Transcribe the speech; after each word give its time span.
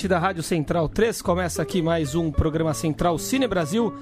Ouvinte 0.00 0.08
da 0.08 0.18
Rádio 0.18 0.42
Central 0.42 0.88
3, 0.88 1.20
começa 1.20 1.60
aqui 1.60 1.82
mais 1.82 2.14
um 2.14 2.30
programa 2.30 2.72
Central 2.72 3.18
Cine 3.18 3.46
Brasil, 3.46 3.92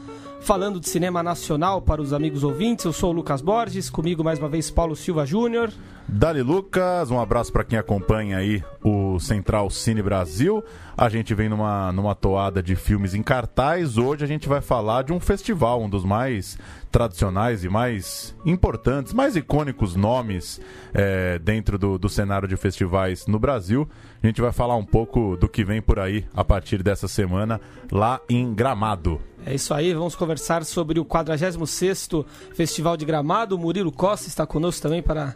falando 0.41 0.81
de 0.81 0.89
cinema 0.89 1.23
nacional 1.23 1.83
para 1.83 2.01
os 2.01 2.13
amigos 2.13 2.45
ouvintes. 2.45 2.85
Eu 2.85 2.93
sou 2.93 3.11
o 3.11 3.13
Lucas 3.15 3.41
Borges, 3.41 3.91
comigo 3.91 4.25
mais 4.25 4.39
uma 4.39 4.49
vez 4.49 4.71
Paulo 4.71 4.97
Silva 4.97 5.27
Júnior. 5.27 5.71
Dali 6.11 6.41
Lucas, 6.41 7.11
um 7.11 7.21
abraço 7.21 7.53
para 7.53 7.65
quem 7.65 7.79
acompanha 7.79 8.39
aí 8.39 8.65
o 8.83 9.21
Central 9.21 9.69
Cine 9.69 10.03
Brasil. 10.03 10.65
A 10.97 11.09
gente 11.11 11.35
vem 11.35 11.51
numa, 11.51 11.93
numa 11.93 12.15
toada 12.15 12.63
de 12.63 12.75
filmes 12.75 13.15
em 13.15 13.23
cartaz. 13.23 13.99
Hoje 13.99 14.25
a 14.25 14.27
gente 14.27 14.49
vai 14.49 14.63
falar 14.63 15.05
de 15.05 15.13
um 15.13 15.21
festival, 15.21 15.83
um 15.83 15.89
dos 15.89 16.05
mais 16.05 16.59
tradicionais 16.91 17.63
e 17.63 17.69
mais 17.69 18.35
importantes, 18.47 19.13
mais 19.13 19.37
icônicos 19.37 19.95
nomes 19.95 20.59
é, 20.95 21.39
dentro 21.39 21.79
do, 21.79 21.99
do 21.99 22.09
cenário 22.09 22.49
de 22.49 22.57
festivais 22.57 23.27
no 23.27 23.39
Brasil. 23.39 23.87
A 24.23 24.27
gente 24.27 24.41
vai 24.41 24.51
falar 24.51 24.77
um 24.77 24.85
pouco 24.87 25.37
do 25.37 25.47
que 25.47 25.63
vem 25.63 25.83
por 25.83 25.99
aí 25.99 26.25
a 26.35 26.43
partir 26.43 26.83
dessa 26.83 27.07
semana 27.07 27.61
lá 27.93 28.19
em 28.31 28.55
Gramado. 28.55 29.21
É 29.49 29.55
isso 29.55 29.73
aí, 29.73 29.95
vamos 29.95 30.15
conversar 30.15 30.63
sobre 30.63 31.01
o 31.01 31.07
46º 31.07 32.23
Festival 32.53 32.99
de 32.99 33.07
Gramado. 33.07 33.57
O 33.57 33.59
Murilo 33.59 33.91
Costa 33.91 34.29
está 34.29 34.47
conosco 34.47 34.83
também 34.83 35.03
para 35.03 35.35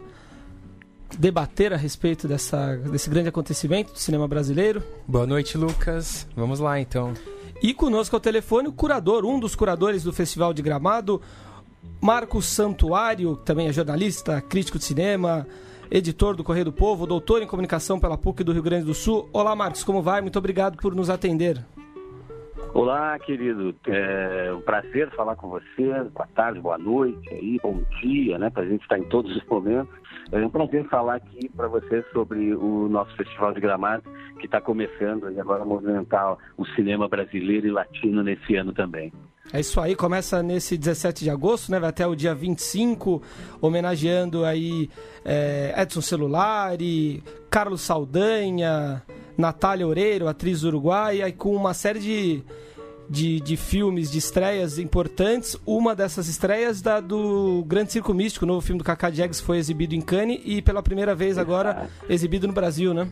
debater 1.17 1.73
a 1.73 1.77
respeito 1.77 2.27
dessa, 2.27 2.75
desse 2.75 3.09
grande 3.09 3.29
acontecimento 3.29 3.91
do 3.91 3.97
cinema 3.97 4.27
brasileiro. 4.27 4.83
Boa 5.07 5.25
noite, 5.25 5.57
Lucas. 5.57 6.27
Vamos 6.35 6.59
lá, 6.59 6.79
então. 6.79 7.15
E 7.59 7.73
conosco 7.73 8.15
ao 8.15 8.19
telefone 8.19 8.67
o 8.67 8.71
curador, 8.71 9.25
um 9.25 9.39
dos 9.39 9.55
curadores 9.55 10.03
do 10.03 10.13
Festival 10.13 10.53
de 10.53 10.61
Gramado, 10.61 11.19
Marcos 11.99 12.45
Santuário, 12.45 13.37
que 13.37 13.45
também 13.47 13.67
é 13.67 13.73
jornalista, 13.73 14.39
crítico 14.41 14.77
de 14.77 14.85
cinema, 14.85 15.47
editor 15.89 16.35
do 16.35 16.43
Correio 16.43 16.65
do 16.65 16.71
Povo, 16.71 17.07
doutor 17.07 17.41
em 17.41 17.47
comunicação 17.47 17.99
pela 17.99 18.15
PUC 18.15 18.43
do 18.43 18.53
Rio 18.53 18.61
Grande 18.61 18.85
do 18.85 18.93
Sul. 18.93 19.27
Olá, 19.33 19.55
Marcos, 19.55 19.83
como 19.83 20.03
vai? 20.03 20.21
Muito 20.21 20.37
obrigado 20.37 20.77
por 20.77 20.93
nos 20.93 21.09
atender. 21.09 21.65
Olá, 22.73 23.19
querido. 23.19 23.75
É 23.87 24.51
um 24.51 24.61
prazer 24.61 25.07
falar 25.11 25.35
com 25.35 25.47
você. 25.47 25.93
Boa 26.11 26.27
tarde, 26.33 26.59
boa 26.59 26.77
noite, 26.77 27.29
aí, 27.29 27.59
bom 27.61 27.83
dia, 28.01 28.39
né? 28.39 28.49
Para 28.49 28.63
a 28.63 28.65
gente 28.65 28.81
estar 28.81 28.97
em 28.97 29.03
todos 29.03 29.35
os 29.35 29.45
momentos. 29.45 29.93
É 30.31 30.43
um 30.43 30.49
prazer 30.49 30.83
falar 30.89 31.15
aqui 31.17 31.47
para 31.49 31.67
você 31.67 32.03
sobre 32.11 32.55
o 32.55 32.89
nosso 32.89 33.15
Festival 33.15 33.53
de 33.53 33.59
Gramado, 33.59 34.03
que 34.39 34.47
está 34.47 34.59
começando 34.59 35.31
e 35.31 35.39
agora 35.39 35.61
a 35.61 35.65
movimentar 35.65 36.35
o 36.57 36.65
cinema 36.69 37.07
brasileiro 37.07 37.67
e 37.67 37.71
latino 37.71 38.23
nesse 38.23 38.55
ano 38.55 38.73
também. 38.73 39.13
É 39.51 39.59
isso 39.59 39.79
aí, 39.79 39.95
começa 39.95 40.41
nesse 40.41 40.75
17 40.75 41.25
de 41.25 41.29
agosto, 41.29 41.71
né? 41.71 41.79
Vai 41.79 41.89
até 41.89 42.07
o 42.07 42.15
dia 42.15 42.33
25, 42.33 43.21
homenageando 43.61 44.45
aí 44.45 44.89
é, 45.23 45.75
Edson 45.77 46.01
Celulari, 46.01 47.21
Carlos 47.51 47.81
Saldanha, 47.81 49.03
Natália 49.37 49.87
Oreiro, 49.87 50.27
atriz 50.27 50.63
uruguaia, 50.63 51.27
e 51.27 51.31
com 51.31 51.55
uma 51.55 51.73
série 51.73 51.99
de, 51.99 52.43
de, 53.09 53.39
de, 53.39 53.57
filmes, 53.57 54.11
de 54.11 54.17
estreias 54.17 54.77
importantes. 54.77 55.57
Uma 55.65 55.95
dessas 55.95 56.27
estreias 56.27 56.81
da 56.81 56.99
do 56.99 57.63
Grande 57.67 57.91
Circo 57.91 58.13
Místico, 58.13 58.45
o 58.45 58.47
novo 58.47 58.61
filme 58.61 58.79
do 58.79 58.83
Kaká 58.83 59.09
Diegues 59.09 59.39
foi 59.39 59.57
exibido 59.57 59.95
em 59.95 60.01
Cannes 60.01 60.41
e 60.43 60.61
pela 60.61 60.83
primeira 60.83 61.15
vez 61.15 61.37
agora 61.37 61.89
exibido 62.09 62.47
no 62.47 62.53
Brasil, 62.53 62.93
né? 62.93 63.07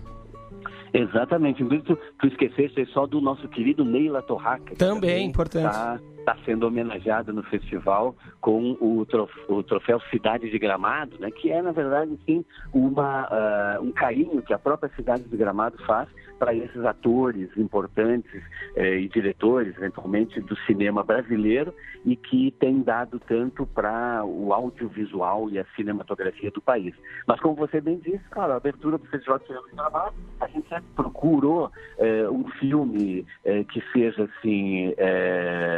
Exatamente. 0.93 1.63
Tu, 1.63 1.95
tu 1.95 2.27
esqueceste 2.27 2.85
só 2.87 3.05
do 3.05 3.21
nosso 3.21 3.47
querido 3.47 3.85
Neila 3.85 4.21
Torraca. 4.21 4.75
Também, 4.75 5.01
também 5.01 5.27
importante. 5.27 5.65
Está 5.65 5.99
tá 6.25 6.37
sendo 6.45 6.67
homenageado 6.67 7.33
no 7.33 7.43
festival 7.43 8.15
com 8.39 8.77
o, 8.79 9.05
trof, 9.05 9.33
o, 9.47 9.63
troféu 9.63 9.99
Cidade 10.11 10.49
de 10.49 10.59
Gramado, 10.59 11.17
né, 11.19 11.31
que 11.31 11.51
é, 11.51 11.61
na 11.61 11.71
verdade, 11.71 12.17
sim, 12.25 12.45
uma, 12.73 13.27
uh, 13.27 13.83
um 13.83 13.91
carinho 13.91 14.41
que 14.41 14.53
a 14.53 14.59
própria 14.59 14.91
Cidade 14.95 15.23
de 15.23 15.37
Gramado 15.37 15.77
faz 15.85 16.07
para 16.41 16.55
esses 16.55 16.83
atores 16.83 17.55
importantes 17.55 18.41
eh, 18.75 19.01
e 19.01 19.07
diretores, 19.09 19.77
eventualmente, 19.77 20.41
do 20.41 20.57
cinema 20.65 21.03
brasileiro 21.03 21.71
e 22.03 22.15
que 22.15 22.49
tem 22.59 22.81
dado 22.81 23.19
tanto 23.19 23.67
para 23.67 24.25
o 24.25 24.51
audiovisual 24.51 25.51
e 25.51 25.59
a 25.59 25.65
cinematografia 25.75 26.49
do 26.49 26.59
país. 26.59 26.95
Mas, 27.27 27.39
como 27.41 27.53
você 27.53 27.79
bem 27.79 27.99
disse, 27.99 28.23
cara, 28.31 28.55
a 28.55 28.57
abertura 28.57 28.97
do 28.97 29.05
Festival 29.05 29.37
de 29.37 29.45
Cinema 29.45 29.67
de 29.69 29.75
Gramado, 29.75 30.15
a 30.39 30.47
gente 30.47 30.67
sempre 30.67 30.89
procurou 30.95 31.71
eh, 31.99 32.27
um 32.27 32.49
filme 32.59 33.23
eh, 33.45 33.63
que 33.65 33.79
seja, 33.93 34.23
assim, 34.23 34.95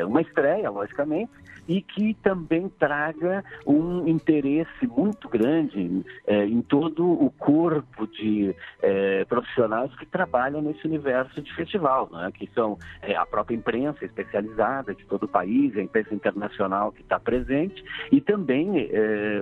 uma 0.07 0.21
estreia, 0.21 0.69
logicamente, 0.69 1.31
e 1.67 1.81
que 1.81 2.13
também 2.15 2.69
traga 2.79 3.43
um 3.65 4.07
interesse 4.07 4.85
muito 4.87 5.29
grande 5.29 6.03
eh, 6.27 6.45
em 6.45 6.61
todo 6.61 7.05
o 7.05 7.29
corpo 7.31 8.07
de 8.07 8.55
eh, 8.81 9.25
profissionais 9.25 9.93
que 9.95 10.05
trabalham 10.05 10.52
nesse 10.61 10.85
universo 10.87 11.41
de 11.41 11.53
festival, 11.55 12.09
né? 12.11 12.31
que 12.33 12.49
são 12.53 12.77
eh, 13.01 13.15
a 13.15 13.25
própria 13.25 13.55
imprensa 13.55 14.05
especializada 14.05 14.93
de 14.93 15.05
todo 15.05 15.23
o 15.23 15.27
país, 15.27 15.75
a 15.77 15.81
imprensa 15.81 16.13
internacional 16.13 16.91
que 16.91 17.01
está 17.01 17.19
presente, 17.19 17.83
e 18.11 18.21
também 18.21 18.89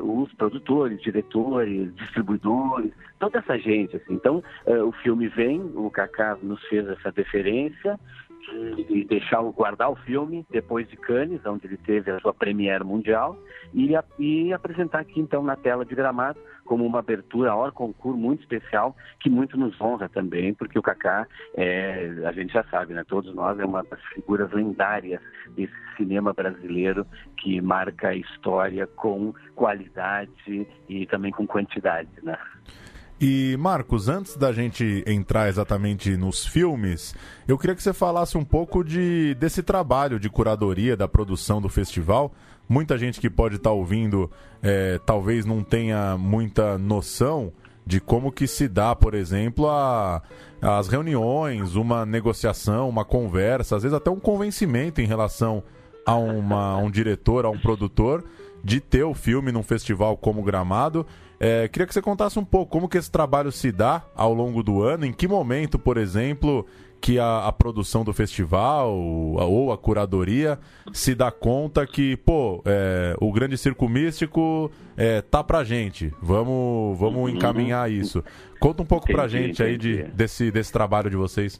os 0.01 0.31
produtores, 0.33 1.01
diretores, 1.01 1.93
distribuidores, 1.95 2.91
toda 3.19 3.39
essa 3.39 3.57
gente. 3.57 3.95
Assim. 3.95 4.13
Então, 4.13 4.43
o 4.65 4.91
filme 4.91 5.27
vem, 5.27 5.61
o 5.75 5.89
Kaká 5.89 6.37
nos 6.41 6.61
fez 6.67 6.87
essa 6.87 7.11
deferência, 7.11 7.99
de 8.87 9.05
deixar 9.05 9.41
guardar 9.43 9.89
o 9.91 9.95
filme 9.95 10.45
depois 10.49 10.87
de 10.89 10.97
Cannes, 10.97 11.45
onde 11.45 11.67
ele 11.67 11.77
teve 11.77 12.11
a 12.11 12.19
sua 12.19 12.33
premiere 12.33 12.83
mundial, 12.83 13.37
e, 13.73 13.91
e 14.19 14.53
apresentar 14.53 14.99
aqui 14.99 15.19
então 15.19 15.43
na 15.43 15.55
tela 15.55 15.85
de 15.85 15.95
Gramado 15.95 16.39
como 16.65 16.85
uma 16.85 16.99
abertura 16.99 17.55
hora 17.55 17.71
concurso 17.71 18.17
muito 18.17 18.41
especial 18.41 18.95
que 19.19 19.29
muito 19.29 19.57
nos 19.57 19.79
honra 19.79 20.07
também, 20.09 20.53
porque 20.53 20.77
o 20.77 20.81
Kaká 20.81 21.27
é, 21.55 22.23
a 22.25 22.31
gente 22.31 22.53
já 22.53 22.63
sabe, 22.65 22.93
né? 22.93 23.03
Todos 23.07 23.33
nós 23.33 23.59
é 23.59 23.65
uma 23.65 23.83
das 23.83 24.01
figuras 24.13 24.51
lendárias 24.51 25.21
desse 25.55 25.73
cinema 25.97 26.33
brasileiro 26.33 27.05
que 27.37 27.61
marca 27.61 28.09
a 28.09 28.15
história 28.15 28.87
com 28.87 29.33
qualidade 29.55 30.67
e 30.87 31.05
também 31.07 31.31
com 31.31 31.45
quantidade, 31.45 32.09
né? 32.23 32.37
E 33.23 33.55
Marcos, 33.57 34.09
antes 34.09 34.35
da 34.35 34.51
gente 34.51 35.03
entrar 35.05 35.47
exatamente 35.47 36.17
nos 36.17 36.43
filmes, 36.43 37.13
eu 37.47 37.55
queria 37.55 37.75
que 37.75 37.83
você 37.83 37.93
falasse 37.93 38.35
um 38.35 38.43
pouco 38.43 38.83
de, 38.83 39.35
desse 39.35 39.61
trabalho 39.61 40.19
de 40.19 40.27
curadoria 40.27 40.97
da 40.97 41.07
produção 41.07 41.61
do 41.61 41.69
festival. 41.69 42.33
Muita 42.71 42.97
gente 42.97 43.19
que 43.19 43.29
pode 43.29 43.57
estar 43.57 43.71
tá 43.71 43.75
ouvindo 43.75 44.31
é, 44.63 44.97
talvez 45.05 45.45
não 45.45 45.61
tenha 45.61 46.17
muita 46.17 46.77
noção 46.77 47.51
de 47.85 47.99
como 47.99 48.31
que 48.31 48.47
se 48.47 48.65
dá, 48.65 48.95
por 48.95 49.13
exemplo, 49.13 49.67
a, 49.67 50.21
as 50.61 50.87
reuniões, 50.87 51.75
uma 51.75 52.05
negociação, 52.05 52.87
uma 52.87 53.03
conversa, 53.03 53.75
às 53.75 53.83
vezes 53.83 53.93
até 53.93 54.09
um 54.09 54.21
convencimento 54.21 55.01
em 55.01 55.05
relação 55.05 55.61
a, 56.05 56.15
uma, 56.15 56.75
a 56.75 56.77
um 56.77 56.89
diretor, 56.89 57.43
a 57.43 57.49
um 57.49 57.59
produtor, 57.59 58.23
de 58.63 58.79
ter 58.79 59.03
o 59.03 59.13
filme 59.13 59.51
num 59.51 59.63
festival 59.63 60.15
como 60.15 60.41
Gramado. 60.41 61.05
É, 61.41 61.67
queria 61.67 61.85
que 61.85 61.93
você 61.93 62.01
contasse 62.01 62.39
um 62.39 62.45
pouco 62.45 62.71
como 62.71 62.87
que 62.87 62.97
esse 62.97 63.11
trabalho 63.11 63.51
se 63.51 63.69
dá 63.69 64.01
ao 64.15 64.33
longo 64.33 64.63
do 64.63 64.81
ano, 64.81 65.05
em 65.05 65.11
que 65.11 65.27
momento, 65.27 65.77
por 65.77 65.97
exemplo, 65.97 66.65
que 67.01 67.17
a, 67.17 67.47
a 67.47 67.51
produção 67.51 68.03
do 68.03 68.13
festival 68.13 68.95
ou 68.95 69.71
a 69.71 69.77
curadoria 69.77 70.59
se 70.93 71.15
dá 71.15 71.31
conta 71.31 71.85
que, 71.87 72.15
pô, 72.17 72.61
é, 72.63 73.15
o 73.19 73.31
grande 73.31 73.57
circo 73.57 73.89
místico 73.89 74.71
é, 74.95 75.21
tá 75.21 75.43
pra 75.43 75.63
gente, 75.63 76.13
vamos, 76.21 76.97
vamos 76.99 77.21
uhum. 77.23 77.29
encaminhar 77.29 77.91
isso. 77.91 78.23
Conta 78.59 78.83
um 78.83 78.85
pouco 78.85 79.05
entendi, 79.05 79.17
pra 79.17 79.27
gente 79.27 79.63
aí 79.63 79.77
de, 79.77 80.03
desse, 80.03 80.51
desse 80.51 80.71
trabalho 80.71 81.09
de 81.09 81.15
vocês. 81.17 81.59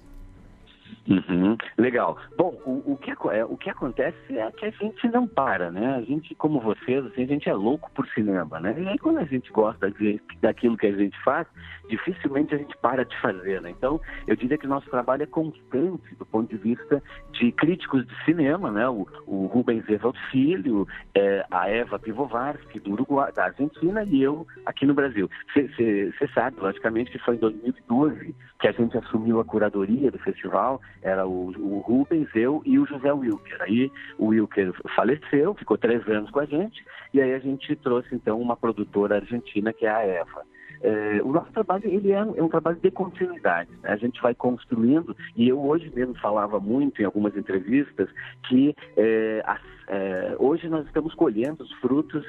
Uhum, 1.07 1.57
legal. 1.77 2.17
Bom, 2.37 2.55
o, 2.65 2.93
o, 2.93 2.97
que, 2.97 3.11
é, 3.11 3.45
o 3.45 3.57
que 3.57 3.69
acontece 3.69 4.37
é 4.37 4.51
que 4.51 4.65
a 4.65 4.69
gente 4.69 5.07
não 5.09 5.27
para, 5.27 5.71
né? 5.71 5.95
A 5.95 6.01
gente, 6.01 6.35
como 6.35 6.59
vocês, 6.59 7.05
assim, 7.05 7.23
a 7.23 7.27
gente 7.27 7.49
é 7.49 7.53
louco 7.53 7.91
por 7.91 8.07
cinema, 8.09 8.59
né? 8.59 8.75
E 8.77 8.87
aí 8.87 8.97
quando 8.97 9.19
a 9.19 9.25
gente 9.25 9.51
gosta 9.51 9.89
de, 9.91 10.21
daquilo 10.41 10.77
que 10.77 10.87
a 10.87 10.95
gente 10.95 11.17
faz, 11.23 11.47
dificilmente 11.89 12.53
a 12.53 12.57
gente 12.57 12.75
para 12.77 13.03
de 13.03 13.19
fazer, 13.19 13.61
né? 13.61 13.69
Então, 13.71 13.99
eu 14.27 14.35
diria 14.35 14.57
que 14.57 14.65
o 14.65 14.69
nosso 14.69 14.89
trabalho 14.89 15.23
é 15.23 15.25
constante 15.27 16.15
do 16.15 16.25
ponto 16.25 16.49
de 16.49 16.57
vista 16.57 17.01
de 17.31 17.51
críticos 17.51 18.05
de 18.05 18.23
cinema, 18.23 18.71
né? 18.71 18.87
O, 18.87 19.07
o 19.25 19.47
Rubens 19.47 19.87
Evald 19.89 20.17
Filho, 20.31 20.87
é, 21.15 21.45
a 21.51 21.69
Eva 21.69 21.99
Pivovarsky, 21.99 22.79
do 22.79 22.91
Uruguai, 22.91 23.31
da 23.31 23.45
Argentina, 23.45 24.03
e 24.03 24.21
eu 24.21 24.45
aqui 24.65 24.85
no 24.85 24.93
Brasil. 24.93 25.29
Você 25.53 26.27
sabe, 26.33 26.59
logicamente, 26.59 27.11
que 27.11 27.19
foi 27.19 27.35
em 27.35 27.39
2012 27.39 28.35
que 28.59 28.67
a 28.67 28.71
gente 28.71 28.95
assumiu 28.97 29.39
a 29.39 29.45
curadoria 29.45 30.11
do 30.11 30.19
festival, 30.19 30.80
era 31.01 31.25
o, 31.25 31.49
o 31.49 31.79
Rubens, 31.79 32.27
eu 32.35 32.61
e 32.65 32.77
o 32.77 32.85
José 32.85 33.11
Wilker. 33.11 33.61
Aí 33.61 33.91
o 34.17 34.27
Wilker 34.27 34.73
faleceu, 34.95 35.53
ficou 35.55 35.77
três 35.77 36.07
anos 36.07 36.29
com 36.29 36.39
a 36.39 36.45
gente, 36.45 36.83
e 37.13 37.21
aí 37.21 37.33
a 37.33 37.39
gente 37.39 37.75
trouxe 37.77 38.13
então 38.13 38.39
uma 38.39 38.55
produtora 38.55 39.15
argentina 39.15 39.73
que 39.73 39.85
é 39.85 39.91
a 39.91 40.01
Eva. 40.01 40.43
É, 40.83 41.21
o 41.23 41.31
nosso 41.31 41.51
trabalho 41.51 41.85
ele 41.85 42.11
é, 42.11 42.15
é 42.15 42.43
um 42.43 42.49
trabalho 42.49 42.77
de 42.77 42.89
continuidade. 42.89 43.69
Né? 43.83 43.91
A 43.91 43.97
gente 43.97 44.21
vai 44.21 44.33
construindo, 44.33 45.15
e 45.35 45.47
eu 45.47 45.63
hoje 45.63 45.91
mesmo 45.93 46.15
falava 46.15 46.59
muito 46.59 47.01
em 47.01 47.05
algumas 47.05 47.35
entrevistas 47.37 48.09
que 48.47 48.75
é, 48.97 49.43
é, 49.87 50.35
hoje 50.39 50.67
nós 50.67 50.85
estamos 50.87 51.13
colhendo 51.13 51.63
os 51.63 51.71
frutos 51.73 52.25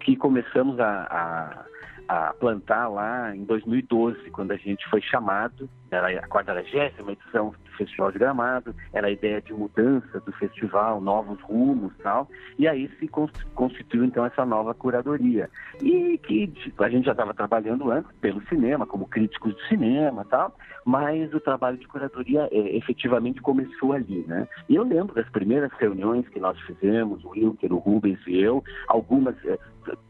que 0.00 0.16
começamos 0.16 0.80
a, 0.80 1.06
a 1.08 1.72
a 2.08 2.34
plantar 2.34 2.88
lá 2.88 3.34
em 3.34 3.44
2012, 3.44 4.30
quando 4.30 4.52
a 4.52 4.56
gente 4.56 4.86
foi 4.90 5.00
chamado, 5.00 5.68
era 5.90 6.08
a 6.18 6.28
40 6.28 6.60
edição 6.60 7.54
Festival 7.84 8.12
de 8.12 8.18
Gramado, 8.18 8.74
era 8.92 9.06
a 9.06 9.10
ideia 9.10 9.40
de 9.40 9.52
mudança 9.52 10.20
do 10.20 10.32
festival, 10.32 11.00
novos 11.00 11.40
rumos 11.40 11.92
tal, 12.02 12.28
e 12.58 12.66
aí 12.68 12.88
se 12.98 13.08
constituiu 13.54 14.04
então 14.04 14.24
essa 14.24 14.44
nova 14.44 14.74
curadoria. 14.74 15.50
E 15.82 16.18
que 16.18 16.46
tipo, 16.48 16.82
a 16.82 16.88
gente 16.88 17.04
já 17.04 17.12
estava 17.12 17.34
trabalhando 17.34 17.90
antes 17.90 18.10
pelo 18.20 18.42
cinema, 18.48 18.86
como 18.86 19.06
críticos 19.06 19.54
de 19.56 19.68
cinema 19.68 20.24
tal, 20.24 20.54
mas 20.84 21.32
o 21.32 21.40
trabalho 21.40 21.78
de 21.78 21.86
curadoria 21.86 22.48
é, 22.50 22.76
efetivamente 22.76 23.40
começou 23.40 23.92
ali, 23.92 24.24
né? 24.26 24.48
E 24.68 24.74
eu 24.74 24.82
lembro 24.82 25.14
das 25.14 25.28
primeiras 25.30 25.70
reuniões 25.78 26.28
que 26.28 26.40
nós 26.40 26.58
fizemos, 26.62 27.24
o 27.24 27.30
Wilker, 27.30 27.72
o 27.72 27.78
Rubens 27.78 28.18
e 28.26 28.38
eu, 28.40 28.62
algumas, 28.88 29.36
é, 29.44 29.58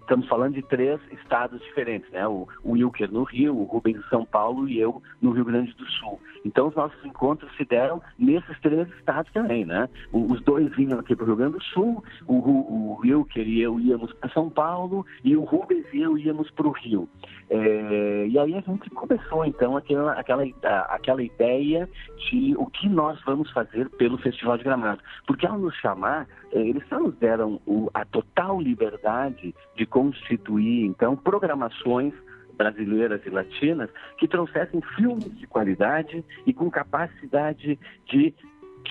estamos 0.00 0.26
falando 0.28 0.54
de 0.54 0.62
três 0.62 1.00
estados 1.12 1.60
diferentes, 1.62 2.10
né? 2.10 2.26
O, 2.26 2.46
Wilker 2.64 3.10
no 3.10 3.22
Rio, 3.24 3.56
o 3.56 3.64
Rubens 3.64 3.98
em 3.98 4.08
São 4.08 4.24
Paulo 4.24 4.68
e 4.68 4.78
eu 4.78 5.02
no 5.20 5.32
Rio 5.32 5.44
Grande 5.44 5.72
do 5.74 5.86
Sul. 5.86 6.20
Então 6.44 6.68
os 6.68 6.74
nossos 6.74 7.04
encontros 7.04 7.54
se 7.56 7.61
deram 7.64 8.00
nesses 8.18 8.58
três 8.60 8.88
estados 8.98 9.30
também, 9.32 9.64
né? 9.64 9.88
Os 10.12 10.40
dois 10.42 10.74
vinham 10.76 10.98
aqui 10.98 11.14
para 11.14 11.24
o 11.24 11.26
Rio 11.26 11.36
Grande 11.36 11.58
do 11.58 11.64
Sul, 11.64 12.04
o, 12.26 12.34
o 12.34 13.00
Wilker 13.00 13.46
e 13.46 13.60
eu 13.60 13.78
íamos 13.80 14.12
para 14.14 14.30
São 14.30 14.48
Paulo 14.48 15.04
e 15.24 15.36
o 15.36 15.44
Rubens 15.44 15.86
e 15.92 16.00
eu 16.00 16.16
íamos 16.18 16.50
para 16.50 16.66
o 16.66 16.72
Rio. 16.72 17.08
É, 17.50 18.26
e 18.28 18.38
aí 18.38 18.54
a 18.54 18.60
gente 18.60 18.88
começou 18.90 19.44
então 19.44 19.76
aquela, 19.76 20.12
aquela, 20.12 20.44
aquela 20.88 21.22
ideia 21.22 21.88
de 22.16 22.54
o 22.56 22.66
que 22.66 22.88
nós 22.88 23.20
vamos 23.24 23.50
fazer 23.50 23.88
pelo 23.90 24.18
Festival 24.18 24.56
de 24.56 24.64
Gramado. 24.64 25.02
Porque 25.26 25.46
ao 25.46 25.58
nos 25.58 25.74
chamar, 25.76 26.26
é, 26.52 26.58
eles 26.58 26.82
só 26.88 26.98
nos 26.98 27.14
deram 27.16 27.60
o, 27.66 27.90
a 27.92 28.04
total 28.04 28.60
liberdade 28.60 29.54
de 29.76 29.86
constituir 29.86 30.86
então 30.86 31.16
programações 31.16 32.14
brasileiras 32.56 33.24
e 33.24 33.30
latinas 33.30 33.90
que 34.18 34.28
trouxessem 34.28 34.80
filmes 34.96 35.36
de 35.38 35.46
qualidade 35.46 36.24
e 36.46 36.52
com 36.52 36.70
capacidade 36.70 37.78
de 38.06 38.34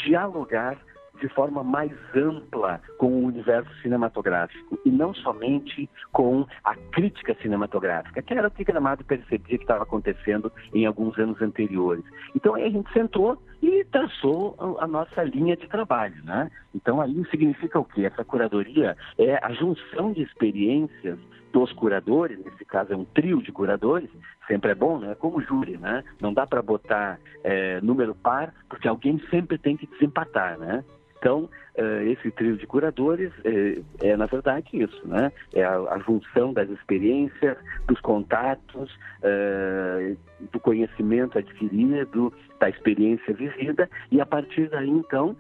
dialogar 0.04 0.78
de 1.22 1.30
forma 1.30 1.64
mais 1.64 1.92
ampla 2.16 2.82
com 2.98 3.08
o 3.08 3.26
universo 3.26 3.72
cinematográfico 3.82 4.80
e 4.84 4.90
não 4.90 5.14
somente 5.14 5.88
com 6.12 6.46
a 6.64 6.76
crítica 6.76 7.38
cinematográfica, 7.42 8.22
que 8.22 8.34
era 8.34 8.48
o 8.48 8.52
que 8.52 8.64
Gramado 8.64 9.06
percebia 9.06 9.58
que 9.58 9.64
estava 9.64 9.84
acontecendo 9.84 10.52
em 10.74 10.86
alguns 10.86 11.18
anos 11.20 11.40
anteriores. 11.42 12.04
Então 12.36 12.56
aí 12.56 12.64
a 12.64 12.70
gente 12.70 12.92
sentou 12.92 13.38
e 13.62 13.86
traçou 13.86 14.78
a, 14.80 14.88
nossa 14.88 15.24
linha 15.24 15.56
de 15.56 15.68
trabalho, 15.68 16.24
né? 16.24 16.50
Então 16.74 17.00
aí 17.00 17.24
significa 17.30 17.80
o 17.80 17.86
quê? 17.86 18.06
Essa 18.06 18.26
curadoria 18.26 18.98
é 19.20 19.36
a 19.46 19.54
junção 19.54 20.12
de 20.12 20.24
experiências 20.24 21.20
dos 21.52 21.72
curadores, 21.74 22.40
nesse 22.44 22.66
caso 22.66 22.94
é 22.94 22.98
um 22.98 23.06
trio 23.06 23.42
de 23.42 23.52
curadores, 23.52 24.10
sempre 24.48 24.72
é 24.72 24.76
bom, 24.76 25.00
né? 25.00 25.16
Como 25.16 25.42
júri, 25.42 25.78
né? 25.78 26.04
Não 26.20 26.34
dá 26.34 26.48
para 26.48 26.62
botar 26.62 27.20
é, 27.44 27.80
número 27.82 28.16
par, 28.16 28.54
porque 28.70 28.88
alguém 28.88 29.22
sempre 29.30 29.58
tem 29.58 29.78
que 29.78 29.88
desempatar, 29.88 30.58
né? 30.58 30.84
Então, 31.22 31.48
uh, 31.78 32.02
esse 32.10 32.32
trio 32.32 32.58
de 32.58 32.66
curadores 32.66 33.32
é, 33.46 33.80
é, 34.02 34.18
na 34.18 34.26
verdade, 34.26 34.68
isso, 34.74 35.08
né? 35.08 35.32
É 35.54 35.64
a, 35.64 35.76
a, 35.76 36.00
junção 36.00 36.52
das 36.52 36.68
experiências, 36.72 37.56
dos 37.88 38.02
contatos, 38.02 38.92
uh, 39.22 40.18
do 40.52 40.60
conhecimento 40.60 41.38
adquirido, 41.38 42.34
da 42.60 42.70
experiência 42.70 43.36
vivida, 43.36 43.88
e 44.10 44.20
a 44.20 44.26
partir 44.26 44.68
daí, 44.70 44.90
então, 44.90 45.38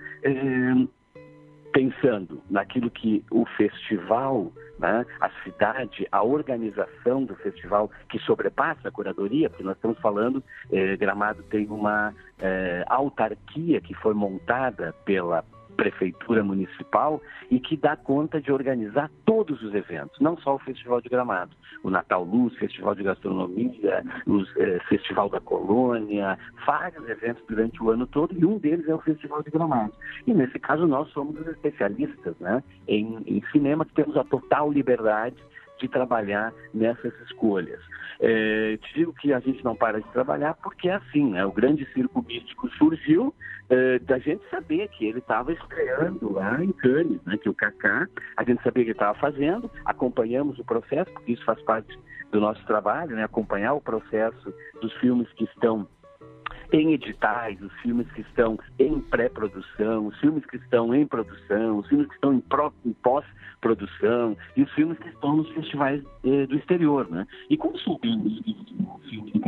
pensando 1.73 2.39
naquilo 2.47 2.91
que 2.91 3.25
o 3.31 3.43
festival, 3.57 4.51
né, 4.81 5.05
a 5.19 5.29
cidade, 5.43 6.07
a 6.11 6.23
organização 6.23 7.23
do 7.23 7.35
festival 7.35 7.91
que 8.09 8.17
sobrepassa 8.19 8.87
a 8.87 8.91
curadoria, 8.91 9.47
porque 9.47 9.63
nós 9.63 9.75
estamos 9.75 9.99
falando, 9.99 10.43
eh, 10.71 10.97
Gramado 10.97 11.43
tem 11.43 11.67
uma 11.67 12.13
eh, 12.39 12.83
autarquia 12.87 13.79
que 13.79 13.93
foi 13.93 14.15
montada 14.15 14.93
pela 15.05 15.45
prefeitura 15.81 16.43
municipal 16.43 17.19
e 17.49 17.59
que 17.59 17.75
dá 17.75 17.95
conta 17.95 18.39
de 18.39 18.51
organizar 18.51 19.09
todos 19.25 19.63
os 19.63 19.73
eventos, 19.73 20.19
não 20.19 20.37
só 20.37 20.53
o 20.53 20.59
Festival 20.59 21.01
de 21.01 21.09
Gramado, 21.09 21.55
o 21.81 21.89
Natal 21.89 22.23
Luz, 22.23 22.55
Festival 22.57 22.93
de 22.93 23.01
Gastronomia, 23.01 24.03
o 24.27 24.43
eh, 24.57 24.79
Festival 24.87 25.27
da 25.27 25.39
Colônia, 25.39 26.37
vários 26.67 27.09
eventos 27.09 27.43
durante 27.47 27.81
o 27.81 27.89
ano 27.89 28.05
todo 28.05 28.37
e 28.37 28.45
um 28.45 28.59
deles 28.59 28.87
é 28.87 28.93
o 28.93 29.01
Festival 29.01 29.41
de 29.41 29.49
Gramado. 29.49 29.91
E 30.27 30.35
nesse 30.35 30.59
caso 30.59 30.85
nós 30.85 31.09
somos 31.09 31.39
os 31.39 31.47
especialistas 31.47 32.37
né, 32.39 32.63
em, 32.87 33.17
em 33.25 33.41
cinema 33.51 33.83
que 33.83 33.95
temos 33.95 34.15
a 34.15 34.23
total 34.23 34.71
liberdade 34.71 35.35
de 35.81 35.87
trabalhar 35.87 36.53
nessas 36.73 37.13
escolhas. 37.21 37.81
É, 38.19 38.77
te 38.77 38.93
digo 38.93 39.13
que 39.13 39.33
a 39.33 39.39
gente 39.39 39.63
não 39.63 39.75
para 39.75 39.99
de 39.99 40.07
trabalhar 40.09 40.53
porque 40.53 40.87
é 40.87 40.93
assim, 40.93 41.31
né? 41.31 41.43
O 41.43 41.51
grande 41.51 41.85
circo 41.91 42.23
místico 42.23 42.69
surgiu 42.77 43.33
é, 43.67 43.97
da 43.99 44.19
gente 44.19 44.47
saber 44.49 44.87
que 44.89 45.05
ele 45.05 45.19
estava 45.19 45.51
estreando 45.51 46.31
lá 46.33 46.63
em 46.63 46.71
Cannes, 46.71 47.19
né? 47.25 47.37
Que 47.37 47.49
o 47.49 47.53
Kaká, 47.53 48.07
a 48.37 48.43
gente 48.43 48.61
sabia 48.61 48.83
que 48.83 48.91
ele 48.91 48.91
estava 48.91 49.17
fazendo, 49.17 49.69
acompanhamos 49.83 50.59
o 50.59 50.63
processo, 50.63 51.11
porque 51.11 51.33
isso 51.33 51.43
faz 51.43 51.59
parte 51.63 51.97
do 52.31 52.39
nosso 52.39 52.63
trabalho, 52.65 53.15
né? 53.15 53.23
Acompanhar 53.23 53.73
o 53.73 53.81
processo 53.81 54.53
dos 54.81 54.93
filmes 54.97 55.27
que 55.33 55.45
estão 55.45 55.87
em 56.71 56.93
editais, 56.93 57.61
os 57.61 57.73
filmes 57.81 58.09
que 58.11 58.21
estão 58.21 58.57
em 58.79 58.99
pré-produção, 58.99 60.07
os 60.07 60.17
filmes 60.19 60.45
que 60.45 60.57
estão 60.57 60.93
em 60.95 61.05
produção, 61.05 61.79
os 61.79 61.87
filmes 61.87 62.07
que 62.07 62.15
estão 62.15 62.33
em, 62.33 62.43
em 62.85 62.93
pós-produção 62.93 64.37
e 64.55 64.63
os 64.63 64.71
filmes 64.73 64.97
que 64.99 65.09
estão 65.09 65.37
nos 65.37 65.49
festivais 65.49 66.03
eh, 66.23 66.45
do 66.47 66.55
exterior, 66.55 67.09
né? 67.09 67.27
E 67.49 67.57
como 67.57 67.73
que 67.77 67.89
o 67.89 67.99
filme 67.99 69.31
do 69.33 69.41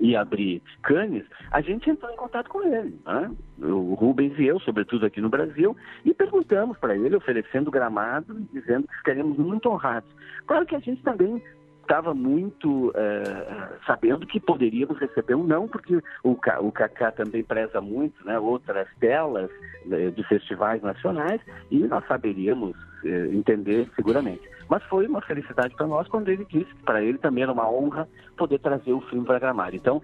ia 0.00 0.20
abrir 0.20 0.62
Cannes, 0.82 1.24
a 1.50 1.60
gente 1.60 1.88
entrou 1.88 2.10
em 2.10 2.16
contato 2.16 2.48
com 2.48 2.62
ele, 2.62 2.98
né? 3.04 3.30
O 3.58 3.94
Rubens 3.94 4.38
e 4.38 4.46
eu, 4.46 4.58
sobretudo 4.60 5.06
aqui 5.06 5.20
no 5.20 5.28
Brasil, 5.28 5.76
e 6.04 6.14
perguntamos 6.14 6.78
para 6.78 6.96
ele, 6.96 7.16
oferecendo 7.16 7.70
gramado 7.70 8.36
e 8.38 8.60
dizendo 8.60 8.88
que 8.88 8.96
ficaríamos 8.96 9.36
muito 9.36 9.68
honrados. 9.68 10.10
Claro 10.46 10.66
que 10.66 10.74
a 10.74 10.80
gente 10.80 11.02
também 11.02 11.42
estava 11.90 12.14
muito 12.14 12.92
é, 12.94 13.78
sabendo 13.84 14.24
que 14.24 14.38
poderíamos 14.38 14.96
receber 14.98 15.34
um 15.34 15.42
não, 15.42 15.66
porque 15.66 15.96
o, 16.22 16.38
o 16.60 16.72
Kaká 16.72 17.10
também 17.10 17.42
preza 17.42 17.80
muito 17.80 18.24
né, 18.24 18.38
outras 18.38 18.86
telas 19.00 19.50
né, 19.84 20.10
de 20.10 20.22
festivais 20.28 20.80
nacionais 20.82 21.40
e 21.68 21.80
nós 21.80 22.06
saberíamos 22.06 22.76
é, 23.04 23.26
entender 23.34 23.90
seguramente. 23.96 24.48
Mas 24.68 24.84
foi 24.84 25.08
uma 25.08 25.20
felicidade 25.20 25.74
para 25.74 25.88
nós 25.88 26.06
quando 26.06 26.28
ele 26.28 26.44
disse 26.44 26.72
que 26.72 26.82
para 26.84 27.02
ele 27.02 27.18
também 27.18 27.42
era 27.42 27.52
uma 27.52 27.68
honra 27.68 28.08
poder 28.36 28.60
trazer 28.60 28.92
o 28.92 29.00
filme 29.00 29.26
para 29.26 29.40
Gramado. 29.40 29.74
Então, 29.74 30.00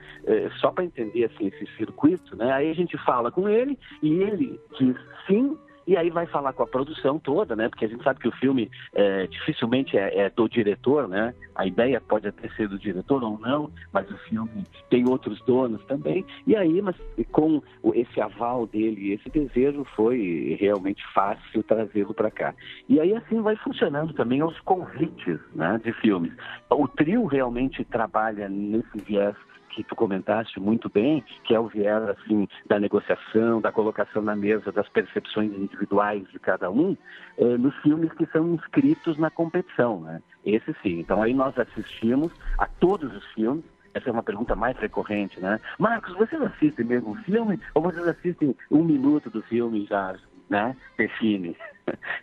só 0.59 0.73
para 0.73 0.85
entender 0.85 1.27
assim, 1.27 1.47
esse 1.47 1.67
circuito, 1.77 2.35
né, 2.35 2.53
aí 2.53 2.69
a 2.69 2.75
gente 2.75 2.99
fala 3.05 3.31
com 3.31 3.49
ele 3.49 3.79
e 4.03 4.13
ele 4.13 4.61
diz 4.77 4.97
sim 5.29 5.57
e 5.87 5.97
aí 5.97 6.11
vai 6.11 6.27
falar 6.27 6.53
com 6.53 6.63
a 6.63 6.67
produção 6.67 7.19
toda, 7.19 7.55
né? 7.55 7.69
Porque 7.69 7.85
a 7.85 7.89
gente 7.89 8.03
sabe 8.03 8.21
que 8.21 8.29
o 8.29 8.33
filme 8.33 8.71
é, 8.93 9.27
dificilmente 9.27 9.97
é, 9.97 10.19
é, 10.19 10.31
do 10.31 10.49
diretor, 10.49 11.07
né? 11.09 11.35
A 11.55 11.67
ideia 11.67 12.01
pode 12.01 12.27
até 12.27 12.49
ser 12.51 12.69
do 12.69 12.79
diretor 12.79 13.23
ou 13.23 13.39
não, 13.39 13.71
mas 13.93 14.11
o 14.11 14.19
filme 14.29 14.65
tem 14.91 15.09
outros 15.09 15.41
donos 15.45 15.83
também. 15.85 16.25
E 16.47 16.57
aí, 16.57 16.83
mas 16.83 16.97
com 17.31 17.63
esse 17.95 18.21
aval 18.21 18.67
dele, 18.67 19.13
esse 19.13 19.31
desejo, 19.31 19.85
foi 19.95 20.57
realmente 20.61 21.03
fácil 21.15 21.63
trazê-lo 21.63 22.13
para 22.13 22.31
cá. 22.31 22.55
E 22.89 23.01
aí 23.01 23.15
assim 23.15 23.41
vai 23.41 23.57
funcionando 23.57 24.13
também 24.13 24.43
os 24.43 24.59
convites, 24.61 25.39
né? 25.55 25.81
De 25.83 25.93
filmes. 25.93 26.33
O 26.71 26.89
trio 26.89 27.27
realmente 27.27 27.85
trabalha 27.85 28.49
nesse 28.49 28.99
viés 29.05 29.37
que 29.77 29.85
tu 29.85 29.95
comentaste 29.95 30.59
muito 30.59 30.89
bem, 30.89 31.23
que 31.45 31.55
é 31.55 31.61
o 31.61 31.69
viés 31.69 32.03
assim 32.09 32.49
da 32.67 32.81
negociação, 32.81 33.61
da 33.61 33.71
colocação 33.71 34.23
na 34.23 34.35
mesa 34.35 34.73
das 34.73 34.89
percepções 34.89 35.53
individuais 35.53 36.27
de 36.31 36.39
cada 36.39 36.71
um, 36.71 36.97
é, 37.37 37.45
nos 37.59 37.77
filmes 37.83 38.11
que 38.15 38.25
são 38.27 38.55
inscritos 38.55 39.19
na 39.19 39.29
competição, 39.31 40.01
né? 40.01 40.23
Esse 40.47 40.75
sim. 40.83 40.99
Então 41.01 41.23
aí 41.23 41.35
nós 41.35 41.57
assistimos 41.59 42.33
a 42.59 42.67
todos 42.67 43.15
os 43.15 43.25
filmes 43.33 43.65
essa 43.93 44.11
é 44.11 44.13
uma 44.13 44.23
pergunta 44.23 44.55
mais 44.55 44.77
recorrente, 44.77 45.41
né? 45.41 45.59
Marcos, 45.79 46.15
vocês 46.15 46.41
assistem 46.43 46.85
mesmo 46.85 47.13
o 47.13 47.17
filme 47.17 47.59
ou 47.75 47.83
vocês 47.83 48.07
assistem 48.07 48.55
um 48.71 48.85
minuto 48.85 49.31
do 49.31 49.43
filme 49.43 49.85
e 49.85 49.87
já 49.87 50.15
né, 50.49 50.77
define? 50.97 51.57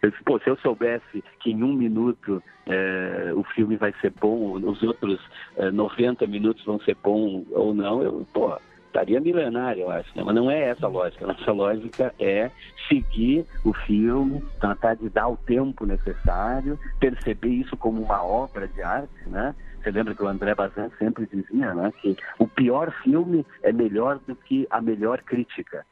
Eu 0.02 0.12
disse, 0.12 0.24
pô, 0.24 0.38
se 0.40 0.50
eu 0.50 0.58
soubesse 0.58 1.24
que 1.40 1.52
em 1.52 1.64
um 1.64 1.72
minuto 1.72 2.44
é, 2.68 3.32
o 3.34 3.44
filme 3.44 3.78
vai 3.78 3.94
ser 4.02 4.12
bom, 4.12 4.54
os 4.54 4.84
outros 4.84 5.20
é, 5.56 5.72
90 5.72 6.28
minutos 6.28 6.66
vão 6.66 6.80
ser 6.82 6.98
bom 7.02 7.46
ou 7.52 7.74
não, 7.74 8.04
eu, 8.04 8.28
pô, 8.34 8.58
estaria 8.94 9.20
milenário, 9.20 9.84
eu 9.84 9.92
acho. 9.92 10.16
Né? 10.16 10.24
Mas 10.24 10.36
não 10.36 10.52
é 10.52 10.70
essa 10.70 10.86
a 10.86 10.90
lógica. 10.90 11.26
Nossa 11.26 11.52
lógica 11.52 12.14
é 12.20 12.52
seguir 12.88 13.46
o 13.66 13.74
filme, 13.74 14.44
tratar 14.60 14.96
de 14.96 15.10
dar 15.10 15.28
o 15.28 15.38
tempo 15.38 15.86
necessário, 15.86 16.78
perceber 17.00 17.50
isso 17.50 17.76
como 17.76 18.02
uma 18.02 18.24
obra 18.24 18.68
de 18.68 18.82
arte, 18.82 19.28
né? 19.28 19.56
Você 19.82 19.92
lembra 19.92 20.16
que 20.16 20.24
o 20.24 20.28
André 20.28 20.56
Bazin 20.56 20.90
sempre 20.98 21.26
dizia 21.26 21.74
né, 21.74 21.92
que 22.02 22.16
o 22.40 22.48
pior 22.48 22.90
filme 23.04 23.46
é 23.62 23.74
melhor 23.74 24.18
do 24.26 24.34
que 24.34 24.66
a 24.70 24.80
melhor 24.80 25.22
crítica. 25.24 25.86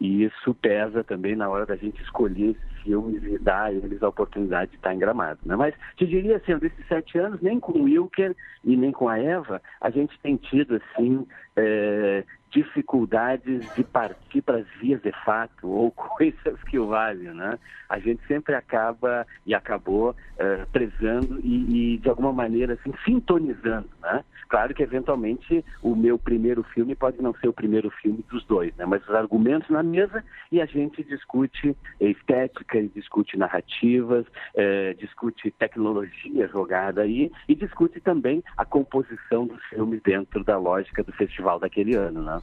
E 0.00 0.24
isso 0.24 0.54
pesa 0.54 1.02
também 1.02 1.34
na 1.34 1.48
hora 1.48 1.66
da 1.66 1.74
gente 1.74 2.00
escolher 2.02 2.50
esses 2.50 2.82
filmes 2.82 3.22
e 3.24 3.38
dar 3.38 3.64
a 3.64 3.72
eles 3.72 4.02
a 4.02 4.08
oportunidade 4.08 4.70
de 4.70 4.76
estar 4.76 4.94
em 4.94 4.98
gramado. 4.98 5.40
Né? 5.44 5.56
Mas 5.56 5.74
te 5.96 6.06
diria 6.06 6.36
assim, 6.36 6.56
desses 6.58 6.86
sete 6.86 7.18
anos, 7.18 7.40
nem 7.40 7.58
com 7.58 7.72
o 7.72 7.82
Wilker 7.82 8.36
e 8.64 8.76
nem 8.76 8.92
com 8.92 9.08
a 9.08 9.18
Eva, 9.18 9.60
a 9.80 9.90
gente 9.90 10.16
tem 10.20 10.36
tido 10.36 10.76
assim 10.76 11.26
é, 11.56 12.24
dificuldades 12.50 13.74
de 13.74 13.84
partir 13.84 14.42
para 14.42 14.58
as 14.58 14.66
vias 14.80 15.00
de 15.02 15.12
fato 15.24 15.68
ou 15.68 15.90
coisas 15.90 16.62
que 16.68 16.78
o 16.78 16.88
valem, 16.88 17.34
né? 17.34 17.58
A 17.88 17.98
gente 17.98 18.20
sempre 18.26 18.54
acaba 18.54 19.26
e 19.46 19.54
acabou 19.54 20.10
uh, 20.10 20.66
prezando 20.70 21.40
e, 21.42 21.94
e, 21.94 21.98
de 21.98 22.08
alguma 22.08 22.32
maneira 22.32 22.74
assim 22.74 22.92
sintonizando, 23.04 23.88
né? 24.02 24.24
Claro 24.48 24.74
que 24.74 24.82
eventualmente 24.82 25.64
o 25.82 25.94
meu 25.94 26.18
primeiro 26.18 26.62
filme 26.62 26.94
pode 26.94 27.20
não 27.20 27.34
ser 27.34 27.48
o 27.48 27.52
primeiro 27.52 27.90
filme 27.90 28.24
dos 28.30 28.44
dois, 28.44 28.74
né? 28.76 28.86
Mas 28.86 29.02
os 29.02 29.14
argumentos 29.14 29.68
na 29.68 29.82
mesa 29.82 30.24
e 30.50 30.60
a 30.60 30.66
gente 30.66 31.02
discute 31.04 31.76
estética, 32.00 32.82
discute 32.94 33.36
narrativas, 33.36 34.26
uh, 34.26 34.94
discute 34.98 35.50
tecnologia 35.52 36.48
jogada 36.48 37.02
aí 37.02 37.30
e 37.46 37.54
discute 37.54 38.00
também 38.00 38.42
a 38.56 38.64
composição 38.64 39.46
dos 39.46 39.62
filmes 39.64 40.02
dentro 40.02 40.44
da 40.44 40.58
lógica 40.58 41.02
do 41.02 41.12
festival 41.12 41.58
daquele 41.58 41.94
ano, 41.94 42.22
né? 42.22 42.40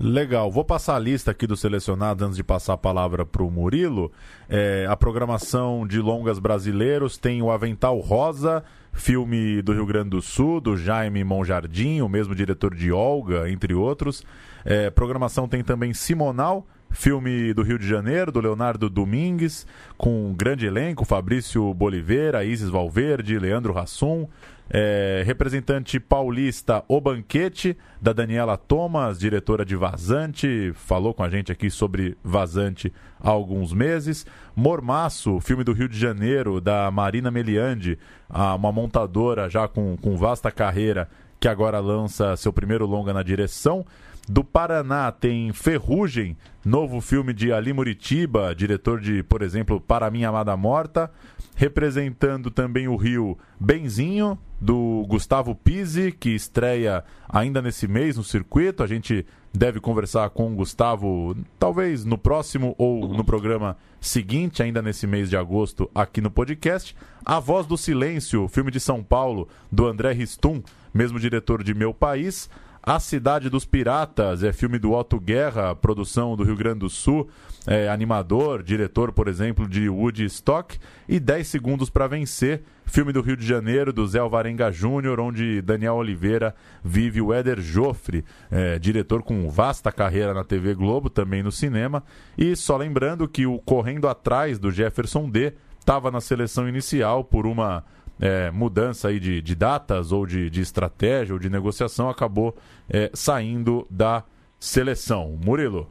Legal, 0.00 0.48
vou 0.48 0.64
passar 0.64 0.94
a 0.94 0.98
lista 0.98 1.32
aqui 1.32 1.44
do 1.44 1.56
selecionado 1.56 2.24
antes 2.24 2.36
de 2.36 2.44
passar 2.44 2.74
a 2.74 2.78
palavra 2.78 3.26
para 3.26 3.42
o 3.42 3.50
Murilo. 3.50 4.12
É, 4.48 4.86
a 4.88 4.96
programação 4.96 5.84
de 5.84 6.00
longas 6.00 6.38
brasileiros 6.38 7.18
tem 7.18 7.42
o 7.42 7.50
Avental 7.50 7.98
Rosa, 7.98 8.62
filme 8.92 9.60
do 9.60 9.72
Rio 9.72 9.84
Grande 9.84 10.10
do 10.10 10.22
Sul, 10.22 10.60
do 10.60 10.76
Jaime 10.76 11.24
Monjardim, 11.24 12.00
o 12.00 12.08
mesmo 12.08 12.32
diretor 12.32 12.76
de 12.76 12.92
Olga, 12.92 13.50
entre 13.50 13.74
outros. 13.74 14.24
É, 14.64 14.88
programação 14.88 15.48
tem 15.48 15.64
também 15.64 15.92
Simonal, 15.92 16.64
filme 16.90 17.52
do 17.54 17.62
Rio 17.62 17.78
de 17.78 17.86
Janeiro, 17.86 18.32
do 18.32 18.40
Leonardo 18.40 18.88
Domingues, 18.88 19.66
com 19.96 20.30
um 20.30 20.34
grande 20.34 20.66
elenco, 20.66 21.04
Fabrício 21.04 21.72
Boliveira, 21.74 22.44
Isis 22.44 22.68
Valverde, 22.68 23.38
Leandro 23.38 23.76
Hassum. 23.78 24.26
É, 24.70 25.22
representante 25.24 25.98
paulista 25.98 26.84
O 26.88 27.00
Banquete, 27.00 27.74
da 28.02 28.12
Daniela 28.12 28.58
Thomas, 28.58 29.18
diretora 29.18 29.64
de 29.64 29.74
Vazante, 29.74 30.72
falou 30.74 31.14
com 31.14 31.22
a 31.22 31.30
gente 31.30 31.50
aqui 31.50 31.70
sobre 31.70 32.18
Vazante 32.22 32.92
há 33.18 33.30
alguns 33.30 33.72
meses. 33.72 34.26
Mormaço, 34.54 35.40
filme 35.40 35.64
do 35.64 35.72
Rio 35.72 35.88
de 35.88 35.98
Janeiro, 35.98 36.60
da 36.60 36.90
Marina 36.90 37.30
Meliandi, 37.30 37.98
uma 38.28 38.70
montadora 38.70 39.48
já 39.48 39.66
com, 39.66 39.96
com 39.96 40.18
vasta 40.18 40.50
carreira, 40.50 41.08
que 41.40 41.48
agora 41.48 41.78
lança 41.80 42.36
seu 42.36 42.52
primeiro 42.52 42.84
longa 42.84 43.14
na 43.14 43.22
direção. 43.22 43.86
Do 44.28 44.44
Paraná 44.44 45.10
tem 45.10 45.54
Ferrugem, 45.54 46.36
novo 46.62 47.00
filme 47.00 47.32
de 47.32 47.50
Ali 47.50 47.72
Muritiba, 47.72 48.54
diretor 48.54 49.00
de, 49.00 49.22
por 49.22 49.40
exemplo, 49.40 49.80
Para 49.80 50.10
Minha 50.10 50.28
Amada 50.28 50.54
Morta. 50.54 51.10
Representando 51.56 52.50
também 52.50 52.86
o 52.88 52.94
Rio, 52.94 53.38
Benzinho, 53.58 54.38
do 54.60 55.04
Gustavo 55.08 55.54
Pizzi, 55.54 56.12
que 56.12 56.30
estreia 56.30 57.02
ainda 57.26 57.62
nesse 57.62 57.88
mês 57.88 58.18
no 58.18 58.22
circuito. 58.22 58.82
A 58.82 58.86
gente 58.86 59.24
deve 59.52 59.80
conversar 59.80 60.28
com 60.30 60.52
o 60.52 60.56
Gustavo, 60.56 61.34
talvez 61.58 62.04
no 62.04 62.18
próximo 62.18 62.74
ou 62.76 63.08
no 63.08 63.24
programa 63.24 63.78
seguinte, 63.98 64.62
ainda 64.62 64.82
nesse 64.82 65.06
mês 65.06 65.30
de 65.30 65.38
agosto, 65.38 65.90
aqui 65.94 66.20
no 66.20 66.30
podcast. 66.30 66.94
A 67.24 67.40
Voz 67.40 67.66
do 67.66 67.78
Silêncio, 67.78 68.46
filme 68.46 68.70
de 68.70 68.78
São 68.78 69.02
Paulo, 69.02 69.48
do 69.72 69.86
André 69.86 70.12
Ristum, 70.12 70.62
mesmo 70.92 71.18
diretor 71.18 71.64
de 71.64 71.72
Meu 71.74 71.94
País. 71.94 72.48
A 72.88 72.98
Cidade 72.98 73.50
dos 73.50 73.66
Piratas 73.66 74.42
é 74.42 74.50
filme 74.50 74.78
do 74.78 74.92
Otto 74.92 75.20
Guerra, 75.20 75.74
produção 75.74 76.34
do 76.34 76.42
Rio 76.42 76.56
Grande 76.56 76.78
do 76.78 76.88
Sul, 76.88 77.28
é, 77.66 77.86
animador, 77.86 78.62
diretor, 78.62 79.12
por 79.12 79.28
exemplo, 79.28 79.68
de 79.68 79.90
Woodstock. 79.90 80.78
E 81.06 81.20
10 81.20 81.46
Segundos 81.46 81.90
para 81.90 82.06
Vencer, 82.06 82.62
filme 82.86 83.12
do 83.12 83.20
Rio 83.20 83.36
de 83.36 83.46
Janeiro, 83.46 83.92
do 83.92 84.08
Zé 84.08 84.20
Alvarenga 84.20 84.72
Júnior, 84.72 85.20
onde 85.20 85.60
Daniel 85.60 85.96
Oliveira 85.96 86.54
vive 86.82 87.20
o 87.20 87.30
Éder 87.30 87.60
Joffre, 87.60 88.24
é, 88.50 88.78
diretor 88.78 89.22
com 89.22 89.50
vasta 89.50 89.92
carreira 89.92 90.32
na 90.32 90.42
TV 90.42 90.74
Globo, 90.74 91.10
também 91.10 91.42
no 91.42 91.52
cinema. 91.52 92.02
E 92.38 92.56
só 92.56 92.78
lembrando 92.78 93.28
que 93.28 93.44
o 93.44 93.58
Correndo 93.58 94.08
Atrás, 94.08 94.58
do 94.58 94.70
Jefferson 94.70 95.28
D., 95.28 95.52
estava 95.78 96.10
na 96.10 96.22
seleção 96.22 96.66
inicial 96.66 97.22
por 97.22 97.46
uma 97.46 97.84
é, 98.20 98.50
mudança 98.50 99.08
aí 99.08 99.20
de, 99.20 99.40
de, 99.40 99.54
datas 99.54 100.12
ou 100.12 100.26
de, 100.26 100.50
de, 100.50 100.60
estratégia 100.60 101.34
ou 101.34 101.38
de 101.38 101.48
negociação, 101.48 102.08
acabou 102.08 102.56
é, 102.88 103.10
saindo 103.14 103.86
da 103.90 104.24
seleção. 104.58 105.38
Murilo. 105.44 105.88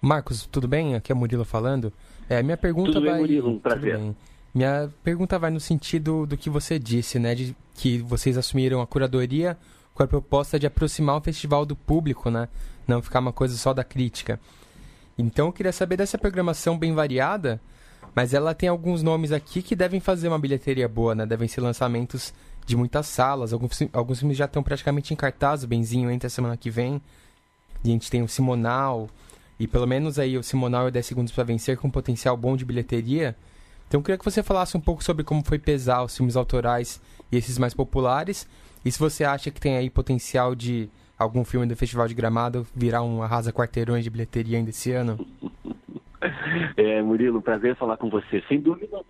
Marcos, 0.00 0.46
tudo 0.46 0.68
bem? 0.68 0.94
Aqui 0.94 1.10
é 1.10 1.14
Murilo 1.14 1.44
falando. 1.44 1.92
É, 2.28 2.42
minha 2.42 2.56
pergunta 2.56 2.92
tudo 2.92 3.04
vai. 3.06 3.14
Bem, 3.14 3.20
Murilo, 3.20 3.50
um 3.50 3.58
prazer. 3.58 4.00
Minha 4.54 4.90
pergunta 5.02 5.38
vai 5.38 5.50
no 5.50 5.60
sentido 5.60 6.26
do 6.26 6.36
que 6.36 6.48
você 6.48 6.78
disse, 6.78 7.18
né? 7.18 7.34
De 7.34 7.56
que 7.74 7.98
vocês 7.98 8.38
assumiram 8.38 8.80
a 8.80 8.86
curadoria 8.86 9.56
com 9.92 10.02
a 10.02 10.06
proposta 10.06 10.58
de 10.58 10.66
aproximar 10.66 11.16
o 11.16 11.20
festival 11.20 11.66
do 11.66 11.74
público, 11.74 12.30
né? 12.30 12.48
Não 12.86 13.02
ficar 13.02 13.20
uma 13.20 13.32
coisa 13.32 13.56
só 13.56 13.74
da 13.74 13.82
crítica. 13.82 14.38
Então 15.18 15.46
eu 15.46 15.52
queria 15.52 15.72
saber 15.72 15.96
dessa 15.96 16.18
programação 16.18 16.78
bem 16.78 16.94
variada 16.94 17.60
mas 18.16 18.32
ela 18.32 18.54
tem 18.54 18.66
alguns 18.66 19.02
nomes 19.02 19.30
aqui 19.30 19.60
que 19.60 19.76
devem 19.76 20.00
fazer 20.00 20.28
uma 20.28 20.38
bilheteria 20.38 20.88
boa, 20.88 21.14
né? 21.14 21.26
Devem 21.26 21.46
ser 21.46 21.60
lançamentos 21.60 22.32
de 22.64 22.74
muitas 22.74 23.06
salas. 23.06 23.52
Alguns, 23.52 23.78
alguns 23.92 24.20
filmes 24.20 24.38
já 24.38 24.46
estão 24.46 24.62
praticamente 24.62 25.12
em 25.12 25.16
cartaz, 25.16 25.62
o 25.62 25.66
Benzinho 25.66 26.10
entra 26.10 26.30
semana 26.30 26.56
que 26.56 26.70
vem. 26.70 26.98
E 27.84 27.90
a 27.90 27.92
gente 27.92 28.10
tem 28.10 28.22
o 28.22 28.28
Simonal. 28.28 29.10
E 29.60 29.68
pelo 29.68 29.86
menos 29.86 30.18
aí 30.18 30.38
o 30.38 30.42
Simonal 30.42 30.88
e 30.88 30.90
10 30.90 31.04
Segundos 31.04 31.32
para 31.32 31.44
Vencer 31.44 31.76
com 31.76 31.90
potencial 31.90 32.38
bom 32.38 32.56
de 32.56 32.64
bilheteria. 32.64 33.36
Então 33.86 34.00
eu 34.00 34.02
queria 34.02 34.16
que 34.16 34.24
você 34.24 34.42
falasse 34.42 34.78
um 34.78 34.80
pouco 34.80 35.04
sobre 35.04 35.22
como 35.22 35.44
foi 35.44 35.58
pesar 35.58 36.02
os 36.02 36.16
filmes 36.16 36.36
autorais 36.36 37.02
e 37.30 37.36
esses 37.36 37.58
mais 37.58 37.74
populares. 37.74 38.48
E 38.82 38.90
se 38.90 38.98
você 38.98 39.24
acha 39.24 39.50
que 39.50 39.60
tem 39.60 39.76
aí 39.76 39.90
potencial 39.90 40.54
de 40.54 40.88
algum 41.18 41.44
filme 41.44 41.66
do 41.66 41.76
Festival 41.76 42.08
de 42.08 42.14
Gramado 42.14 42.66
virar 42.74 43.02
um 43.02 43.22
arrasa 43.22 43.52
quarteirões 43.52 44.04
de 44.04 44.08
bilheteria 44.08 44.56
ainda 44.56 44.70
esse 44.70 44.90
ano. 44.90 45.18
É, 46.76 47.02
Murilo, 47.02 47.40
prazer 47.40 47.76
falar 47.76 47.96
com 47.96 48.10
você. 48.10 48.42
Sem 48.48 48.60
dúvida, 48.60 49.00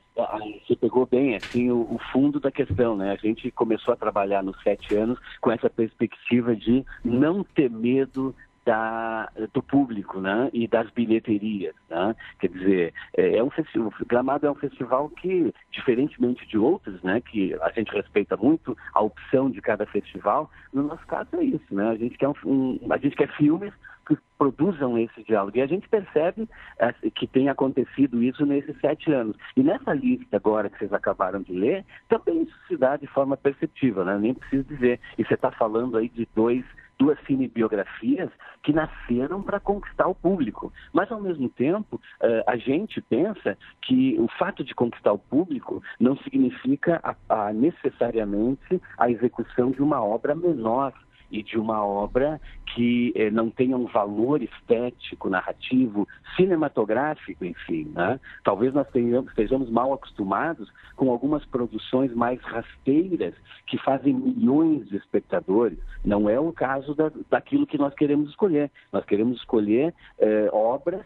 você 0.66 0.76
pegou 0.76 1.06
bem 1.06 1.36
assim 1.36 1.70
o, 1.70 1.80
o, 1.82 1.98
fundo 2.12 2.38
da 2.38 2.50
questão, 2.50 2.96
né? 2.96 3.12
A 3.12 3.16
gente 3.16 3.50
começou 3.50 3.92
a 3.92 3.96
trabalhar 3.96 4.42
nos 4.42 4.60
sete 4.62 4.94
anos 4.94 5.18
com 5.40 5.50
essa 5.50 5.68
perspectiva 5.68 6.54
de 6.54 6.84
não 7.04 7.42
ter 7.42 7.70
medo 7.70 8.34
da, 8.66 9.30
do 9.54 9.62
público 9.62 10.20
né? 10.20 10.50
e 10.52 10.66
das 10.66 10.90
bilheterias. 10.90 11.74
Né? 11.88 12.16
Quer 12.40 12.48
dizer, 12.48 12.94
é, 13.16 13.36
é 13.36 13.42
um 13.42 13.48
festival, 13.48 13.92
Gramado 14.06 14.46
é 14.46 14.50
um 14.50 14.56
festival 14.56 15.08
que, 15.08 15.54
diferentemente 15.70 16.46
de 16.48 16.58
outros, 16.58 17.00
né, 17.02 17.20
que 17.20 17.54
a 17.62 17.70
gente 17.70 17.92
respeita 17.92 18.36
muito 18.36 18.76
a 18.92 19.00
opção 19.00 19.48
de 19.48 19.62
cada 19.62 19.86
festival, 19.86 20.50
no 20.72 20.82
nosso 20.82 21.06
caso 21.06 21.28
é 21.34 21.44
isso. 21.44 21.72
Né? 21.72 21.88
A, 21.88 21.96
gente 21.96 22.18
quer 22.18 22.28
um, 22.28 22.34
um, 22.44 22.80
a 22.90 22.98
gente 22.98 23.14
quer 23.14 23.28
filmes 23.36 23.72
que 24.06 24.16
produzam 24.38 24.96
esse 24.98 25.22
diálogo. 25.24 25.56
E 25.56 25.62
a 25.62 25.66
gente 25.66 25.88
percebe 25.88 26.48
é, 26.78 26.92
que 27.10 27.26
tem 27.26 27.48
acontecido 27.48 28.22
isso 28.22 28.46
nesses 28.46 28.78
sete 28.80 29.12
anos. 29.12 29.36
E 29.56 29.62
nessa 29.62 29.92
lista 29.92 30.36
agora 30.36 30.70
que 30.70 30.78
vocês 30.78 30.92
acabaram 30.92 31.42
de 31.42 31.52
ler, 31.52 31.84
também 32.08 32.42
isso 32.42 32.56
se 32.68 32.76
dá 32.76 32.96
de 32.96 33.06
forma 33.06 33.36
perceptível, 33.36 34.04
né? 34.04 34.16
nem 34.18 34.34
preciso 34.34 34.64
dizer. 34.64 35.00
E 35.18 35.24
você 35.24 35.34
está 35.34 35.50
falando 35.50 35.96
aí 35.96 36.08
de 36.08 36.28
dois 36.34 36.64
duas 36.98 37.18
cinebiografias 37.26 38.30
que 38.62 38.72
nasceram 38.72 39.42
para 39.42 39.60
conquistar 39.60 40.06
o 40.06 40.14
público. 40.14 40.72
Mas, 40.92 41.10
ao 41.12 41.20
mesmo 41.20 41.48
tempo, 41.48 41.96
uh, 41.96 42.42
a 42.46 42.56
gente 42.56 43.00
pensa 43.02 43.56
que 43.82 44.16
o 44.18 44.26
fato 44.38 44.64
de 44.64 44.74
conquistar 44.74 45.12
o 45.12 45.18
público 45.18 45.82
não 46.00 46.16
significa 46.18 47.00
a, 47.02 47.48
a 47.48 47.52
necessariamente 47.52 48.80
a 48.98 49.10
execução 49.10 49.70
de 49.70 49.82
uma 49.82 50.02
obra 50.02 50.34
menor 50.34 50.92
e 51.30 51.42
de 51.42 51.58
uma 51.58 51.84
obra 51.84 52.40
que 52.74 53.12
eh, 53.16 53.30
não 53.30 53.50
tenha 53.50 53.76
um 53.76 53.86
valor 53.86 54.42
estético, 54.42 55.28
narrativo, 55.28 56.06
cinematográfico, 56.36 57.44
enfim. 57.44 57.90
Né? 57.94 58.20
Talvez 58.44 58.74
nós 58.74 58.88
tenhamos, 58.88 59.30
estejamos 59.30 59.70
mal 59.70 59.92
acostumados 59.92 60.70
com 60.94 61.10
algumas 61.10 61.44
produções 61.46 62.12
mais 62.14 62.40
rasteiras 62.42 63.34
que 63.66 63.78
fazem 63.78 64.14
milhões 64.14 64.88
de 64.88 64.96
espectadores. 64.96 65.78
Não 66.04 66.28
é 66.28 66.38
o 66.38 66.52
caso 66.52 66.94
da, 66.94 67.10
daquilo 67.30 67.66
que 67.66 67.78
nós 67.78 67.94
queremos 67.94 68.30
escolher. 68.30 68.70
Nós 68.92 69.04
queremos 69.04 69.38
escolher 69.38 69.94
eh, 70.18 70.48
obras 70.52 71.04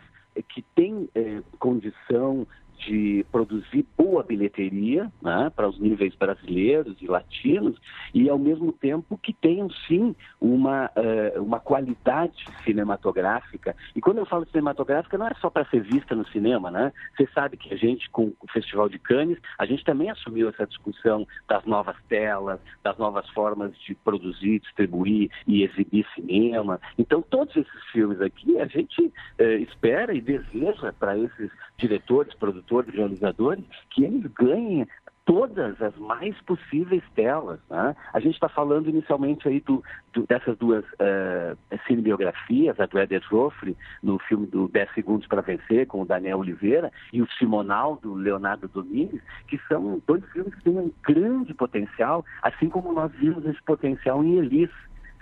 que 0.49 0.63
têm 0.75 1.09
eh, 1.15 1.43
condição 1.59 2.47
de 2.87 3.25
produzir 3.31 3.87
boa 3.97 4.23
bilheteria 4.23 5.11
né, 5.23 5.51
para 5.55 5.69
os 5.69 5.79
níveis 5.79 6.15
brasileiros 6.15 6.97
e 7.01 7.07
latinos 7.07 7.79
e 8.15 8.29
ao 8.29 8.39
mesmo 8.39 8.73
tempo 8.73 9.19
que 9.19 9.33
tenham 9.33 9.69
sim 9.87 10.15
uma, 10.41 10.87
uh, 10.87 11.43
uma 11.43 11.61
qualidade 11.61 12.45
cinematográfica. 12.65 13.77
E 13.95 14.01
quando 14.01 14.19
eu 14.19 14.27
falo 14.27 14.47
cinematográfica 14.47 15.19
não 15.19 15.29
é 15.29 15.35
só 15.41 15.51
para 15.51 15.65
ser 15.67 15.83
vista 15.83 16.15
no 16.15 16.27
cinema, 16.29 16.71
né? 16.71 16.93
Você 17.17 17.29
sabe 17.35 17.57
que 17.57 17.73
a 17.73 17.77
gente 17.77 18.09
com 18.11 18.33
o 18.41 18.53
Festival 18.53 18.89
de 18.89 18.99
Cannes, 18.99 19.39
a 19.59 19.67
gente 19.67 19.85
também 19.85 20.11
assumiu 20.11 20.49
essa 20.49 20.67
discussão 20.67 21.27
das 21.49 21.65
novas 21.65 21.97
telas, 22.09 22.61
das 22.83 22.97
novas 22.99 23.29
formas 23.31 23.77
de 23.81 23.95
produzir, 23.95 24.61
distribuir 24.61 25.31
e 25.47 25.63
exibir 25.63 26.07
cinema. 26.15 26.81
Então 26.99 27.23
todos 27.23 27.55
esses 27.57 27.85
filmes 27.93 28.21
aqui 28.21 28.59
a 28.59 28.67
gente 28.67 29.01
uh, 29.03 29.43
espera 29.61 30.15
e 30.15 30.21
deseja 30.21 30.93
para 30.99 31.19
esses 31.19 31.51
diretores, 31.77 32.35
produtores, 32.35 32.70
realizadores, 32.71 33.65
que 33.91 34.05
eles 34.05 34.25
ganhem 34.33 34.87
todas 35.31 35.81
as 35.81 35.97
mais 35.97 36.35
possíveis 36.43 37.05
telas. 37.15 37.61
Né? 37.71 37.95
A 38.13 38.19
gente 38.19 38.35
está 38.35 38.49
falando 38.49 38.89
inicialmente 38.89 39.47
aí 39.47 39.61
do, 39.61 39.81
do, 40.13 40.27
dessas 40.27 40.59
duas 40.59 40.85
uh, 40.85 41.57
cinebiografias, 41.87 42.81
a 42.81 42.87
do 42.87 42.99
Eder 42.99 43.23
Joffre, 43.23 43.77
no 44.03 44.19
filme 44.19 44.47
do 44.49 44.67
10 44.67 44.93
Segundos 44.93 45.29
para 45.29 45.41
Vencer, 45.41 45.87
com 45.87 46.03
o 46.03 46.05
Daniel 46.05 46.39
Oliveira, 46.39 46.91
e 47.13 47.23
o 47.23 47.31
Simonal, 47.39 47.97
do 48.03 48.15
Leonardo 48.15 48.67
Domingues, 48.67 49.23
que 49.47 49.57
são 49.69 50.03
dois 50.05 50.25
filmes 50.33 50.53
que 50.53 50.65
têm 50.65 50.77
um 50.77 50.93
grande 51.01 51.55
potencial, 51.55 52.25
assim 52.43 52.69
como 52.69 52.93
nós 52.93 53.13
vimos 53.13 53.45
esse 53.47 53.63
potencial 53.63 54.25
em 54.25 54.37
Elis. 54.39 54.71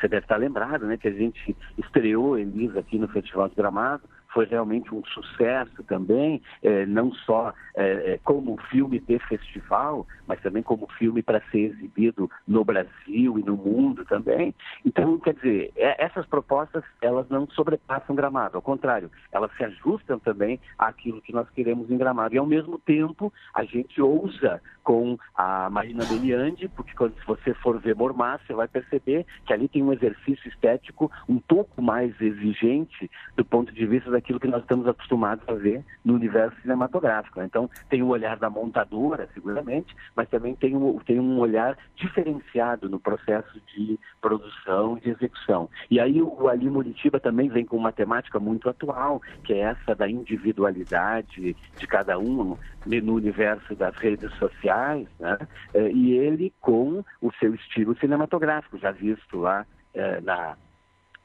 Você 0.01 0.09
deve 0.09 0.25
estar 0.25 0.37
lembrado, 0.37 0.87
né, 0.87 0.97
que 0.97 1.09
a 1.09 1.13
gente 1.13 1.55
estreou 1.77 2.39
Elis 2.39 2.75
aqui 2.79 2.99
no 2.99 3.09
Festival 3.09 3.51
de 3.51 3.57
Gramado, 3.57 4.05
foi 4.33 4.47
realmente 4.47 4.95
um 4.95 5.05
sucesso 5.07 5.83
também, 5.85 6.41
é, 6.63 6.87
não 6.87 7.13
só 7.13 7.53
é, 7.75 8.19
como 8.25 8.57
filme 8.71 8.99
de 9.01 9.19
festival, 9.21 10.07
mas 10.27 10.41
também 10.41 10.63
como 10.63 10.87
filme 10.99 11.23
para 11.23 11.41
ser 11.51 11.71
exibido 11.71 12.31
no 12.47 12.65
Brasil 12.65 13.39
e 13.39 13.43
no 13.43 13.57
mundo 13.57 14.05
também. 14.05 14.55
Então, 14.85 15.19
quer 15.19 15.35
dizer, 15.35 15.73
essas 15.77 16.27
propostas, 16.27 16.85
elas 17.01 17.29
não 17.29 17.49
sobrepassam 17.51 18.15
Gramado, 18.15 18.57
ao 18.57 18.63
contrário, 18.63 19.11
elas 19.33 19.51
se 19.57 19.65
ajustam 19.65 20.19
também 20.19 20.61
àquilo 20.79 21.23
que 21.23 21.33
nós 21.33 21.49
queremos 21.51 21.91
em 21.91 21.97
Gramado. 21.97 22.35
E, 22.35 22.39
ao 22.39 22.47
mesmo 22.47 22.79
tempo, 22.79 23.33
a 23.55 23.65
gente 23.65 24.01
ousa 24.01 24.61
com 24.83 25.19
a 25.35 25.69
Marina 25.69 26.05
Beliandi, 26.07 26.69
porque 26.69 26.95
quando 26.95 27.15
você 27.27 27.53
for 27.55 27.79
ver 27.79 27.95
Mormar, 27.95 28.41
você 28.47 28.55
vai 28.55 28.67
perceber 28.67 29.27
que 29.45 29.53
ali 29.53 29.69
tem 29.69 29.83
um 29.83 29.93
exercício 29.93 30.49
estético 30.49 31.11
um 31.29 31.39
pouco 31.39 31.83
mais 31.83 32.19
exigente 32.21 33.11
do 33.37 33.45
ponto 33.45 33.73
de 33.73 33.85
vista 33.87 34.11
daquilo 34.19 34.41
que 34.41 34.49
nós 34.49 34.63
estamos 34.63 34.87
acostumados 34.89 35.49
a 35.49 35.55
ver 35.55 35.85
no 36.05 36.15
universo 36.15 36.61
cinematográfico. 36.61 37.41
Então, 37.41 37.71
tem 37.89 38.03
o 38.03 38.09
olhar 38.09 38.37
da 38.37 38.51
montadora, 38.51 39.29
seguramente, 39.33 39.95
mas 40.17 40.29
também 40.29 40.57
tem 40.57 40.77
um, 40.77 40.99
tem 40.99 41.21
um 41.21 41.39
olhar 41.39 41.79
diferenciado 41.95 42.89
no 42.89 42.99
processo 42.99 43.61
de 43.75 43.99
produção 44.21 44.99
e 44.99 45.03
de 45.03 45.11
execução. 45.11 45.71
E 45.89 46.01
aí 46.01 46.21
o 46.21 46.49
Ali 46.49 46.69
Muritiba 46.69 47.21
também 47.21 47.49
vem 47.49 47.65
com 47.65 47.77
uma 47.77 47.93
temática 47.93 48.41
muito 48.41 48.69
atual, 48.69 49.23
que 49.45 49.53
é 49.55 49.59
essa 49.59 49.95
da 49.95 50.09
individualidade 50.09 51.55
de 51.77 51.87
cada 51.87 52.19
um 52.19 52.57
no 52.85 53.15
universo 53.15 53.75
das 53.77 53.95
redes 53.97 54.33
sociais, 54.35 55.07
né? 55.21 55.39
Eh, 55.75 55.93
e 55.93 56.13
ele 56.13 56.53
com 56.61 57.05
o 57.21 57.33
seu 57.39 57.55
estilo 57.55 57.97
cinematográfico, 57.99 58.79
já 58.79 58.91
visto 58.91 59.39
lá 59.39 59.65
eh, 59.95 60.21
na 60.23 60.57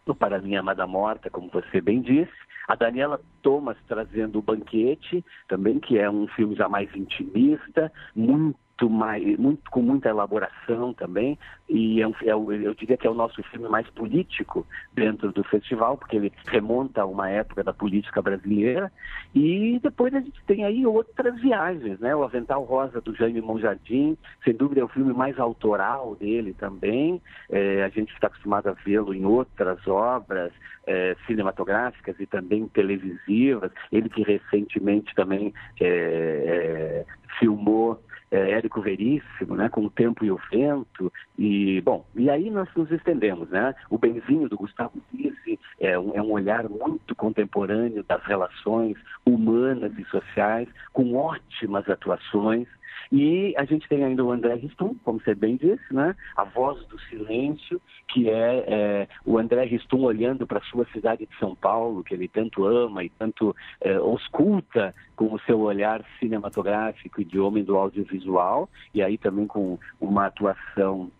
no 0.06 0.14
Para 0.14 0.40
Minha 0.40 0.60
Amada 0.60 0.86
Morta, 0.86 1.30
como 1.30 1.50
você 1.50 1.80
bem 1.80 2.02
disse. 2.02 2.32
A 2.68 2.76
Daniela 2.76 3.20
Thomas 3.42 3.78
trazendo 3.88 4.40
o 4.40 4.42
Banquete, 4.42 5.24
também, 5.48 5.80
que 5.80 5.98
é 5.98 6.10
um 6.10 6.28
filme 6.28 6.56
já 6.56 6.70
mais 6.70 6.94
intimista, 6.96 7.92
muito 8.16 8.58
muito 8.74 8.90
mais, 8.90 9.38
muito, 9.38 9.70
com 9.70 9.82
muita 9.82 10.10
elaboração 10.10 10.94
também, 10.94 11.38
e 11.70 12.02
é 12.02 12.08
um, 12.08 12.14
é, 12.24 12.32
eu 12.32 12.74
diria 12.74 12.98
que 12.98 13.06
é 13.06 13.10
o 13.10 13.14
nosso 13.14 13.42
filme 13.44 13.68
mais 13.70 13.88
político 13.92 14.66
dentro 14.94 15.32
do 15.32 15.44
festival, 15.44 15.98
porque 15.98 16.16
ele 16.16 16.34
remonta 16.48 17.02
a 17.02 17.06
uma 17.06 17.30
época 17.30 17.64
da 17.64 17.74
política 17.74 18.22
brasileira, 18.22 18.92
e 19.34 19.80
depois 19.82 20.14
a 20.14 20.20
gente 20.20 20.44
tem 20.46 20.66
aí 20.66 20.86
outras 20.86 21.40
viagens, 21.40 22.00
né? 22.00 22.16
O 22.16 22.24
Avental 22.24 22.64
Rosa 22.64 23.00
do 23.00 23.16
Jaime 23.16 23.42
Monjardim, 23.42 24.18
sem 24.44 24.54
dúvida 24.54 24.82
é 24.82 24.84
o 24.84 24.90
filme 24.90 25.14
mais 25.14 25.40
autoral 25.40 26.16
dele 26.16 26.54
também, 26.54 27.22
é, 27.50 27.84
a 27.84 27.90
gente 27.90 28.12
está 28.14 28.28
acostumado 28.28 28.68
a 28.68 28.74
vê-lo 28.74 29.14
em 29.14 29.26
outras 29.26 29.86
obras 29.88 30.52
é, 30.86 31.16
cinematográficas 31.28 32.20
e 32.20 32.26
também 32.26 32.68
televisivas, 32.68 33.72
ele 33.92 34.10
que 34.10 34.24
recentemente 34.24 35.14
também 35.16 35.54
é, 35.80 37.06
é 37.08 37.24
filmou 37.40 38.00
é, 38.34 38.52
Érico 38.52 38.82
Veríssimo, 38.82 39.56
né, 39.56 39.70
com 39.70 39.86
o 39.86 39.90
tempo 39.92 40.26
e 40.26 40.32
o 40.32 40.40
vento, 40.52 41.14
e, 41.38 41.80
bom, 41.82 42.04
e 42.16 42.30
aí 42.32 42.50
nós 42.50 42.68
nos 42.76 42.92
estendemos, 42.92 43.48
né, 43.50 43.76
o 43.92 43.98
Benzinho 43.98 44.50
do 44.50 44.58
Gustavo 44.58 45.00
Disse 45.14 45.60
é 45.80 45.98
um, 46.00 46.16
é 46.16 46.22
um 46.22 46.32
olhar 46.32 46.68
muito 46.68 47.16
contemporâneo 47.16 48.04
das 48.04 48.24
relações 48.24 48.98
humanas 49.24 49.92
e 50.00 50.04
sociais, 50.06 50.68
com 50.92 51.14
ótimas 51.14 51.88
atuações, 51.88 52.68
e 53.12 53.54
a 53.58 53.66
gente 53.66 53.88
tem 53.88 54.04
ainda 54.04 54.24
o 54.24 54.32
André 54.32 54.56
Ristum, 54.56 54.96
como 55.04 55.20
você 55.20 55.36
bem 55.36 55.56
disse, 55.56 55.94
né? 55.94 56.16
A 56.36 56.44
voz 56.44 56.86
do 56.88 57.00
silêncio, 57.02 57.82
que 58.08 58.30
é, 58.30 58.64
é 58.68 59.08
o 59.26 59.38
André 59.38 59.66
Ristum 59.66 60.02
olhando 60.02 60.46
para 60.48 60.60
a 60.60 60.64
sua 60.64 60.86
cidade 60.94 61.26
de 61.26 61.38
São 61.38 61.56
Paulo, 61.56 62.04
que 62.04 62.14
ele 62.14 62.28
tanto 62.28 62.66
ama 62.66 63.04
e 63.04 63.10
tanto 63.10 63.56
é, 63.82 63.96
ausculta 63.96 64.94
com 65.16 65.34
o 65.34 65.40
seu 65.42 65.60
olhar 65.62 66.04
cinematográfico 66.20 67.22
e 67.22 67.26
de 67.26 67.40
homem 67.40 67.64
do 67.64 67.78
audiovisual, 67.78 68.70
e 68.94 69.02
aí 69.02 69.18
também 69.18 69.48
com 69.48 69.78
uma 70.00 70.28
atuação 70.28 71.12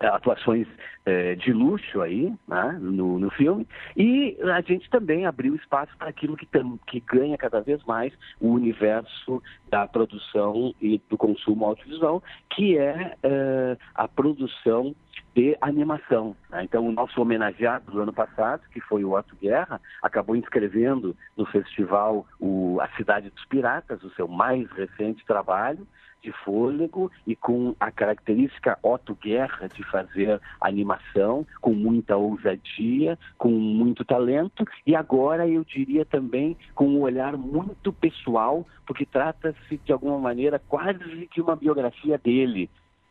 atuações 0.00 0.66
é, 1.04 1.34
de 1.34 1.52
luxo 1.52 2.00
aí 2.00 2.32
né, 2.46 2.78
no, 2.80 3.18
no 3.18 3.30
filme 3.30 3.66
e 3.96 4.36
a 4.42 4.60
gente 4.60 4.88
também 4.90 5.26
abriu 5.26 5.56
espaço 5.56 5.96
para 5.98 6.08
aquilo 6.08 6.36
que, 6.36 6.46
tam, 6.46 6.78
que 6.86 7.00
ganha 7.00 7.36
cada 7.36 7.60
vez 7.60 7.82
mais 7.84 8.12
o 8.40 8.50
universo 8.50 9.42
da 9.68 9.88
produção 9.88 10.72
e 10.80 11.00
do 11.08 11.16
consumo 11.16 11.64
audiovisual 11.64 12.22
que 12.50 12.78
é, 12.78 13.14
é 13.22 13.76
a 13.94 14.06
produção 14.06 14.94
de 15.34 15.56
animação. 15.60 16.34
Né? 16.50 16.64
Então, 16.64 16.86
o 16.86 16.92
nosso 16.92 17.20
homenageado 17.20 17.92
do 17.92 18.00
ano 18.00 18.12
passado, 18.12 18.62
que 18.72 18.80
foi 18.80 19.04
o 19.04 19.16
Otto 19.16 19.36
Guerra, 19.36 19.80
acabou 20.02 20.34
inscrevendo 20.34 21.16
no 21.36 21.46
festival 21.46 22.26
o, 22.40 22.78
A 22.80 22.88
Cidade 22.96 23.30
dos 23.30 23.44
Piratas, 23.44 24.02
o 24.02 24.10
seu 24.10 24.26
mais 24.26 24.68
recente 24.72 25.24
trabalho, 25.24 25.86
de 26.22 26.32
fôlego 26.44 27.10
e 27.26 27.34
com 27.34 27.74
a 27.78 27.90
característica 27.90 28.78
Otto 28.82 29.14
Guerra 29.14 29.68
de 29.68 29.82
fazer 29.84 30.40
animação 30.60 31.46
com 31.60 31.72
muita 31.72 32.16
ousadia, 32.16 33.18
com 33.36 33.50
muito 33.50 34.04
talento 34.04 34.64
e 34.86 34.94
agora 34.94 35.48
eu 35.48 35.64
diria 35.64 36.04
também 36.04 36.56
com 36.74 36.86
um 36.88 37.00
olhar 37.00 37.36
muito 37.36 37.92
pessoal, 37.92 38.66
porque 38.86 39.04
trata-se 39.04 39.76
de 39.84 39.92
alguma 39.92 40.18
maneira 40.18 40.58
quase 40.68 41.26
que 41.30 41.40
uma 41.40 41.56
biografia 41.56 42.18
dele, 42.18 42.70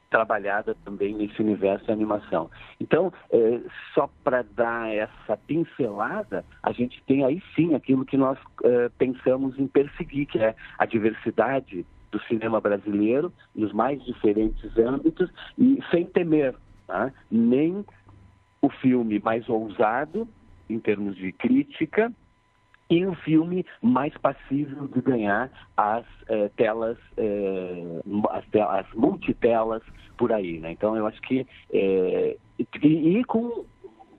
trabalhada 0.09 0.75
também 0.85 1.13
nesse 1.13 1.41
universo 1.41 1.85
de 1.85 1.91
animação. 1.91 2.49
Então, 2.79 3.11
é, 3.29 3.59
só 3.93 4.09
para 4.23 4.41
dar 4.41 4.89
essa 4.93 5.37
pincelada, 5.45 6.45
a 6.63 6.71
gente 6.71 7.03
tem 7.05 7.25
aí 7.25 7.41
sim 7.55 7.75
aquilo 7.75 8.05
que 8.05 8.17
nós 8.17 8.37
é, 8.63 8.89
pensamos 8.97 9.59
em 9.59 9.67
perseguir, 9.67 10.27
que 10.27 10.39
é 10.39 10.55
a 10.77 10.85
diversidade 10.85 11.85
do 12.11 12.19
cinema 12.23 12.59
brasileiro, 12.61 13.31
nos 13.55 13.73
mais 13.73 14.03
diferentes 14.03 14.77
âmbitos, 14.77 15.29
e 15.57 15.79
sem 15.91 16.05
temer 16.05 16.55
tá? 16.85 17.11
nem 17.29 17.85
o 18.61 18.69
filme 18.69 19.19
mais 19.19 19.47
ousado, 19.49 20.27
em 20.69 20.79
termos 20.79 21.15
de 21.15 21.31
crítica, 21.31 22.11
e 22.89 23.05
o 23.05 23.13
filme 23.15 23.65
mais 23.81 24.13
passível 24.17 24.87
de 24.87 25.01
ganhar 25.01 25.51
as 25.75 26.05
eh, 26.29 26.49
telas, 26.55 26.97
eh, 27.17 28.01
as, 28.29 28.45
as, 28.55 28.93
multitelas 28.93 29.83
por 30.17 30.31
aí. 30.31 30.59
Né? 30.59 30.71
Então, 30.71 30.95
eu 30.95 31.05
acho 31.05 31.21
que. 31.21 31.45
Eh, 31.71 32.37
e, 32.57 33.17
e, 33.17 33.23
com. 33.25 33.65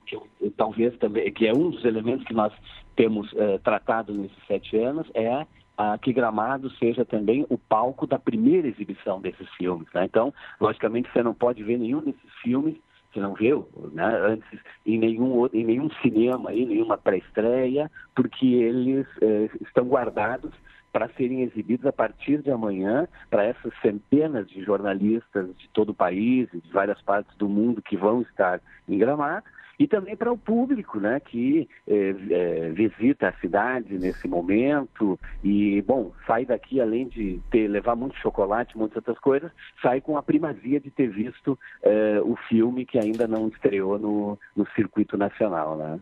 Que, 0.05 0.19
talvez 0.55 0.95
também, 0.97 1.31
que 1.31 1.47
é 1.47 1.53
um 1.53 1.71
dos 1.71 1.83
elementos 1.83 2.25
que 2.25 2.33
nós 2.33 2.53
temos 2.95 3.31
eh, 3.35 3.57
tratado 3.63 4.13
nesses 4.13 4.37
sete 4.47 4.77
anos, 4.77 5.09
é 5.15 5.47
ah, 5.79 5.97
que 5.97 6.11
Gramado 6.11 6.69
seja 6.71 7.05
também 7.05 7.45
o 7.49 7.57
palco 7.57 8.05
da 8.05 8.19
primeira 8.19 8.67
exibição 8.67 9.21
desses 9.21 9.49
filmes. 9.53 9.87
Né? 9.93 10.03
Então, 10.03 10.33
logicamente, 10.59 11.09
você 11.09 11.23
não 11.23 11.33
pode 11.33 11.63
ver 11.63 11.79
nenhum 11.79 12.01
desses 12.01 12.33
filmes 12.43 12.75
você 13.11 13.19
não 13.21 13.33
viu, 13.33 13.67
né, 13.91 14.05
antes 14.05 14.47
em 14.85 14.99
nenhum, 14.99 15.47
em 15.51 15.65
nenhum 15.65 15.89
cinema, 15.99 16.53
em 16.53 16.67
nenhuma 16.67 16.95
pré-estreia, 16.95 17.89
porque 18.15 18.45
eles 18.45 19.07
eh, 19.19 19.49
estão 19.61 19.87
guardados 19.87 20.53
para 20.93 21.09
serem 21.17 21.41
exibidos 21.41 21.87
a 21.87 21.91
partir 21.91 22.43
de 22.43 22.51
amanhã 22.51 23.07
para 23.27 23.45
essas 23.45 23.73
centenas 23.81 24.47
de 24.47 24.63
jornalistas 24.63 25.57
de 25.57 25.67
todo 25.69 25.89
o 25.89 25.95
país 25.95 26.47
e 26.53 26.61
de 26.61 26.71
várias 26.71 27.01
partes 27.01 27.35
do 27.35 27.49
mundo 27.49 27.81
que 27.81 27.97
vão 27.97 28.21
estar 28.21 28.61
em 28.87 28.95
Gramado 28.99 29.43
e 29.79 29.87
também 29.87 30.15
para 30.15 30.31
o 30.31 30.37
público, 30.37 30.99
né, 30.99 31.21
que 31.21 31.69
é, 31.87 32.15
é, 32.29 32.69
visita 32.69 33.29
a 33.29 33.33
cidade 33.39 33.97
nesse 33.97 34.27
momento 34.27 35.17
e, 35.41 35.81
bom, 35.83 36.11
sai 36.27 36.45
daqui 36.45 36.81
além 36.81 37.07
de 37.07 37.39
ter 37.49 37.67
levar 37.69 37.95
muito 37.95 38.17
chocolate, 38.17 38.77
muitas 38.77 38.97
outras 38.97 39.17
coisas, 39.19 39.49
sai 39.81 40.01
com 40.01 40.17
a 40.17 40.21
primazia 40.21 40.81
de 40.81 40.91
ter 40.91 41.07
visto 41.07 41.57
é, 41.81 42.19
o 42.21 42.35
filme 42.49 42.85
que 42.85 42.99
ainda 42.99 43.25
não 43.25 43.47
estreou 43.47 43.97
no, 43.97 44.37
no 44.53 44.67
circuito 44.75 45.17
nacional, 45.17 45.77
né? 45.77 45.99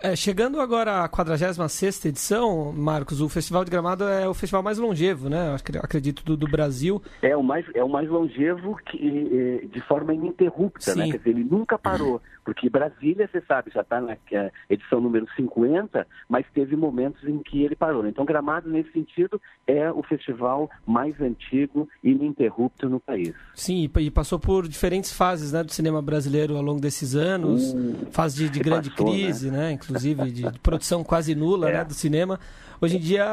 É, 0.00 0.14
chegando 0.14 0.60
agora 0.60 1.02
à 1.02 1.08
46 1.08 2.04
edição, 2.04 2.72
Marcos, 2.72 3.20
o 3.20 3.28
Festival 3.28 3.64
de 3.64 3.70
Gramado 3.70 4.04
é 4.04 4.28
o 4.28 4.34
festival 4.34 4.62
mais 4.62 4.76
longevo, 4.78 5.28
né? 5.28 5.56
Acredito, 5.82 6.24
do, 6.24 6.36
do 6.36 6.46
Brasil. 6.46 7.02
É 7.22 7.36
o 7.36 7.42
mais, 7.42 7.64
é 7.74 7.82
o 7.82 7.88
mais 7.88 8.08
longevo 8.08 8.76
que, 8.84 9.68
de 9.72 9.80
forma 9.82 10.12
ininterrupta, 10.12 10.94
né? 10.94 11.10
Quer 11.10 11.18
dizer, 11.18 11.30
ele 11.30 11.44
nunca 11.44 11.78
parou. 11.78 12.20
Porque 12.44 12.68
Brasília, 12.68 13.26
você 13.26 13.40
sabe, 13.48 13.70
já 13.74 13.80
está 13.80 14.00
na 14.00 14.16
é 14.30 14.52
edição 14.68 15.00
número 15.00 15.26
50, 15.34 16.06
mas 16.28 16.44
teve 16.52 16.76
momentos 16.76 17.26
em 17.26 17.38
que 17.38 17.64
ele 17.64 17.74
parou. 17.74 18.06
Então, 18.06 18.24
Gramado, 18.24 18.68
nesse 18.68 18.92
sentido, 18.92 19.40
é 19.66 19.90
o 19.90 20.02
festival 20.02 20.68
mais 20.86 21.18
antigo 21.20 21.88
e 22.02 22.10
ininterrupto 22.10 22.88
no 22.88 23.00
país. 23.00 23.34
Sim, 23.54 23.90
e 23.98 24.10
passou 24.10 24.38
por 24.38 24.68
diferentes 24.68 25.12
fases 25.12 25.52
né, 25.52 25.64
do 25.64 25.72
cinema 25.72 26.02
brasileiro 26.02 26.56
ao 26.56 26.62
longo 26.62 26.80
desses 26.80 27.14
anos. 27.14 27.72
Hum, 27.72 27.94
fase 28.10 28.44
de, 28.44 28.50
de 28.50 28.60
grande 28.60 28.90
passou, 28.90 29.06
crise, 29.06 29.50
né? 29.50 29.58
né? 29.58 29.72
Inclusive, 29.84 30.30
de, 30.30 30.50
de, 30.50 30.58
produção 30.58 31.04
quase 31.04 31.34
nula 31.34 31.70
é. 31.70 31.72
né, 31.74 31.84
do 31.84 31.94
cinema. 31.94 32.38
Hoje 32.80 32.96
em 32.96 33.00
dia, 33.00 33.24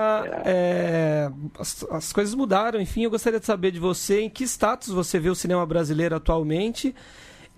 é. 0.46 1.30
É, 1.30 1.32
as, 1.60 1.86
as 1.90 2.14
coisas 2.14 2.36
mudaram. 2.36 2.80
Enfim, 2.80 3.04
eu 3.04 3.10
gostaria 3.10 3.40
de 3.40 3.46
saber 3.46 3.72
de 3.72 3.80
você 3.80 4.22
em 4.22 4.30
que 4.30 4.44
status 4.44 4.90
você 4.90 5.20
vê 5.20 5.30
o 5.30 5.36
cinema 5.36 5.66
brasileiro 5.66 6.16
atualmente 6.16 6.94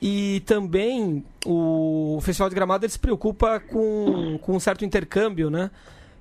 e 0.01 0.41
também 0.45 1.23
o 1.45 2.19
Festival 2.21 2.49
de 2.49 2.55
Gramado 2.55 2.85
ele 2.85 2.91
se 2.91 2.99
preocupa 2.99 3.59
com, 3.59 4.37
com 4.41 4.55
um 4.55 4.59
certo 4.59 4.83
intercâmbio, 4.83 5.49
né? 5.49 5.71